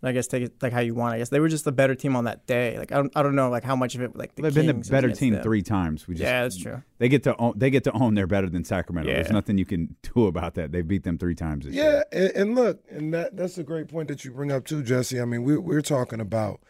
I 0.03 0.13
guess 0.13 0.29
take 0.29 0.45
it 0.45 0.63
like 0.63 0.73
how 0.73 0.81
you 0.81 0.95
want. 0.95 1.15
I 1.15 1.19
guess 1.19 1.31
they 1.31 1.41
were 1.41 1.49
just 1.49 1.65
the 1.65 1.73
better 1.73 1.95
team 1.95 2.15
on 2.15 2.25
that 2.25 2.47
day. 2.47 2.79
Like 2.79 2.93
I 2.93 2.97
don't, 2.97 3.11
I 3.17 3.23
don't 3.25 3.35
know 3.35 3.51
like 3.51 3.65
how 3.65 3.75
much 3.75 3.97
of 3.97 4.03
it 4.03 4.15
like 4.15 4.35
the 4.37 4.43
They've 4.43 4.55
Kings 4.55 4.67
been 4.67 4.81
the 4.83 4.91
better 4.91 5.11
team 5.11 5.33
them. 5.33 5.43
three 5.43 5.63
times. 5.63 6.07
We 6.07 6.15
just, 6.15 6.23
Yeah, 6.23 6.43
that's 6.43 6.57
true. 6.59 6.83
They 6.99 7.09
get 7.09 7.25
to 7.25 7.37
own, 7.39 7.55
they 7.57 7.71
get 7.71 7.83
to 7.85 7.93
own 7.93 8.15
they're 8.15 8.29
better 8.29 8.49
than 8.49 8.63
Sacramento. 8.63 9.11
There's 9.13 9.31
nothing 9.31 9.59
you 9.59 9.65
can 9.65 9.97
do 10.15 10.27
about 10.27 10.55
that. 10.55 10.71
They 10.71 10.83
beat 10.83 11.03
them 11.03 11.19
three 11.19 11.35
times 11.35 11.65
this. 11.65 11.75
Yeah, 11.75 12.03
and, 12.13 12.31
and 12.37 12.55
look, 12.55 12.85
and 12.89 13.13
that 13.15 13.37
that's 13.37 13.59
a 13.59 13.65
great 13.65 13.89
point 13.89 14.07
that 14.09 14.25
you 14.25 14.31
bring 14.31 14.53
up 14.53 14.65
too, 14.65 14.83
Jesse. 14.83 15.21
I 15.21 15.25
mean, 15.25 15.43
we're 15.43 15.61
we're 15.61 15.81
talking 15.83 16.21
about 16.21 16.61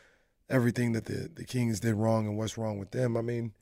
everything 0.49 0.93
that 0.93 1.05
the 1.05 1.29
the 1.35 1.45
Kings 1.45 1.81
did 1.81 1.95
wrong 1.97 2.27
and 2.27 2.39
what's 2.39 2.57
wrong 2.57 2.79
with 2.79 2.93
them. 2.93 3.16
I 3.18 3.22
mean, 3.22 3.53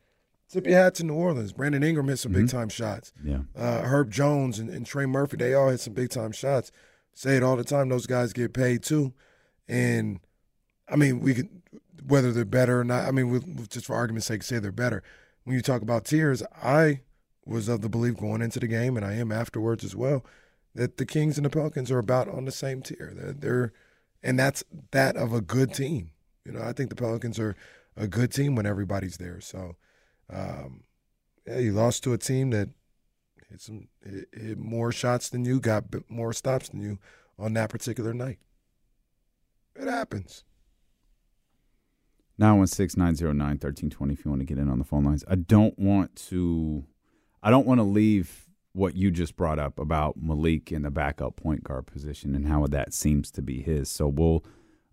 tip 0.50 0.66
your 0.66 0.76
hat 0.76 0.94
to 0.96 1.04
New 1.04 1.14
Orleans. 1.14 1.52
Brandon 1.52 1.82
Ingram 1.82 2.08
hit 2.08 2.18
some 2.18 2.32
big 2.32 2.48
time 2.48 2.68
shots. 2.68 3.12
Yeah. 3.22 3.40
Uh, 3.56 3.82
Herb 3.82 4.10
Jones 4.10 4.58
and, 4.58 4.70
and 4.70 4.86
Trey 4.86 5.06
Murphy, 5.06 5.36
they 5.36 5.54
all 5.54 5.70
hit 5.70 5.80
some 5.80 5.94
big 5.94 6.10
time 6.10 6.32
shots. 6.32 6.70
Say 7.12 7.36
it 7.36 7.42
all 7.42 7.56
the 7.56 7.64
time. 7.64 7.88
Those 7.88 8.06
guys 8.06 8.32
get 8.32 8.52
paid 8.52 8.82
too, 8.82 9.12
and 9.68 10.20
I 10.88 10.96
mean, 10.96 11.20
we 11.20 11.34
could 11.34 11.48
whether 12.06 12.32
they're 12.32 12.44
better 12.44 12.80
or 12.80 12.84
not. 12.84 13.06
I 13.06 13.10
mean, 13.10 13.66
just 13.68 13.86
for 13.86 13.94
argument's 13.94 14.26
sake, 14.26 14.42
say 14.42 14.58
they're 14.58 14.72
better. 14.72 15.02
When 15.44 15.56
you 15.56 15.62
talk 15.62 15.82
about 15.82 16.04
tiers, 16.04 16.42
I 16.62 17.00
was 17.46 17.68
of 17.68 17.82
the 17.82 17.88
belief 17.88 18.16
going 18.16 18.42
into 18.42 18.60
the 18.60 18.66
game, 18.66 18.96
and 18.96 19.04
I 19.04 19.14
am 19.14 19.30
afterwards 19.30 19.84
as 19.84 19.94
well, 19.94 20.24
that 20.74 20.96
the 20.96 21.06
Kings 21.06 21.36
and 21.36 21.44
the 21.44 21.50
Pelicans 21.50 21.90
are 21.90 21.98
about 21.98 22.28
on 22.28 22.44
the 22.44 22.52
same 22.52 22.82
tier. 22.82 23.12
They're, 23.14 23.32
they're 23.32 23.72
and 24.22 24.38
that's 24.38 24.64
that 24.90 25.16
of 25.16 25.32
a 25.32 25.40
good 25.40 25.74
team. 25.74 26.10
You 26.44 26.52
know, 26.52 26.62
I 26.62 26.72
think 26.72 26.90
the 26.90 26.96
Pelicans 26.96 27.38
are 27.38 27.54
a 27.96 28.08
good 28.08 28.32
team 28.32 28.56
when 28.56 28.66
everybody's 28.66 29.18
there. 29.18 29.40
So, 29.40 29.76
um, 30.32 30.84
yeah, 31.46 31.58
you 31.58 31.72
lost 31.72 32.02
to 32.04 32.12
a 32.12 32.18
team 32.18 32.50
that 32.50 32.70
hit 33.50 33.60
some 33.60 33.88
hit, 34.02 34.28
hit 34.32 34.58
more 34.58 34.92
shots 34.92 35.28
than 35.28 35.44
you, 35.44 35.60
got 35.60 35.84
more 36.08 36.32
stops 36.32 36.68
than 36.68 36.80
you 36.80 36.98
on 37.38 37.54
that 37.54 37.70
particular 37.70 38.14
night. 38.14 38.38
It 39.76 39.88
happens. 39.88 40.44
916 42.38 42.98
909 42.98 43.46
1320 43.46 44.12
if 44.12 44.24
you 44.24 44.30
want 44.30 44.40
to 44.40 44.46
get 44.46 44.58
in 44.58 44.68
on 44.68 44.78
the 44.78 44.84
phone 44.84 45.04
lines. 45.04 45.24
I 45.28 45.36
don't 45.36 45.78
want 45.78 46.16
to 46.28 46.84
I 47.42 47.50
don't 47.50 47.66
want 47.66 47.78
to 47.78 47.84
leave 47.84 48.46
what 48.72 48.96
you 48.96 49.10
just 49.10 49.36
brought 49.36 49.60
up 49.60 49.78
about 49.78 50.16
Malik 50.16 50.72
in 50.72 50.82
the 50.82 50.90
backup 50.90 51.36
point 51.36 51.62
guard 51.62 51.86
position 51.86 52.34
and 52.34 52.48
how 52.48 52.66
that 52.66 52.92
seems 52.92 53.30
to 53.32 53.42
be 53.42 53.62
his. 53.62 53.88
So 53.88 54.08
we'll 54.08 54.44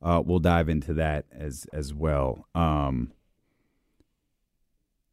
uh, 0.02 0.22
we'll 0.24 0.40
dive 0.40 0.70
into 0.70 0.94
that 0.96 1.26
as 1.32 1.66
as 1.74 1.94
well. 1.94 2.48
Um, 2.54 3.12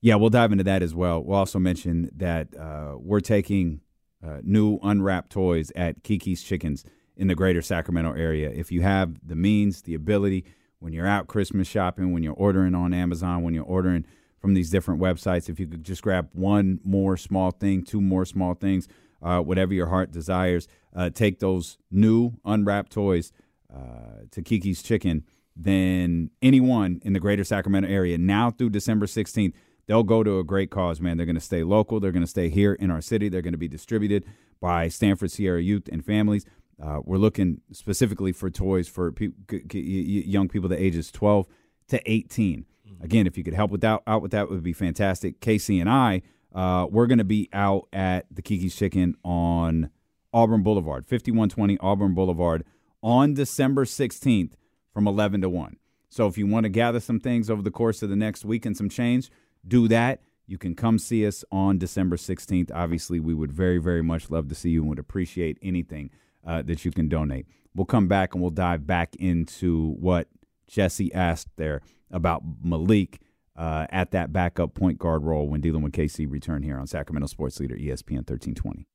yeah, 0.01 0.15
we'll 0.15 0.31
dive 0.31 0.53
into 0.53 0.65
that 0.65 0.83
as 0.83 0.95
well. 0.95 1.23
We'll 1.23 1.39
also 1.39 1.59
mention 1.59 2.11
that 2.17 2.57
uh, 2.57 2.97
we're 2.99 3.21
taking 3.21 3.81
uh, 4.25 4.39
new 4.43 4.79
unwrapped 4.83 5.31
toys 5.31 5.73
at 5.75 6.03
Kiki's 6.03 6.43
Chickens 6.43 6.85
in 7.17 7.27
the 7.27 7.35
greater 7.35 7.63
Sacramento 7.63 8.13
area. 8.13 8.51
If 8.51 8.71
you 8.71 8.83
have 8.83 9.19
the 9.27 9.35
means, 9.35 9.83
the 9.83 9.95
ability, 9.95 10.45
when 10.79 10.93
you're 10.93 11.07
out 11.07 11.27
Christmas 11.27 11.67
shopping, 11.67 12.13
when 12.13 12.23
you're 12.23 12.35
ordering 12.35 12.75
on 12.75 12.95
Amazon, 12.95 13.43
when 13.43 13.55
you're 13.55 13.65
ordering 13.65 14.07
from 14.41 14.55
these 14.55 14.71
different 14.71 15.01
websites, 15.01 15.49
if 15.49 15.59
you 15.59 15.67
could 15.67 15.83
just 15.83 16.03
grab 16.03 16.29
one 16.33 16.81
more 16.85 17.17
small 17.17 17.51
thing, 17.51 17.83
two 17.83 18.01
more 18.01 18.25
small 18.25 18.55
things, 18.55 18.87
uh, 19.21 19.41
whatever 19.41 19.75
your 19.75 19.89
heart 19.89 20.13
desires, 20.13 20.69
uh, 20.95 21.11
take 21.11 21.41
those 21.41 21.77
new 21.91 22.33
unwrapped 22.45 22.93
toys 22.93 23.33
uh, 23.75 24.23
to 24.31 24.43
Kiki's 24.43 24.81
Chicken, 24.81 25.25
then 25.57 26.31
anyone 26.41 27.01
in 27.05 27.15
the 27.15 27.21
greater 27.21 27.43
Sacramento 27.43 27.89
area 27.89 28.17
now 28.17 28.53
through 28.53 28.71
December 28.71 29.07
16th, 29.07 29.53
they'll 29.89 30.05
go 30.05 30.23
to 30.23 30.39
a 30.39 30.45
great 30.45 30.71
cause, 30.71 31.01
man. 31.01 31.17
They're 31.17 31.27
going 31.27 31.35
to 31.35 31.41
stay 31.41 31.65
local. 31.65 31.99
They're 31.99 32.13
going 32.13 32.23
to 32.23 32.29
stay 32.29 32.49
here 32.49 32.75
in 32.75 32.93
our 32.93 33.01
city. 33.01 33.29
They're 33.29 33.43
going 33.43 33.53
to 33.53 33.59
be 33.59 33.67
distributed 33.67 34.25
by 34.61 34.87
Stanford 34.87 35.33
Sierra 35.33 35.61
Youth 35.61 35.89
and 35.91 36.05
Families. 36.05 36.47
Uh, 36.81 37.01
we're 37.03 37.17
looking 37.17 37.61
specifically 37.73 38.31
for 38.31 38.51
toys 38.51 38.87
for 38.87 39.11
pe- 39.11 39.31
young 39.73 40.47
people 40.47 40.69
the 40.69 40.81
ages 40.81 41.11
12 41.11 41.49
to 41.89 42.11
18. 42.11 42.65
Mm-hmm. 42.87 43.05
Again, 43.05 43.27
if 43.27 43.37
you 43.37 43.43
could 43.43 43.55
help 43.55 43.73
with 43.73 43.81
that, 43.81 44.03
out 44.07 44.23
with 44.23 44.31
that 44.31 44.49
would 44.49 44.63
be 44.63 44.73
fantastic. 44.73 45.41
Casey 45.41 45.81
and 45.81 45.91
I, 45.91 46.23
uh, 46.55 46.87
we're 46.89 47.07
going 47.07 47.19
to 47.19 47.25
be 47.25 47.49
out 47.53 47.89
at 47.93 48.27
the 48.31 48.43
Kiki's 48.43 48.77
Chicken 48.77 49.17
on 49.25 49.91
Auburn 50.33 50.63
Boulevard, 50.63 51.07
5120 51.07 51.79
Auburn 51.81 52.15
Boulevard 52.15 52.65
on 53.03 53.35
December 53.35 53.85
16th 53.85 54.53
from 54.93 55.09
11 55.09 55.41
to 55.41 55.49
1. 55.49 55.77
So 56.11 56.27
if 56.27 56.39
you 56.39 56.47
want 56.47 56.65
to 56.65 56.71
gather 56.71 57.01
some 57.01 57.21
things 57.21 57.51
over 57.51 57.63
the 57.63 57.71
course 57.71 58.03
of 58.03 58.11
the 58.11 58.17
next 58.17 58.45
week 58.45 58.65
and 58.65 58.77
some 58.77 58.89
change, 58.89 59.31
do 59.67 59.89
that. 59.89 60.21
You 60.47 60.57
can 60.57 60.75
come 60.75 60.99
see 60.99 61.27
us 61.27 61.45
on 61.53 61.79
December 61.79 62.17
16th. 62.17 62.71
Obviously, 62.75 63.21
we 63.21 63.35
would 63.35 63.53
very, 63.53 63.79
very 63.79 64.03
much 64.03 64.31
love 64.31 64.49
to 64.49 64.55
see 64.55 64.71
you 64.71 64.81
and 64.81 64.89
would 64.89 64.99
appreciate 64.99 65.59
anything 65.61 66.11
uh, 66.47 66.63
that 66.63 66.85
you 66.85 66.91
can 66.91 67.09
donate. 67.09 67.47
We'll 67.75 67.85
come 67.85 68.09
back 68.09 68.35
and 68.35 68.41
we'll 68.41 68.51
dive 68.51 68.87
back 68.87 69.15
into 69.17 69.95
what 70.01 70.29
Jesse 70.67 71.13
asked 71.13 71.49
there 71.57 71.83
about 72.11 72.43
Malik 72.63 73.21
uh, 73.57 73.87
at 73.91 74.13
that 74.13 74.33
backup 74.33 74.75
point 74.75 74.99
guard 74.99 75.25
role 75.25 75.49
when 75.49 75.61
dealing 75.61 75.83
with 75.83 75.93
KC 75.93 76.31
return 76.31 76.63
here 76.63 76.79
on 76.79 76.87
Sacramento 76.87 77.27
Sports 77.27 77.61
Leader 77.61 77.77
ESPN 77.77 78.27
1320. 78.29 78.87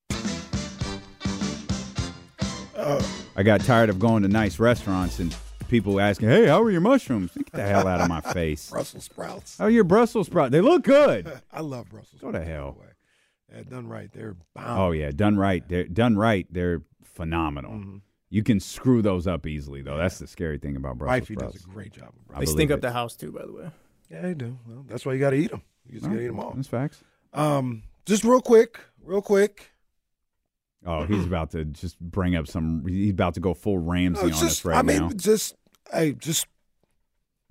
Uh, 2.76 3.04
I 3.36 3.44
got 3.44 3.62
tired 3.62 3.90
of 3.90 4.00
going 4.00 4.24
to 4.24 4.30
nice 4.30 4.60
restaurants 4.60 5.20
and 5.20 5.36
people 5.74 6.00
asking, 6.00 6.30
"Hey, 6.30 6.46
how 6.46 6.62
are 6.62 6.70
your 6.72 6.82
mushrooms?" 6.82 7.32
Get 7.36 7.52
the 7.52 7.64
hell 7.64 7.88
out 7.88 8.00
of 8.00 8.08
my 8.08 8.22
face. 8.22 8.70
Brussels 8.72 9.06
sprouts. 9.06 9.58
How 9.58 9.66
are 9.66 9.70
your 9.70 9.84
Brussels 9.84 10.28
sprouts? 10.28 10.52
They 10.52 10.62
look 10.62 10.84
good. 10.84 11.42
I 11.52 11.62
love 11.62 11.90
Brussels. 11.90 12.22
Go 12.22 12.32
to 12.32 12.44
hell. 12.44 12.78
Yeah, 13.52 13.64
done 13.64 13.88
right, 13.88 14.10
they're 14.14 14.36
bound. 14.56 14.80
Oh 14.80 14.92
yeah, 14.92 15.12
done 15.12 15.38
right. 15.38 15.68
They're 15.68 15.86
done 15.86 16.16
right. 16.16 16.48
They're 16.52 16.82
phenomenal. 17.04 17.74
Mm-hmm. 17.74 17.98
You 18.30 18.42
can 18.42 18.60
screw 18.60 19.02
those 19.04 19.28
up 19.28 19.46
easily, 19.46 19.82
though. 19.84 19.96
Yeah. 19.96 20.04
That's 20.04 20.18
the 20.18 20.28
scary 20.28 20.58
thing 20.58 20.76
about 20.76 20.98
Brussels 20.98 21.22
Wifey 21.22 21.34
sprouts. 21.36 21.54
does 21.54 21.66
a 21.66 21.70
great 21.70 21.92
job. 21.92 22.14
They 22.40 22.46
stink 22.46 22.72
up 22.72 22.82
the 22.82 22.92
house 22.92 23.16
too, 23.16 23.32
by 23.32 23.46
the 23.46 23.52
way. 23.52 23.70
Yeah, 24.10 24.22
they 24.22 24.34
do. 24.34 24.58
Well, 24.68 24.86
that's 24.88 25.06
why 25.06 25.14
you 25.14 25.20
got 25.20 25.32
to 25.32 25.38
eat 25.38 25.52
them. 25.52 25.62
You 25.88 26.00
just 26.00 26.10
got 26.10 26.16
to 26.16 26.22
eat 26.22 26.28
them 26.28 26.40
all. 26.40 26.54
That's 26.56 26.68
facts. 26.68 27.04
Um, 27.34 27.84
just 28.06 28.24
real 28.24 28.42
quick, 28.42 28.80
real 29.04 29.22
quick. 29.22 29.72
Oh, 30.86 31.06
he's 31.06 31.26
about 31.28 31.52
to 31.52 31.66
just 31.66 32.00
bring 32.00 32.36
up 32.36 32.48
some. 32.48 32.86
He's 32.88 33.12
about 33.12 33.36
to 33.36 33.40
go 33.40 33.54
full 33.54 33.78
Ramsay 33.78 34.24
no, 34.24 34.30
just, 34.30 34.42
on 34.42 34.48
us 34.48 34.66
right 34.66 34.78
I 34.78 34.82
mean, 34.82 35.00
now. 35.00 35.10
just, 35.16 35.56
hey, 35.94 36.14
just. 36.14 36.48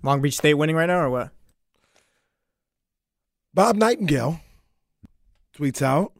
Long 0.03 0.20
Beach 0.20 0.36
State 0.36 0.55
winning 0.55 0.74
right 0.74 0.86
now, 0.86 1.01
or 1.01 1.11
what? 1.11 1.30
Bob 3.55 3.76
Nightingale 3.76 4.40
tweets 5.57 5.82
out 5.82 6.12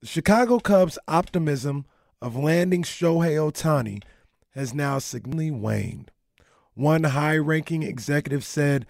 the 0.00 0.06
Chicago 0.06 0.58
Cubs' 0.58 0.98
optimism 1.08 1.86
of 2.20 2.36
landing 2.36 2.82
Shohei 2.82 3.36
Ohtani 3.36 4.02
has 4.54 4.74
now 4.74 4.98
significantly 4.98 5.50
waned. 5.50 6.10
One 6.74 7.04
high 7.04 7.36
ranking 7.36 7.82
executive 7.82 8.44
said 8.44 8.86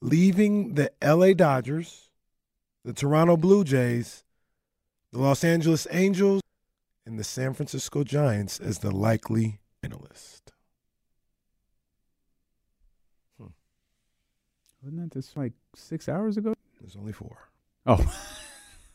leaving 0.00 0.74
the 0.74 0.92
LA 1.02 1.32
Dodgers, 1.32 2.10
the 2.84 2.92
Toronto 2.92 3.36
Blue 3.36 3.64
Jays, 3.64 4.24
the 5.12 5.18
Los 5.18 5.44
Angeles 5.44 5.86
Angels, 5.90 6.42
and 7.04 7.18
the 7.18 7.24
San 7.24 7.54
Francisco 7.54 8.04
Giants 8.04 8.58
as 8.58 8.78
the 8.78 8.90
likely 8.90 9.60
finalist. 9.82 10.55
Wasn't 14.86 15.02
that 15.02 15.18
just 15.18 15.36
like 15.36 15.52
six 15.74 16.08
hours 16.08 16.36
ago? 16.36 16.54
There's 16.80 16.94
only 16.94 17.12
four. 17.12 17.48
Oh. 17.86 17.98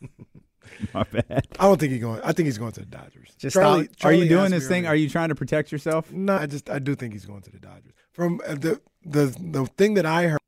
My 0.94 1.02
bad. 1.02 1.46
I 1.58 1.64
don't 1.64 1.78
think 1.78 1.92
he's 1.92 2.00
going. 2.00 2.22
I 2.24 2.32
think 2.32 2.46
he's 2.46 2.56
going 2.56 2.72
to 2.72 2.80
the 2.80 2.86
Dodgers. 2.86 3.34
Just 3.36 3.52
Charlie, 3.52 3.88
Charlie 3.96 4.20
are 4.20 4.22
you 4.22 4.28
doing 4.30 4.50
this 4.52 4.66
thing? 4.66 4.86
Are 4.86 4.96
you 4.96 5.10
trying 5.10 5.28
to 5.28 5.34
protect 5.34 5.70
yourself? 5.70 6.10
No, 6.10 6.36
I 6.36 6.46
just 6.46 6.70
I 6.70 6.78
do 6.78 6.94
think 6.94 7.12
he's 7.12 7.26
going 7.26 7.42
to 7.42 7.50
the 7.50 7.58
Dodgers. 7.58 7.92
From 8.10 8.40
uh, 8.46 8.54
the 8.54 8.80
the 9.04 9.36
the 9.38 9.66
thing 9.76 9.92
that 9.94 10.06
I 10.06 10.28
heard 10.28 10.40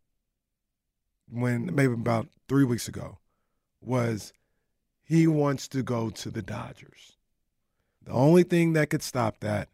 when 1.31 1.75
maybe 1.75 1.93
about 1.93 2.27
three 2.49 2.65
weeks 2.65 2.89
ago 2.89 3.19
was 3.83 4.33
he 5.03 5.27
wants 5.27 5.69
to 5.69 5.83
go 5.83 6.09
to 6.09 6.31
the 6.31 6.41
Dodgers. 6.41 7.19
The 8.05 8.13
only 8.13 8.45
thing 8.45 8.73
that 8.73 8.89
could 8.89 9.03
stop 9.03 9.41
that 9.41 9.69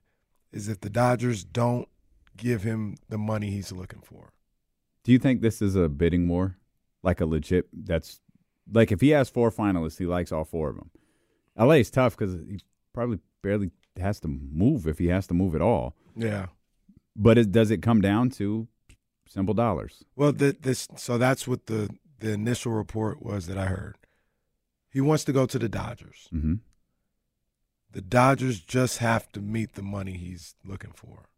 is 0.51 0.68
if 0.68 0.81
the 0.81 0.91
Dodgers 0.91 1.45
don't 1.45 1.89
give 2.37 2.64
him 2.64 2.97
the 3.09 3.18
money 3.18 3.51
he's 3.53 3.71
looking 3.71 4.01
for. 4.01 4.33
Do 5.05 5.13
you 5.13 5.19
think 5.19 5.41
this 5.41 5.63
is 5.63 5.75
a 5.77 5.89
bidding 5.89 6.29
war? 6.29 6.57
Like 7.03 7.21
a 7.21 7.27
legit 7.27 7.69
that's 7.73 8.21
like 8.73 8.93
if 8.93 9.01
he 9.01 9.11
has 9.11 9.31
four 9.31 9.51
finalists, 9.51 9.99
he 9.99 10.07
likes 10.07 10.33
all 10.33 10.45
four 10.45 10.69
of 10.69 10.77
them. 10.77 10.91
LA 11.59 11.75
is 11.75 11.91
tough 11.91 12.17
because 12.17 12.35
he 12.35 12.61
probably 12.93 13.19
barely 13.43 13.71
has 13.99 14.21
to 14.21 14.29
move 14.29 14.87
if 14.87 14.99
he 14.99 15.07
has 15.09 15.27
to 15.29 15.35
move 15.35 15.55
at 15.55 15.63
all. 15.63 15.97
Yeah. 16.15 16.47
But 17.17 17.39
it, 17.39 17.53
does 17.53 17.71
it 17.71 17.83
come 17.83 18.01
down 18.01 18.31
to 18.31 18.69
simple 19.27 19.55
dollars? 19.55 20.05
Well, 20.15 20.33
the, 20.33 20.57
this 20.61 20.89
so 20.97 21.19
that's 21.19 21.49
what 21.49 21.67
the 21.67 21.91
the 22.19 22.33
initial 22.33 22.73
report 22.73 23.23
was 23.23 23.47
that 23.47 23.59
I 23.59 23.67
heard. 23.67 23.97
He 24.91 25.01
wants 25.01 25.25
to 25.25 25.33
go 25.33 25.47
to 25.47 25.59
the 25.59 25.69
Dodgers. 25.69 26.29
Mm-hmm. 26.33 26.55
The 27.93 28.01
Dodgers 28.01 28.61
just 28.61 28.99
have 28.99 29.31
to 29.33 29.41
meet 29.41 29.75
the 29.75 29.83
money 29.83 30.13
he's 30.13 30.55
looking 30.65 30.93
for. 30.93 31.29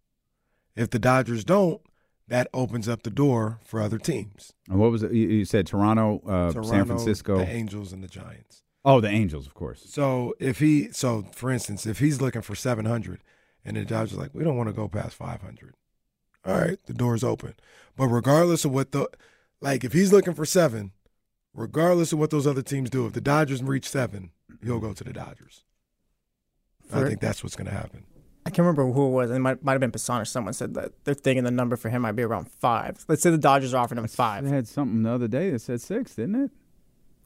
If 0.75 0.91
the 0.91 0.99
Dodgers 0.99 1.45
don't, 1.45 1.81
that 2.29 2.49
opens 2.55 2.89
up 2.89 3.03
the 3.03 3.11
door 3.11 3.61
for 3.65 3.81
other 3.81 3.99
teams. 3.99 4.53
And 4.69 4.79
what 4.79 4.91
was 4.91 5.03
it? 5.03 5.13
You 5.13 5.45
said 5.45 5.67
Toronto, 5.67 6.23
uh, 6.27 6.53
Toronto, 6.53 6.63
San 6.63 6.85
Francisco, 6.87 7.39
the 7.39 7.49
Angels, 7.49 7.93
and 7.93 8.03
the 8.03 8.09
Giants. 8.09 8.63
Oh, 8.85 9.01
the 9.01 9.09
Angels, 9.09 9.47
of 9.47 9.55
course. 9.55 9.85
So 9.87 10.35
if 10.41 10.59
he, 10.59 10.91
so 10.93 11.27
for 11.33 11.51
instance, 11.51 11.87
if 11.87 11.99
he's 11.99 12.21
looking 12.21 12.43
for 12.43 12.55
seven 12.55 12.85
hundred, 12.85 13.21
and 13.65 13.77
the 13.77 13.85
Dodgers 13.85 14.19
like, 14.19 14.35
we 14.35 14.45
don't 14.45 14.57
want 14.57 14.69
to 14.69 14.73
go 14.73 14.89
past 14.89 15.15
five 15.15 15.43
hundred. 15.43 15.75
All 16.45 16.59
right, 16.59 16.79
the 16.87 16.95
door's 16.95 17.23
open. 17.23 17.55
But 17.97 18.09
regardless 18.09 18.65
of 18.65 18.73
what 18.73 18.91
the, 18.91 19.09
like, 19.61 19.85
if 19.85 19.93
he's 19.93 20.13
looking 20.13 20.35
for 20.35 20.45
seven, 20.45 20.91
regardless 21.55 22.13
of 22.13 22.19
what 22.19 22.31
those 22.31 22.47
other 22.47 22.63
teams 22.63 22.91
do, 22.91 23.07
if 23.07 23.13
the 23.13 23.21
Dodgers 23.21 23.63
reach 23.63 23.89
seven, 23.89 24.33
he'll 24.65 24.81
go 24.81 24.93
to 24.93 25.05
the 25.05 25.13
Dodgers. 25.13 25.63
For, 26.89 27.05
I 27.05 27.09
think 27.09 27.21
that's 27.21 27.45
what's 27.45 27.55
going 27.55 27.69
to 27.69 27.73
happen. 27.73 28.05
I 28.45 28.51
can't 28.51 28.61
remember 28.61 28.91
who 28.91 29.07
it 29.07 29.11
was. 29.11 29.31
It 29.31 29.39
might, 29.39 29.63
might 29.63 29.73
have 29.73 29.81
been 29.81 29.93
Passan 29.93 30.21
or 30.21 30.25
someone 30.25 30.53
said 30.53 30.75
that 30.75 30.93
they're 31.05 31.15
thinking 31.15 31.45
the 31.45 31.51
number 31.51 31.77
for 31.77 31.91
him 31.91 32.03
might 32.03 32.13
be 32.13 32.25
around 32.25 32.51
five. 32.51 33.05
Let's 33.09 33.23
say 33.23 33.31
the 33.31 33.39
Dodgers 33.39 33.73
are 33.73 33.83
offering 33.83 33.99
him 33.99 34.09
five. 34.09 34.45
They 34.45 34.51
had 34.51 34.67
something 34.67 35.03
the 35.03 35.11
other 35.11 35.29
day 35.29 35.51
that 35.51 35.61
said 35.61 35.81
six, 35.81 36.17
didn't 36.17 36.45
it? 36.45 36.51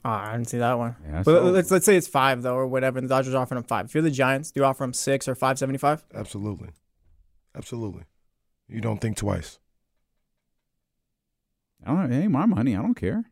Oh, 0.05 0.11
I 0.11 0.33
didn't 0.33 0.49
see 0.49 0.59
that 0.59 0.79
one. 0.79 0.95
Yeah, 1.05 1.23
but 1.25 1.43
let's 1.45 1.71
let's 1.71 1.85
say 1.85 1.97
it's 1.97 2.07
five 2.07 2.43
though, 2.43 2.55
or 2.55 2.67
whatever. 2.67 2.99
And 2.99 3.09
the 3.09 3.15
Dodgers 3.15 3.35
are 3.35 3.43
offering 3.43 3.59
him 3.59 3.65
five. 3.65 3.87
If 3.87 3.95
you're 3.95 4.03
the 4.03 4.11
Giants, 4.11 4.53
do 4.53 4.61
you 4.61 4.65
offer 4.65 4.85
him 4.85 4.93
six 4.93 5.27
or 5.27 5.35
five 5.35 5.59
seventy 5.59 5.79
five? 5.79 6.05
Absolutely, 6.15 6.69
absolutely. 7.57 8.05
You 8.69 8.81
don't 8.81 9.01
think 9.01 9.17
twice. 9.17 9.59
I 11.85 11.93
don't. 11.93 12.13
It 12.13 12.23
ain't 12.23 12.31
my 12.31 12.47
money. 12.47 12.77
I 12.77 12.83
don't 12.83 12.95
care. 12.95 13.25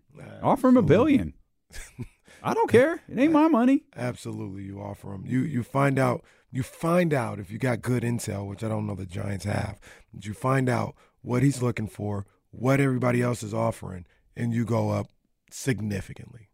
Offer 0.43 0.69
him 0.69 0.77
a 0.77 0.83
billion. 0.83 1.35
I 2.47 2.53
don't 2.53 2.71
care. 2.71 3.01
It 3.09 3.19
ain't 3.19 3.33
my 3.33 3.49
money. 3.49 3.85
Absolutely, 3.97 4.65
you 4.65 4.79
offer 4.79 5.15
him. 5.15 5.25
You 5.27 5.41
you 5.41 5.63
find 5.63 5.99
out 5.99 6.23
you 6.53 6.63
find 6.63 7.15
out 7.15 7.41
if 7.41 7.51
you 7.51 7.59
got 7.59 7.81
good 7.81 8.03
intel, 8.03 8.47
which 8.47 8.63
I 8.63 8.69
don't 8.69 8.87
know 8.87 8.95
the 8.95 9.07
Giants 9.07 9.47
have, 9.47 9.81
but 10.13 10.27
you 10.27 10.35
find 10.35 10.69
out 10.69 10.95
what 11.23 11.43
he's 11.43 11.63
looking 11.63 11.89
for, 11.89 12.27
what 12.51 12.81
everybody 12.81 13.23
else 13.23 13.43
is 13.43 13.55
offering, 13.55 14.05
and 14.37 14.53
you 14.53 14.67
go 14.67 14.91
up 14.91 15.09
significantly. 15.51 16.51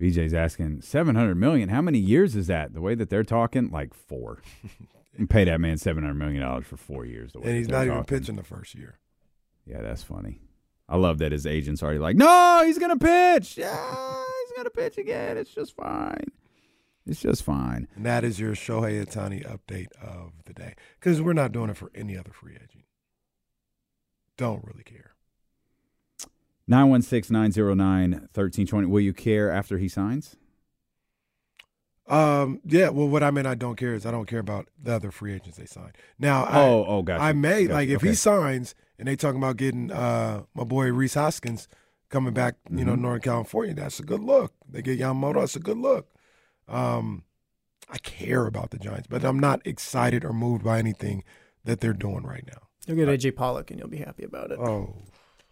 BJ's 0.00 0.32
asking 0.32 0.82
seven 0.82 1.16
hundred 1.16 1.34
million. 1.36 1.68
How 1.68 1.82
many 1.82 1.98
years 1.98 2.36
is 2.36 2.46
that? 2.46 2.72
The 2.72 2.80
way 2.80 2.94
that 2.94 3.10
they're 3.10 3.24
talking, 3.24 3.70
like 3.70 3.94
four. 3.94 4.42
and 5.18 5.28
pay 5.28 5.42
that 5.44 5.60
man 5.60 5.76
seven 5.76 6.04
hundred 6.04 6.18
million 6.18 6.42
dollars 6.42 6.66
for 6.66 6.76
four 6.76 7.04
years. 7.04 7.32
The 7.32 7.40
way 7.40 7.48
and 7.48 7.56
he's 7.56 7.68
not 7.68 7.86
even 7.86 7.96
talking. 7.96 8.18
pitching 8.18 8.36
the 8.36 8.44
first 8.44 8.76
year. 8.76 9.00
Yeah, 9.64 9.82
that's 9.82 10.04
funny. 10.04 10.40
I 10.88 10.96
love 10.96 11.18
that 11.18 11.32
his 11.32 11.46
agent's 11.46 11.82
already 11.82 11.98
like, 11.98 12.16
no, 12.16 12.62
he's 12.64 12.78
gonna 12.78 12.96
pitch. 12.96 13.58
Yeah, 13.58 14.22
he's 14.56 14.62
gonna 14.62 14.70
pitch 14.70 14.98
again. 14.98 15.36
It's 15.36 15.52
just 15.54 15.76
fine. 15.76 16.24
It's 17.06 17.20
just 17.20 17.42
fine. 17.44 17.86
And 17.94 18.04
that 18.06 18.24
is 18.24 18.40
your 18.40 18.52
Shohei 18.54 19.04
Ohtani 19.04 19.44
update 19.46 19.92
of 20.02 20.32
the 20.44 20.52
day. 20.52 20.74
Because 20.98 21.22
we're 21.22 21.34
not 21.34 21.52
doing 21.52 21.70
it 21.70 21.76
for 21.76 21.90
any 21.94 22.16
other 22.18 22.32
free 22.32 22.54
agent. 22.54 22.84
Don't 24.36 24.64
really 24.64 24.82
care. 24.82 25.12
916-909-1320. 26.68 28.88
Will 28.88 29.00
you 29.00 29.12
care 29.12 29.50
after 29.52 29.78
he 29.78 29.88
signs? 29.88 30.34
Um, 32.08 32.60
yeah, 32.64 32.88
well, 32.88 33.08
what 33.08 33.22
I 33.22 33.30
mean, 33.30 33.46
I 33.46 33.54
don't 33.54 33.76
care 33.76 33.94
is 33.94 34.04
I 34.06 34.10
don't 34.10 34.26
care 34.26 34.38
about 34.40 34.68
the 34.80 34.94
other 34.94 35.10
free 35.12 35.32
agents 35.32 35.58
they 35.58 35.66
sign. 35.66 35.92
Now, 36.18 36.44
Oh, 36.50 36.82
I, 36.82 36.86
oh, 36.88 37.02
gotcha. 37.02 37.22
I 37.22 37.32
may 37.32 37.64
Gotcha. 37.64 37.74
like 37.74 37.88
if 37.88 37.96
Okay. 37.98 38.08
he 38.08 38.14
signs 38.14 38.74
and 38.98 39.06
they 39.08 39.14
talking 39.16 39.38
about 39.40 39.56
getting 39.58 39.90
uh 39.92 40.42
my 40.54 40.64
boy 40.64 40.90
Rhys 40.92 41.14
Hoskins 41.14 41.68
coming 42.16 42.32
back, 42.32 42.54
you 42.70 42.82
know, 42.84 42.94
Mhm. 42.94 43.00
Northern 43.00 43.20
California. 43.20 43.74
That's 43.74 44.00
a 44.00 44.02
good 44.02 44.20
look. 44.22 44.54
They 44.66 44.80
get 44.80 44.98
Yamamoto. 44.98 45.40
That's 45.40 45.54
a 45.56 45.60
good 45.60 45.76
look. 45.76 46.08
Um, 46.66 47.24
I 47.90 47.98
care 47.98 48.46
about 48.46 48.70
the 48.70 48.78
Giants, 48.78 49.06
but 49.06 49.22
I'm 49.22 49.38
not 49.38 49.60
excited 49.66 50.24
or 50.24 50.32
moved 50.32 50.64
by 50.64 50.78
anything 50.78 51.22
that 51.64 51.80
they're 51.80 51.92
doing 51.92 52.22
right 52.24 52.44
now. 52.46 52.62
You'll 52.86 52.96
get 52.96 53.08
AJ 53.08 53.32
Pollock 53.36 53.70
and 53.70 53.78
you'll 53.78 53.88
be 53.90 53.98
happy 53.98 54.24
about 54.24 54.50
it. 54.50 54.58
Oh, 54.58 54.94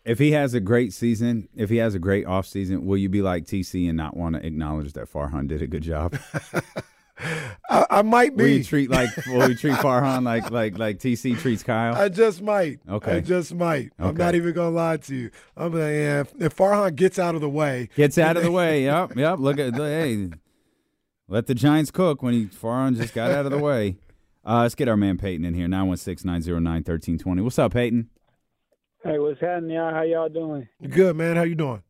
If 0.07 0.19
he 0.19 0.33
has 0.33 0.53
a 0.55 0.61
great 0.61 0.93
season, 0.93 1.49
if 1.55 1.69
he 1.71 1.77
has 1.77 1.95
a 1.95 1.99
great 1.99 2.27
offseason, 2.27 2.85
will 2.85 2.97
you 2.99 3.09
be 3.09 3.21
like 3.23 3.45
TC 3.47 3.87
and 3.89 3.97
not 3.97 4.17
want 4.17 4.35
to 4.37 4.47
acknowledge 4.47 4.93
that 4.95 5.11
Farhan 5.13 5.49
did 5.49 5.61
a 5.63 5.67
good 5.67 5.83
job? 5.83 6.17
I, 7.19 7.87
I 7.91 8.03
might 8.03 8.33
will 8.33 8.45
be. 8.45 8.57
you 8.57 8.65
treat 8.65 8.91
like 8.91 9.09
will 9.27 9.49
you 9.49 9.57
treat 9.57 9.75
Farhan 9.75 10.25
like 10.25 10.51
like 10.51 10.79
like 10.79 10.99
TC 10.99 11.39
treats 11.39 11.63
Kyle? 11.63 11.95
I 11.95 12.09
just 12.09 12.43
might. 12.43 12.81
Okay. 12.89 13.17
I 13.17 13.21
just 13.21 13.55
might. 13.55 13.93
I'm 13.99 14.17
not 14.17 14.35
even 14.35 14.53
gonna 14.53 14.71
lie 14.71 14.97
to 14.99 15.15
you. 15.15 15.31
I'm 15.57 15.73
like, 15.73 15.81
yeah. 15.81 16.21
If, 16.21 16.33
if 16.41 16.57
Farhan 16.57 16.95
gets 16.97 17.19
out 17.19 17.35
of 17.35 17.41
the 17.41 17.49
way, 17.49 17.89
Gets 17.95 18.19
out 18.19 18.37
of 18.37 18.43
the 18.43 18.51
way. 18.51 18.85
Yep, 18.95 19.17
yep. 19.17 19.39
Look 19.39 19.59
at 19.59 19.75
hey, 19.75 20.31
let 21.29 21.47
the 21.47 21.55
Giants 21.55 21.91
cook 21.91 22.23
when 22.23 22.35
he 22.35 22.47
Farhan 22.47 22.97
just 22.97 23.15
got 23.15 23.31
out 23.31 23.47
of 23.47 23.53
the 23.53 23.59
way. 23.59 23.97
Uh, 24.47 24.63
let's 24.63 24.75
get 24.75 24.89
our 24.89 24.97
man 24.97 25.17
Peyton 25.17 25.45
in 25.45 25.55
here. 25.55 25.67
916-909-1320. 25.69 27.43
What's 27.43 27.59
up, 27.59 27.73
Peyton? 27.73 28.11
Hey, 29.03 29.19
what's 29.19 29.41
happening, 29.41 29.77
y'all? 29.77 29.93
How 29.93 30.03
y'all 30.03 30.29
doing? 30.29 30.69
good 30.91 31.17
man. 31.17 31.37
How 31.37 31.43
you 31.45 31.55
doing? 31.55 31.83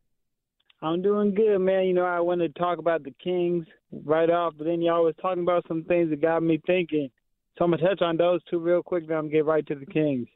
I'm 0.83 1.03
doing 1.03 1.35
good, 1.35 1.59
man. 1.59 1.85
You 1.87 1.95
know, 1.95 2.05
I 2.05 2.21
wanted 2.21 2.55
to 2.55 2.61
talk 2.61 2.79
about 2.79 3.03
the 3.05 3.13
Kings 3.23 3.67
right 4.05 4.31
off, 4.31 4.55
but 4.57 4.65
then 4.65 4.81
y'all 4.83 5.05
was 5.05 5.15
talking 5.21 5.43
about 5.43 5.65
some 5.69 5.85
things 5.85 6.11
that 6.11 6.21
got 6.21 6.43
me 6.43 6.61
thinking. 6.67 7.11
So 7.59 7.65
I'm 7.65 7.71
gonna 7.71 7.83
touch 7.83 8.03
on 8.03 8.17
those 8.17 8.41
two 8.51 8.59
real 8.59 8.83
quick, 8.83 9.07
then 9.07 9.17
I'm 9.17 9.25
gonna 9.25 9.33
get 9.33 9.45
right 9.45 9.67
to 9.69 9.75
the 9.75 9.87
Kings. 9.87 10.29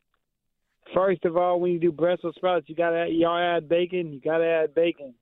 First 0.95 1.25
of 1.25 1.37
all, 1.37 1.61
when 1.61 1.73
you 1.73 1.79
do 1.81 1.93
Brussels 1.93 2.35
sprouts, 2.37 2.69
you 2.69 2.75
gotta 2.75 2.97
add, 3.01 3.13
y'all 3.13 3.39
add 3.39 3.69
bacon. 3.69 4.13
You 4.13 4.21
gotta 4.21 4.45
add 4.47 4.75
bacon. 4.75 5.15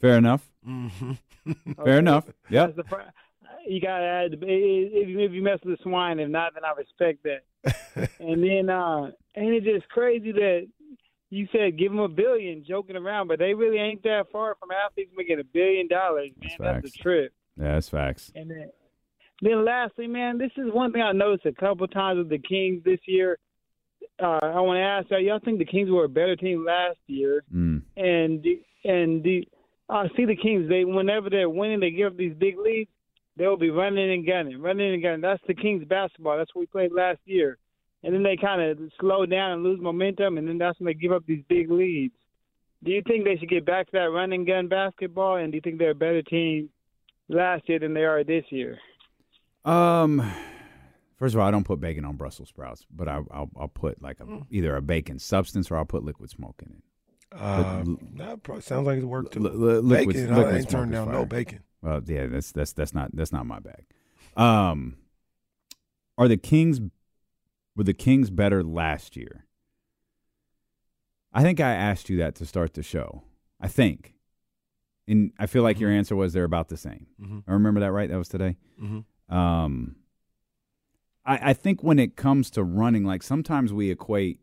Fair 0.00 0.16
enough. 0.18 0.48
Mm-hmm. 0.66 1.12
Fair 1.52 1.74
Okay? 1.80 1.98
enough. 1.98 2.24
Yeah. 2.50 2.66
That's 2.76 2.88
you 3.66 3.80
gotta 3.80 4.04
add 4.04 4.30
the- 4.32 4.46
if 4.46 5.08
you 5.08 5.18
if 5.20 5.32
you 5.32 5.42
mess 5.42 5.58
with 5.64 5.76
the 5.78 5.82
swine. 5.82 6.18
If 6.20 6.28
not, 6.30 6.54
then 6.54 6.64
I 6.64 6.72
respect 6.72 7.24
that. 7.24 8.10
and 8.20 8.42
then 8.42 8.70
uh 8.70 9.10
ain't 9.36 9.54
it 9.54 9.64
just 9.64 9.88
crazy 9.88 10.32
that 10.32 10.68
you 11.30 11.48
said 11.50 11.76
give 11.76 11.90
them 11.90 11.98
a 11.98 12.08
billion, 12.08 12.64
joking 12.64 12.96
around, 12.96 13.26
but 13.28 13.38
they 13.40 13.52
really 13.52 13.78
ain't 13.78 14.02
that 14.04 14.26
far 14.30 14.54
from 14.60 14.70
athletes 14.70 15.10
making 15.16 15.40
a 15.40 15.44
billion 15.44 15.88
dollars, 15.88 16.30
man. 16.40 16.50
That's 16.60 16.82
That's, 16.84 16.94
a 16.96 16.98
trip. 17.02 17.32
Yeah, 17.58 17.74
that's 17.74 17.88
facts. 17.88 18.32
And 18.34 18.50
then, 18.50 18.70
then 19.40 19.64
lastly, 19.64 20.06
man, 20.06 20.38
this 20.38 20.52
is 20.56 20.72
one 20.72 20.92
thing 20.92 21.02
I 21.02 21.12
noticed 21.12 21.46
a 21.46 21.52
couple 21.52 21.86
times 21.88 22.18
with 22.18 22.28
the 22.28 22.38
Kings 22.38 22.82
this 22.84 23.00
year. 23.06 23.38
Uh, 24.22 24.40
I 24.42 24.60
want 24.60 24.78
to 24.78 24.82
ask 24.82 25.10
y'all, 25.10 25.20
y'all 25.20 25.40
think 25.44 25.58
the 25.58 25.64
Kings 25.64 25.90
were 25.90 26.04
a 26.04 26.08
better 26.08 26.36
team 26.36 26.64
last 26.64 26.98
year? 27.06 27.44
Mm. 27.54 27.82
and 27.96 28.44
and 28.84 29.22
the 29.22 29.48
I 29.88 30.08
see 30.16 30.24
the 30.24 30.36
Kings. 30.36 30.68
They 30.68 30.84
whenever 30.84 31.30
they're 31.30 31.50
winning, 31.50 31.80
they 31.80 31.90
give 31.90 32.12
up 32.12 32.16
these 32.16 32.34
big 32.34 32.56
leads. 32.58 32.90
They'll 33.36 33.56
be 33.56 33.70
running 33.70 34.10
and 34.12 34.26
gunning, 34.26 34.60
running 34.60 34.94
and 34.94 35.02
gunning. 35.02 35.20
That's 35.20 35.42
the 35.46 35.54
Kings 35.54 35.84
basketball. 35.86 36.38
That's 36.38 36.54
what 36.54 36.62
we 36.62 36.66
played 36.66 36.92
last 36.92 37.20
year. 37.26 37.58
And 38.02 38.14
then 38.14 38.22
they 38.22 38.36
kind 38.36 38.62
of 38.62 38.78
slow 39.00 39.26
down 39.26 39.52
and 39.52 39.62
lose 39.62 39.80
momentum, 39.80 40.38
and 40.38 40.48
then 40.48 40.58
that's 40.58 40.78
when 40.78 40.86
they 40.86 40.94
give 40.94 41.12
up 41.12 41.24
these 41.26 41.42
big 41.48 41.70
leads. 41.70 42.14
Do 42.84 42.92
you 42.92 43.02
think 43.06 43.24
they 43.24 43.36
should 43.36 43.50
get 43.50 43.66
back 43.66 43.86
to 43.86 43.92
that 43.92 44.10
running 44.10 44.44
gun 44.44 44.68
basketball? 44.68 45.36
And 45.36 45.52
do 45.52 45.56
you 45.56 45.62
think 45.62 45.78
they're 45.78 45.90
a 45.90 45.94
better 45.94 46.22
team 46.22 46.70
last 47.28 47.68
year 47.68 47.78
than 47.78 47.94
they 47.94 48.04
are 48.04 48.24
this 48.24 48.44
year? 48.50 48.78
Um, 49.64 50.32
first 51.18 51.34
of 51.34 51.40
all, 51.40 51.46
I 51.46 51.50
don't 51.50 51.64
put 51.64 51.80
bacon 51.80 52.04
on 52.04 52.16
Brussels 52.16 52.48
sprouts, 52.48 52.86
but 52.94 53.08
I, 53.08 53.22
I'll 53.30 53.50
I'll 53.56 53.68
put 53.68 54.00
like 54.02 54.20
a, 54.20 54.26
either 54.50 54.76
a 54.76 54.82
bacon 54.82 55.18
substance 55.18 55.70
or 55.70 55.76
I'll 55.76 55.84
put 55.84 56.04
liquid 56.04 56.30
smoke 56.30 56.62
in 56.64 56.72
it. 56.72 56.82
Uh, 57.32 57.84
that 58.14 58.42
probably 58.42 58.62
sounds 58.62 58.86
like 58.86 58.98
it's 58.98 59.04
work 59.04 59.30
too. 59.32 59.40
Li- 59.40 59.50
li- 59.50 59.78
liquid, 59.80 60.16
bacon, 60.16 60.32
I 60.32 60.58
ain't 60.58 60.70
turned 60.70 60.92
is 60.92 60.96
down 60.98 61.10
no 61.10 61.24
bacon. 61.24 61.60
Well, 61.82 62.00
yeah, 62.06 62.26
that's 62.26 62.52
that's 62.52 62.72
that's 62.72 62.94
not 62.94 63.10
that's 63.14 63.32
not 63.32 63.46
my 63.46 63.58
bag. 63.58 63.84
Um, 64.36 64.96
are 66.16 66.28
the 66.28 66.36
Kings 66.36 66.80
were 67.74 67.84
the 67.84 67.94
Kings 67.94 68.30
better 68.30 68.62
last 68.62 69.16
year? 69.16 69.46
I 71.32 71.42
think 71.42 71.60
I 71.60 71.72
asked 71.72 72.08
you 72.08 72.16
that 72.18 72.34
to 72.36 72.46
start 72.46 72.74
the 72.74 72.82
show. 72.82 73.22
I 73.60 73.68
think, 73.68 74.14
and 75.08 75.32
I 75.38 75.46
feel 75.46 75.62
like 75.62 75.78
your 75.80 75.90
Mm-hmm. 75.90 75.98
answer 75.98 76.16
was 76.16 76.32
they're 76.32 76.44
about 76.44 76.68
the 76.68 76.76
same. 76.76 77.06
Mhm. 77.20 77.44
I 77.46 77.52
remember 77.52 77.80
that 77.80 77.92
right. 77.92 78.08
That 78.10 78.18
was 78.18 78.28
today. 78.28 78.56
Mhm. 78.82 79.04
Um, 79.28 79.96
I, 81.24 81.50
I 81.50 81.52
think 81.52 81.82
when 81.82 81.98
it 81.98 82.16
comes 82.16 82.50
to 82.52 82.62
running, 82.64 83.04
like 83.04 83.22
sometimes 83.22 83.72
we 83.72 83.90
equate 83.90 84.40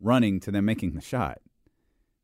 running 0.00 0.40
to 0.40 0.50
them 0.50 0.64
making 0.64 0.94
the 0.94 1.00
shot. 1.00 1.38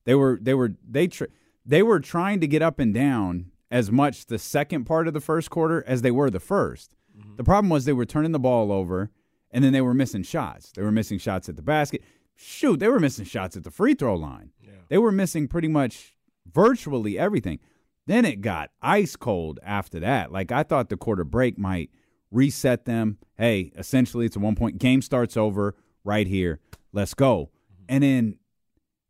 They 0.05 0.14
were 0.14 0.39
they 0.43 0.55
were 0.55 0.74
they 0.89 1.07
tr- 1.09 1.24
they 1.64 1.83
were 1.83 2.01
trying 2.01 2.41
to 2.41 2.47
get 2.47 2.62
up 2.62 2.78
and 2.78 2.93
down 2.93 3.51
as 3.70 3.91
much 3.91 4.26
the 4.26 4.39
second 4.39 4.85
part 4.85 5.07
of 5.09 5.14
the 5.14 5.20
first 5.20 5.49
quarter 5.49 5.83
as 5.87 6.03
they 6.03 6.11
were 6.11 6.28
the 6.28 6.41
1st 6.41 6.89
The 7.37 7.45
problem 7.45 7.70
was 7.70 7.85
they 7.85 7.93
were 7.93 8.05
turning 8.05 8.33
the 8.33 8.39
ball 8.39 8.70
over 8.72 9.11
and 9.51 9.62
then 9.64 9.72
they 9.72 9.80
were 9.80 9.95
missing 9.95 10.22
shots. 10.22 10.72
They 10.72 10.83
were 10.83 10.91
missing 10.93 11.18
shots 11.18 11.49
at 11.49 11.57
the 11.57 11.62
basket. 11.62 12.03
Shoot, 12.35 12.80
they 12.80 12.89
were 12.89 13.01
missing 13.01 13.24
shots 13.24 13.57
at 13.57 13.64
the 13.64 13.70
free 13.70 13.95
throw 13.95 14.16
line. 14.16 14.51
They 14.89 14.99
were 14.99 15.12
missing 15.12 15.47
pretty 15.49 15.68
much 15.68 16.14
virtually 16.53 17.18
everything. 17.18 17.61
Then 18.07 18.24
it 18.24 18.40
got 18.40 18.70
ice 18.80 19.16
cold 19.16 19.61
after 19.62 20.00
that. 20.00 20.32
Like 20.32 20.53
I 20.53 20.62
thought 20.62 20.88
the 20.88 20.96
quarter 20.96 21.24
break 21.24 21.59
might 21.59 21.90
reset 22.30 22.84
them. 22.84 23.18
Hey, 23.36 23.72
essentially 23.76 24.26
it's 24.26 24.36
a 24.36 24.40
one 24.40 24.57
point 24.57 24.78
game 24.78 25.03
starts 25.03 25.36
over 25.36 25.76
right 26.05 26.26
here. 26.26 26.61
Let's 26.92 27.14
go. 27.14 27.50
Mm-hmm. 27.72 27.84
And 27.88 28.05
then 28.05 28.38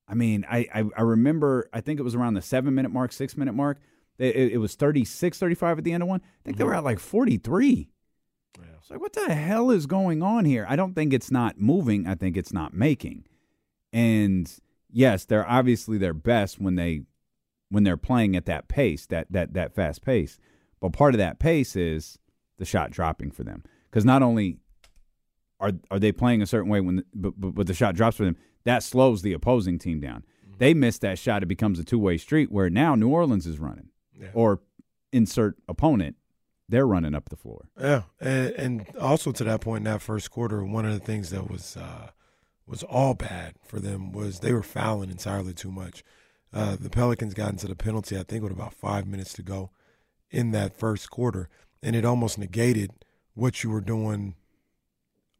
I 0.09 0.15
mean, 0.15 0.45
I, 0.51 0.69
I, 0.75 0.85
I 0.97 1.03
remember, 1.03 1.71
I 1.73 1.81
think 1.81 1.99
it 1.99 2.03
was 2.03 2.15
around 2.15 2.35
the 2.35 2.43
seven 2.43 2.75
minute 2.75 2.91
mark, 2.91 3.13
six 3.13 3.37
minute 3.37 3.55
mark. 3.55 3.79
It, 4.19 4.37
it, 4.37 4.53
it 4.53 4.59
was 4.59 4.75
36, 4.75 5.39
35 5.39 5.79
at 5.79 5.85
the 5.85 5.93
end 5.93 6.03
of 6.03 6.09
one. 6.09 6.21
I 6.21 6.45
think 6.45 6.59
they 6.59 6.65
mm-hmm. 6.65 6.69
were 6.69 6.77
at 6.77 6.85
like 6.85 6.99
43. 6.99 7.89
It's 8.83 8.91
like, 8.91 9.01
what 9.01 9.13
the 9.13 9.33
hell 9.33 9.71
is 9.71 9.87
going 9.87 10.23
on 10.23 10.45
here? 10.45 10.67
I 10.69 10.75
don't 10.75 10.95
think 10.95 11.13
it's 11.13 11.31
not 11.31 11.61
moving. 11.61 12.07
I 12.07 12.17
think 12.17 12.37
it's 12.37 12.53
not 12.53 12.75
making. 12.75 13.25
And 13.93 14.53
yes, 14.91 15.25
they're 15.25 15.49
obviously 15.49 15.99
their 15.99 16.15
best 16.15 16.61
when 16.61 16.75
they 16.75 17.03
when 17.73 17.85
they're 17.85 17.97
playing 17.97 18.37
at 18.37 18.45
that 18.47 18.69
pace, 18.69 19.07
that 19.07 19.27
that 19.31 19.55
that 19.55 19.75
fast 19.75 20.05
pace. 20.05 20.39
But 20.81 20.93
part 20.93 21.15
of 21.15 21.19
that 21.19 21.39
pace 21.39 21.75
is 21.75 22.19
the 22.59 22.65
shot 22.65 22.91
dropping 22.91 23.31
for 23.31 23.45
them. 23.45 23.65
Because 23.91 24.05
not 24.05 24.23
only 24.23 24.59
are 25.59 25.73
are 25.91 25.99
they 25.99 26.13
playing 26.13 26.43
a 26.43 26.47
certain 26.47 26.71
way 26.71 26.81
when 26.81 26.97
the, 26.97 27.05
but, 27.15 27.41
but 27.41 27.55
but 27.55 27.67
the 27.67 27.75
shot 27.75 27.95
drops 27.95 28.17
for 28.17 28.25
them, 28.25 28.37
that 28.65 28.83
slows 28.83 29.23
the 29.23 29.33
opposing 29.33 29.79
team 29.79 30.01
down. 30.01 30.25
They 30.59 30.75
miss 30.75 30.99
that 30.99 31.19
shot, 31.19 31.43
it 31.43 31.47
becomes 31.47 31.79
a 31.79 31.85
two 31.85 31.99
way 31.99 32.19
street 32.19 32.53
where 32.53 32.71
now 32.71 32.95
New 32.95 33.09
Orleans 33.09 33.47
is 33.47 33.59
running, 33.59 33.89
or 34.35 34.61
insert 35.13 35.57
opponent, 35.67 36.17
they're 36.69 36.87
running 36.87 37.15
up 37.15 37.31
the 37.31 37.37
floor. 37.37 37.69
Yeah, 37.81 38.03
and, 38.21 38.51
and 38.53 38.97
also 39.01 39.33
to 39.33 39.45
that 39.45 39.61
point 39.61 39.87
in 39.87 39.93
that 39.93 40.03
first 40.03 40.31
quarter, 40.31 40.65
one 40.65 40.85
of 40.85 40.93
the 40.93 41.05
things 41.05 41.31
that 41.31 41.51
was 41.51 41.77
uh, 41.77 42.11
was 42.67 42.83
all 42.83 43.15
bad 43.15 43.55
for 43.65 43.81
them 43.81 44.13
was 44.13 44.41
they 44.41 44.53
were 44.53 44.63
fouling 44.63 45.11
entirely 45.11 45.55
too 45.55 45.73
much. 45.73 46.05
Uh, 46.53 46.77
the 46.79 46.91
Pelicans 46.91 47.35
got 47.35 47.51
into 47.51 47.67
the 47.67 47.75
penalty, 47.75 48.19
I 48.19 48.23
think, 48.25 48.43
with 48.43 48.53
about 48.53 48.75
five 48.75 49.07
minutes 49.07 49.33
to 49.35 49.43
go 49.43 49.71
in 50.31 50.51
that 50.53 50.77
first 50.77 51.11
quarter, 51.11 51.49
and 51.83 51.97
it 51.97 52.05
almost 52.05 52.39
negated 52.39 52.91
what 53.35 53.63
you 53.65 53.71
were 53.71 53.81
doing 53.81 54.35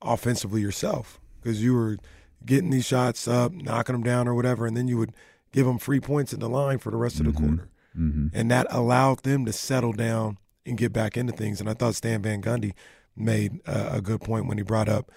offensively 0.01 0.61
yourself 0.61 1.21
because 1.41 1.63
you 1.63 1.75
were 1.75 1.97
getting 2.45 2.71
these 2.71 2.87
shots 2.87 3.29
up, 3.29 3.53
knocking 3.53 3.95
them 3.95 4.03
down 4.03 4.27
or 4.27 4.35
whatever, 4.35 4.67
and 4.67 4.77
then 4.77 4.89
you 4.89 4.99
would 4.99 5.13
give 5.53 5.67
them 5.67 5.79
free 5.79 6.01
points 6.01 6.33
in 6.33 6.41
the 6.41 6.49
line 6.49 6.79
for 6.79 6.91
the 6.91 6.97
rest 6.97 7.21
of 7.21 7.27
the 7.27 7.33
quarter 7.33 7.69
Mm-hmm. 7.95 8.29
and 8.33 8.51
that 8.51 8.67
allowed 8.71 9.23
them 9.23 9.45
to 9.45 9.53
settle 9.53 9.93
down 9.93 10.39
and 10.65 10.79
get 10.79 10.95
back 10.95 11.15
into 11.19 11.31
things. 11.31 11.61
And 11.61 11.69
I 11.69 11.75
thought 11.75 11.95
Stan 11.95 12.23
Van 12.23 12.41
Gundy 12.41 12.73
made 13.15 13.61
a, 13.67 13.97
a 13.97 14.01
good 14.01 14.23
point 14.23 14.47
when 14.47 14.57
he 14.57 14.65
brought 14.65 14.89
up 14.89 15.13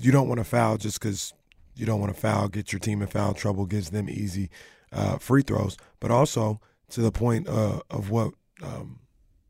you 0.00 0.12
don't 0.12 0.28
want 0.28 0.38
to 0.38 0.44
foul 0.44 0.76
just 0.76 1.00
because 1.00 1.32
you 1.78 1.86
don't 1.86 2.00
want 2.00 2.14
to 2.14 2.20
foul, 2.20 2.48
get 2.48 2.72
your 2.72 2.80
team 2.80 3.02
in 3.02 3.08
foul 3.08 3.34
trouble, 3.34 3.66
gives 3.66 3.90
them 3.90 4.08
easy 4.08 4.50
uh, 4.92 5.18
free 5.18 5.42
throws, 5.42 5.76
but 6.00 6.10
also 6.10 6.60
to 6.90 7.00
the 7.00 7.12
point 7.12 7.48
uh, 7.48 7.80
of 7.90 8.10
what 8.10 8.32
um, 8.62 9.00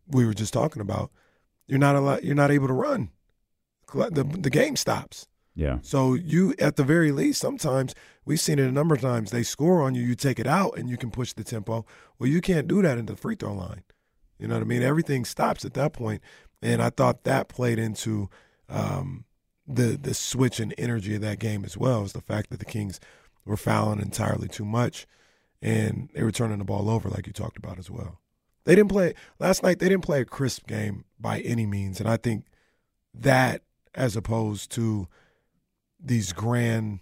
we 0.08 0.24
were 0.24 0.34
just 0.34 0.52
talking 0.52 0.82
about, 0.82 1.10
you're 1.66 1.78
not 1.78 1.96
allowed, 1.96 2.24
you're 2.24 2.34
not 2.34 2.50
able 2.50 2.66
to 2.66 2.74
run. 2.74 3.10
The, 3.92 4.24
the 4.24 4.50
game 4.50 4.76
stops. 4.76 5.26
Yeah. 5.54 5.78
So 5.82 6.14
you, 6.14 6.54
at 6.58 6.76
the 6.76 6.84
very 6.84 7.10
least, 7.10 7.40
sometimes 7.40 7.94
we've 8.24 8.38
seen 8.38 8.58
it 8.58 8.68
a 8.68 8.72
number 8.72 8.94
of 8.94 9.00
times. 9.00 9.30
They 9.30 9.42
score 9.42 9.82
on 9.82 9.94
you, 9.94 10.02
you 10.02 10.14
take 10.14 10.38
it 10.38 10.46
out, 10.46 10.76
and 10.76 10.88
you 10.88 10.96
can 10.96 11.10
push 11.10 11.32
the 11.32 11.42
tempo. 11.42 11.84
Well, 12.18 12.28
you 12.28 12.40
can't 12.40 12.68
do 12.68 12.82
that 12.82 12.98
in 12.98 13.06
the 13.06 13.16
free 13.16 13.34
throw 13.34 13.54
line. 13.54 13.82
You 14.38 14.46
know 14.46 14.54
what 14.54 14.62
I 14.62 14.66
mean? 14.66 14.82
Everything 14.82 15.24
stops 15.24 15.64
at 15.64 15.74
that 15.74 15.92
point. 15.92 16.22
point, 16.22 16.22
and 16.62 16.82
I 16.82 16.90
thought 16.90 17.24
that 17.24 17.48
played 17.48 17.78
into 17.78 18.28
um, 18.68 19.24
the 19.68 19.98
the 20.00 20.14
switch 20.14 20.58
in 20.58 20.72
energy 20.72 21.14
of 21.14 21.20
that 21.20 21.38
game 21.38 21.64
as 21.64 21.76
well. 21.76 22.02
Is 22.02 22.12
the 22.12 22.20
fact 22.22 22.50
that 22.50 22.58
the 22.58 22.64
Kings 22.64 22.98
were 23.44 23.56
fouling 23.56 24.00
entirely 24.00 24.48
too 24.48 24.64
much, 24.64 25.06
and 25.60 26.08
they 26.14 26.22
were 26.22 26.32
turning 26.32 26.58
the 26.58 26.64
ball 26.64 26.88
over, 26.88 27.08
like 27.08 27.26
you 27.26 27.32
talked 27.32 27.58
about 27.58 27.78
as 27.78 27.90
well. 27.90 28.18
They 28.64 28.74
didn't 28.74 28.90
play 28.90 29.14
last 29.38 29.62
night. 29.62 29.78
They 29.78 29.88
didn't 29.88 30.04
play 30.04 30.20
a 30.20 30.24
crisp 30.24 30.66
game 30.66 31.04
by 31.20 31.40
any 31.40 31.66
means, 31.66 32.00
and 32.00 32.08
I 32.08 32.16
think 32.16 32.46
that, 33.14 33.62
as 33.94 34.16
opposed 34.16 34.70
to 34.72 35.08
these 36.00 36.32
grand 36.32 37.00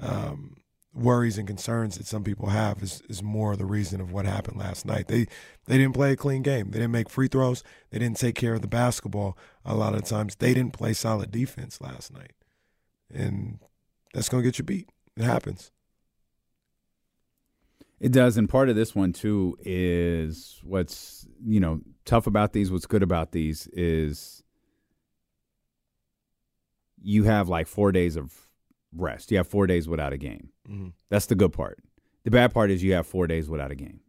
um, 0.00 0.56
worries 0.94 1.38
and 1.38 1.46
concerns 1.46 1.98
that 1.98 2.06
some 2.06 2.22
people 2.22 2.48
have, 2.50 2.82
is 2.82 3.02
is 3.08 3.22
more 3.22 3.56
the 3.56 3.66
reason 3.66 4.00
of 4.00 4.12
what 4.12 4.24
happened 4.26 4.58
last 4.58 4.86
night. 4.86 5.08
They 5.08 5.26
they 5.66 5.78
didn't 5.78 5.94
play 5.94 6.12
a 6.12 6.16
clean 6.16 6.42
game. 6.42 6.70
They 6.70 6.78
didn't 6.78 6.92
make 6.92 7.10
free 7.10 7.28
throws. 7.28 7.62
They 7.90 7.98
didn't 7.98 8.18
take 8.18 8.34
care 8.36 8.54
of 8.54 8.62
the 8.62 8.68
basketball. 8.68 9.36
A 9.64 9.74
lot 9.74 9.94
of 9.94 10.04
times, 10.04 10.36
they 10.36 10.54
didn't 10.54 10.72
play 10.72 10.92
solid 10.92 11.30
defense 11.30 11.80
last 11.80 12.12
night, 12.12 12.32
and 13.12 13.58
that's 14.12 14.28
gonna 14.28 14.42
get 14.42 14.58
you 14.58 14.64
beat. 14.64 14.88
It 15.16 15.24
happens. 15.24 15.70
It 18.00 18.12
does, 18.12 18.36
and 18.36 18.48
part 18.48 18.68
of 18.68 18.76
this 18.76 18.94
one 18.94 19.12
too 19.12 19.56
is 19.60 20.60
what's 20.62 21.26
you 21.44 21.60
know 21.60 21.80
tough 22.04 22.26
about 22.26 22.52
these. 22.52 22.70
What's 22.70 22.86
good 22.86 23.02
about 23.02 23.32
these 23.32 23.66
is 23.72 24.42
you 27.02 27.24
have 27.24 27.48
like 27.48 27.66
four 27.66 27.92
days 27.92 28.16
of 28.16 28.43
rest. 28.96 29.30
You 29.30 29.36
have 29.38 29.48
four 29.48 29.66
days 29.66 29.88
without 29.88 30.12
a 30.12 30.18
game. 30.18 30.50
Mm-hmm. 30.68 30.88
That's 31.10 31.26
the 31.26 31.34
good 31.34 31.52
part. 31.52 31.78
The 32.24 32.30
bad 32.30 32.52
part 32.54 32.70
is 32.70 32.82
you 32.82 32.94
have 32.94 33.06
four 33.06 33.26
days 33.26 33.48
without 33.48 33.70
a 33.70 33.74
game. 33.74 34.00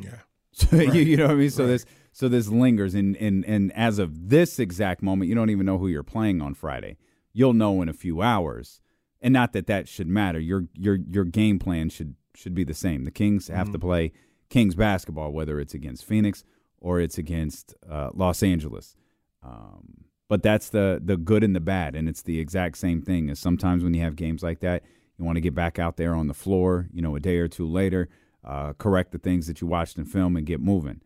Yeah. 0.00 0.10
So 0.52 0.76
Right. 0.76 0.92
you, 0.92 1.02
you 1.02 1.16
know 1.16 1.26
what 1.26 1.32
I 1.32 1.36
mean. 1.36 1.50
So 1.50 1.64
Right. 1.64 1.68
this 1.70 1.86
so 2.10 2.28
this 2.28 2.48
lingers, 2.48 2.94
and 2.94 3.16
and 3.18 3.44
and 3.44 3.70
as 3.74 3.98
of 4.00 4.28
this 4.30 4.58
exact 4.58 5.02
moment, 5.02 5.28
you 5.28 5.34
don't 5.36 5.50
even 5.50 5.66
know 5.66 5.78
who 5.78 5.86
you're 5.88 6.02
playing 6.02 6.40
on 6.42 6.54
Friday. 6.54 6.96
You'll 7.32 7.52
know 7.52 7.80
in 7.80 7.88
a 7.88 7.92
few 7.92 8.22
hours, 8.22 8.80
and 9.20 9.32
not 9.32 9.52
that 9.52 9.66
that 9.68 9.86
should 9.88 10.08
matter. 10.08 10.40
Your 10.40 10.64
your 10.74 10.96
your 11.08 11.24
game 11.24 11.58
plan 11.60 11.90
should 11.90 12.16
should 12.34 12.54
be 12.54 12.64
the 12.64 12.74
same. 12.74 13.04
The 13.04 13.12
Kings 13.12 13.46
have 13.48 13.70
to 13.70 13.78
Mhm. 13.78 13.82
play 13.82 14.12
Kings 14.48 14.74
basketball, 14.74 15.32
whether 15.32 15.60
it's 15.60 15.74
against 15.74 16.04
Phoenix 16.04 16.42
or 16.80 16.98
it's 16.98 17.18
against 17.18 17.74
uh, 17.88 18.10
Los 18.14 18.42
Angeles. 18.42 18.96
Um, 19.44 20.06
but 20.28 20.42
that's 20.42 20.68
the 20.68 21.00
the 21.04 21.16
good 21.16 21.42
and 21.42 21.56
the 21.56 21.60
bad, 21.60 21.94
and 21.94 22.08
it's 22.08 22.22
the 22.22 22.38
exact 22.38 22.78
same 22.78 23.02
thing. 23.02 23.30
As 23.30 23.38
sometimes 23.38 23.82
when 23.82 23.94
you 23.94 24.02
have 24.02 24.16
games 24.16 24.42
like 24.42 24.60
that, 24.60 24.82
you 25.18 25.24
want 25.24 25.36
to 25.36 25.40
get 25.40 25.54
back 25.54 25.78
out 25.78 25.96
there 25.96 26.14
on 26.14 26.26
the 26.26 26.34
floor. 26.34 26.88
You 26.92 27.02
know, 27.02 27.16
a 27.16 27.20
day 27.20 27.38
or 27.38 27.48
two 27.48 27.66
later, 27.66 28.08
uh, 28.44 28.74
correct 28.74 29.12
the 29.12 29.18
things 29.18 29.46
that 29.46 29.60
you 29.60 29.66
watched 29.66 29.98
in 29.98 30.04
film 30.04 30.36
and 30.36 30.46
get 30.46 30.60
moving. 30.60 31.00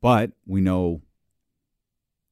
But 0.00 0.32
we 0.46 0.60
know 0.60 1.02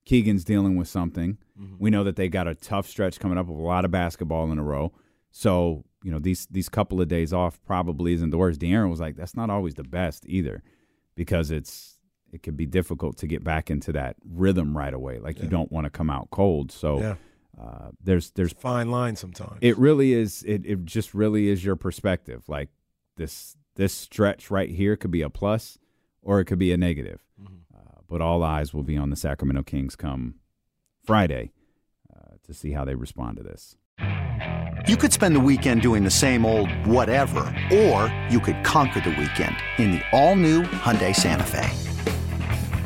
Keegan's 0.06 0.44
dealing 0.44 0.76
with 0.76 0.88
something. 0.88 1.36
We 1.78 1.90
know 1.90 2.04
that 2.04 2.16
they 2.16 2.28
got 2.28 2.46
a 2.46 2.54
tough 2.54 2.86
stretch 2.86 3.18
coming 3.18 3.36
up 3.36 3.46
with 3.46 3.58
a 3.58 3.62
lot 3.62 3.84
of 3.84 3.90
basketball 3.90 4.50
in 4.52 4.58
a 4.58 4.62
row. 4.62 4.92
So 5.30 5.84
you 6.02 6.12
know 6.12 6.20
these 6.20 6.46
these 6.46 6.68
couple 6.68 7.00
of 7.00 7.08
days 7.08 7.32
off 7.32 7.60
probably 7.66 8.12
isn't 8.12 8.30
the 8.30 8.38
worst. 8.38 8.60
De'Aaron 8.60 8.88
was 8.88 9.00
like, 9.00 9.16
that's 9.16 9.36
not 9.36 9.50
always 9.50 9.74
the 9.74 9.82
best 9.82 10.24
either, 10.26 10.62
because 11.16 11.50
it's 11.50 11.97
it 12.32 12.42
could 12.42 12.56
be 12.56 12.66
difficult 12.66 13.16
to 13.18 13.26
get 13.26 13.42
back 13.44 13.70
into 13.70 13.92
that 13.92 14.16
rhythm 14.28 14.76
right 14.76 14.92
away. 14.94 15.18
Like 15.18 15.40
you 15.42 15.48
don't 15.48 15.70
want 15.72 15.84
to 15.84 15.90
come 15.90 16.10
out 16.10 16.28
cold. 16.30 16.70
So 16.72 17.00
Yeah. 17.00 17.14
uh, 17.60 17.88
there's 18.02 18.30
there's 18.32 18.52
Fine 18.52 18.90
line 18.90 19.16
sometimes. 19.16 19.58
it 19.60 19.76
really 19.78 20.12
is. 20.12 20.42
It 20.44 20.64
it 20.66 20.84
just 20.84 21.14
really 21.14 21.48
is 21.48 21.64
your 21.64 21.76
perspective. 21.76 22.44
Like 22.48 22.68
this 23.16 23.56
this 23.76 23.92
stretch 23.94 24.50
right 24.50 24.70
here 24.70 24.96
could 24.96 25.10
be 25.10 25.22
a 25.22 25.30
plus, 25.30 25.78
or 26.22 26.40
it 26.40 26.44
could 26.46 26.58
be 26.58 26.72
a 26.72 26.76
negative. 26.76 27.20
Uh, 27.40 28.00
but 28.08 28.20
all 28.20 28.42
eyes 28.42 28.74
will 28.74 28.82
be 28.82 28.96
on 28.96 29.10
the 29.10 29.16
Sacramento 29.16 29.62
Kings 29.62 29.94
come 29.96 30.34
Friday 31.04 31.52
uh, 32.14 32.34
to 32.44 32.52
see 32.52 32.72
how 32.72 32.84
they 32.84 32.94
respond 32.94 33.36
to 33.38 33.42
this. 33.42 33.76
You 34.86 34.96
could 34.96 35.12
spend 35.12 35.34
the 35.34 35.40
weekend 35.40 35.82
doing 35.82 36.04
the 36.04 36.10
same 36.10 36.44
old 36.46 36.70
whatever, 36.86 37.40
or 37.72 38.12
you 38.30 38.40
could 38.40 38.62
conquer 38.64 39.00
the 39.00 39.10
weekend 39.10 39.56
in 39.78 39.90
the 39.90 40.02
all-new 40.12 40.62
Hyundai 40.62 41.14
Santa 41.14 41.44
Fe. 41.44 41.87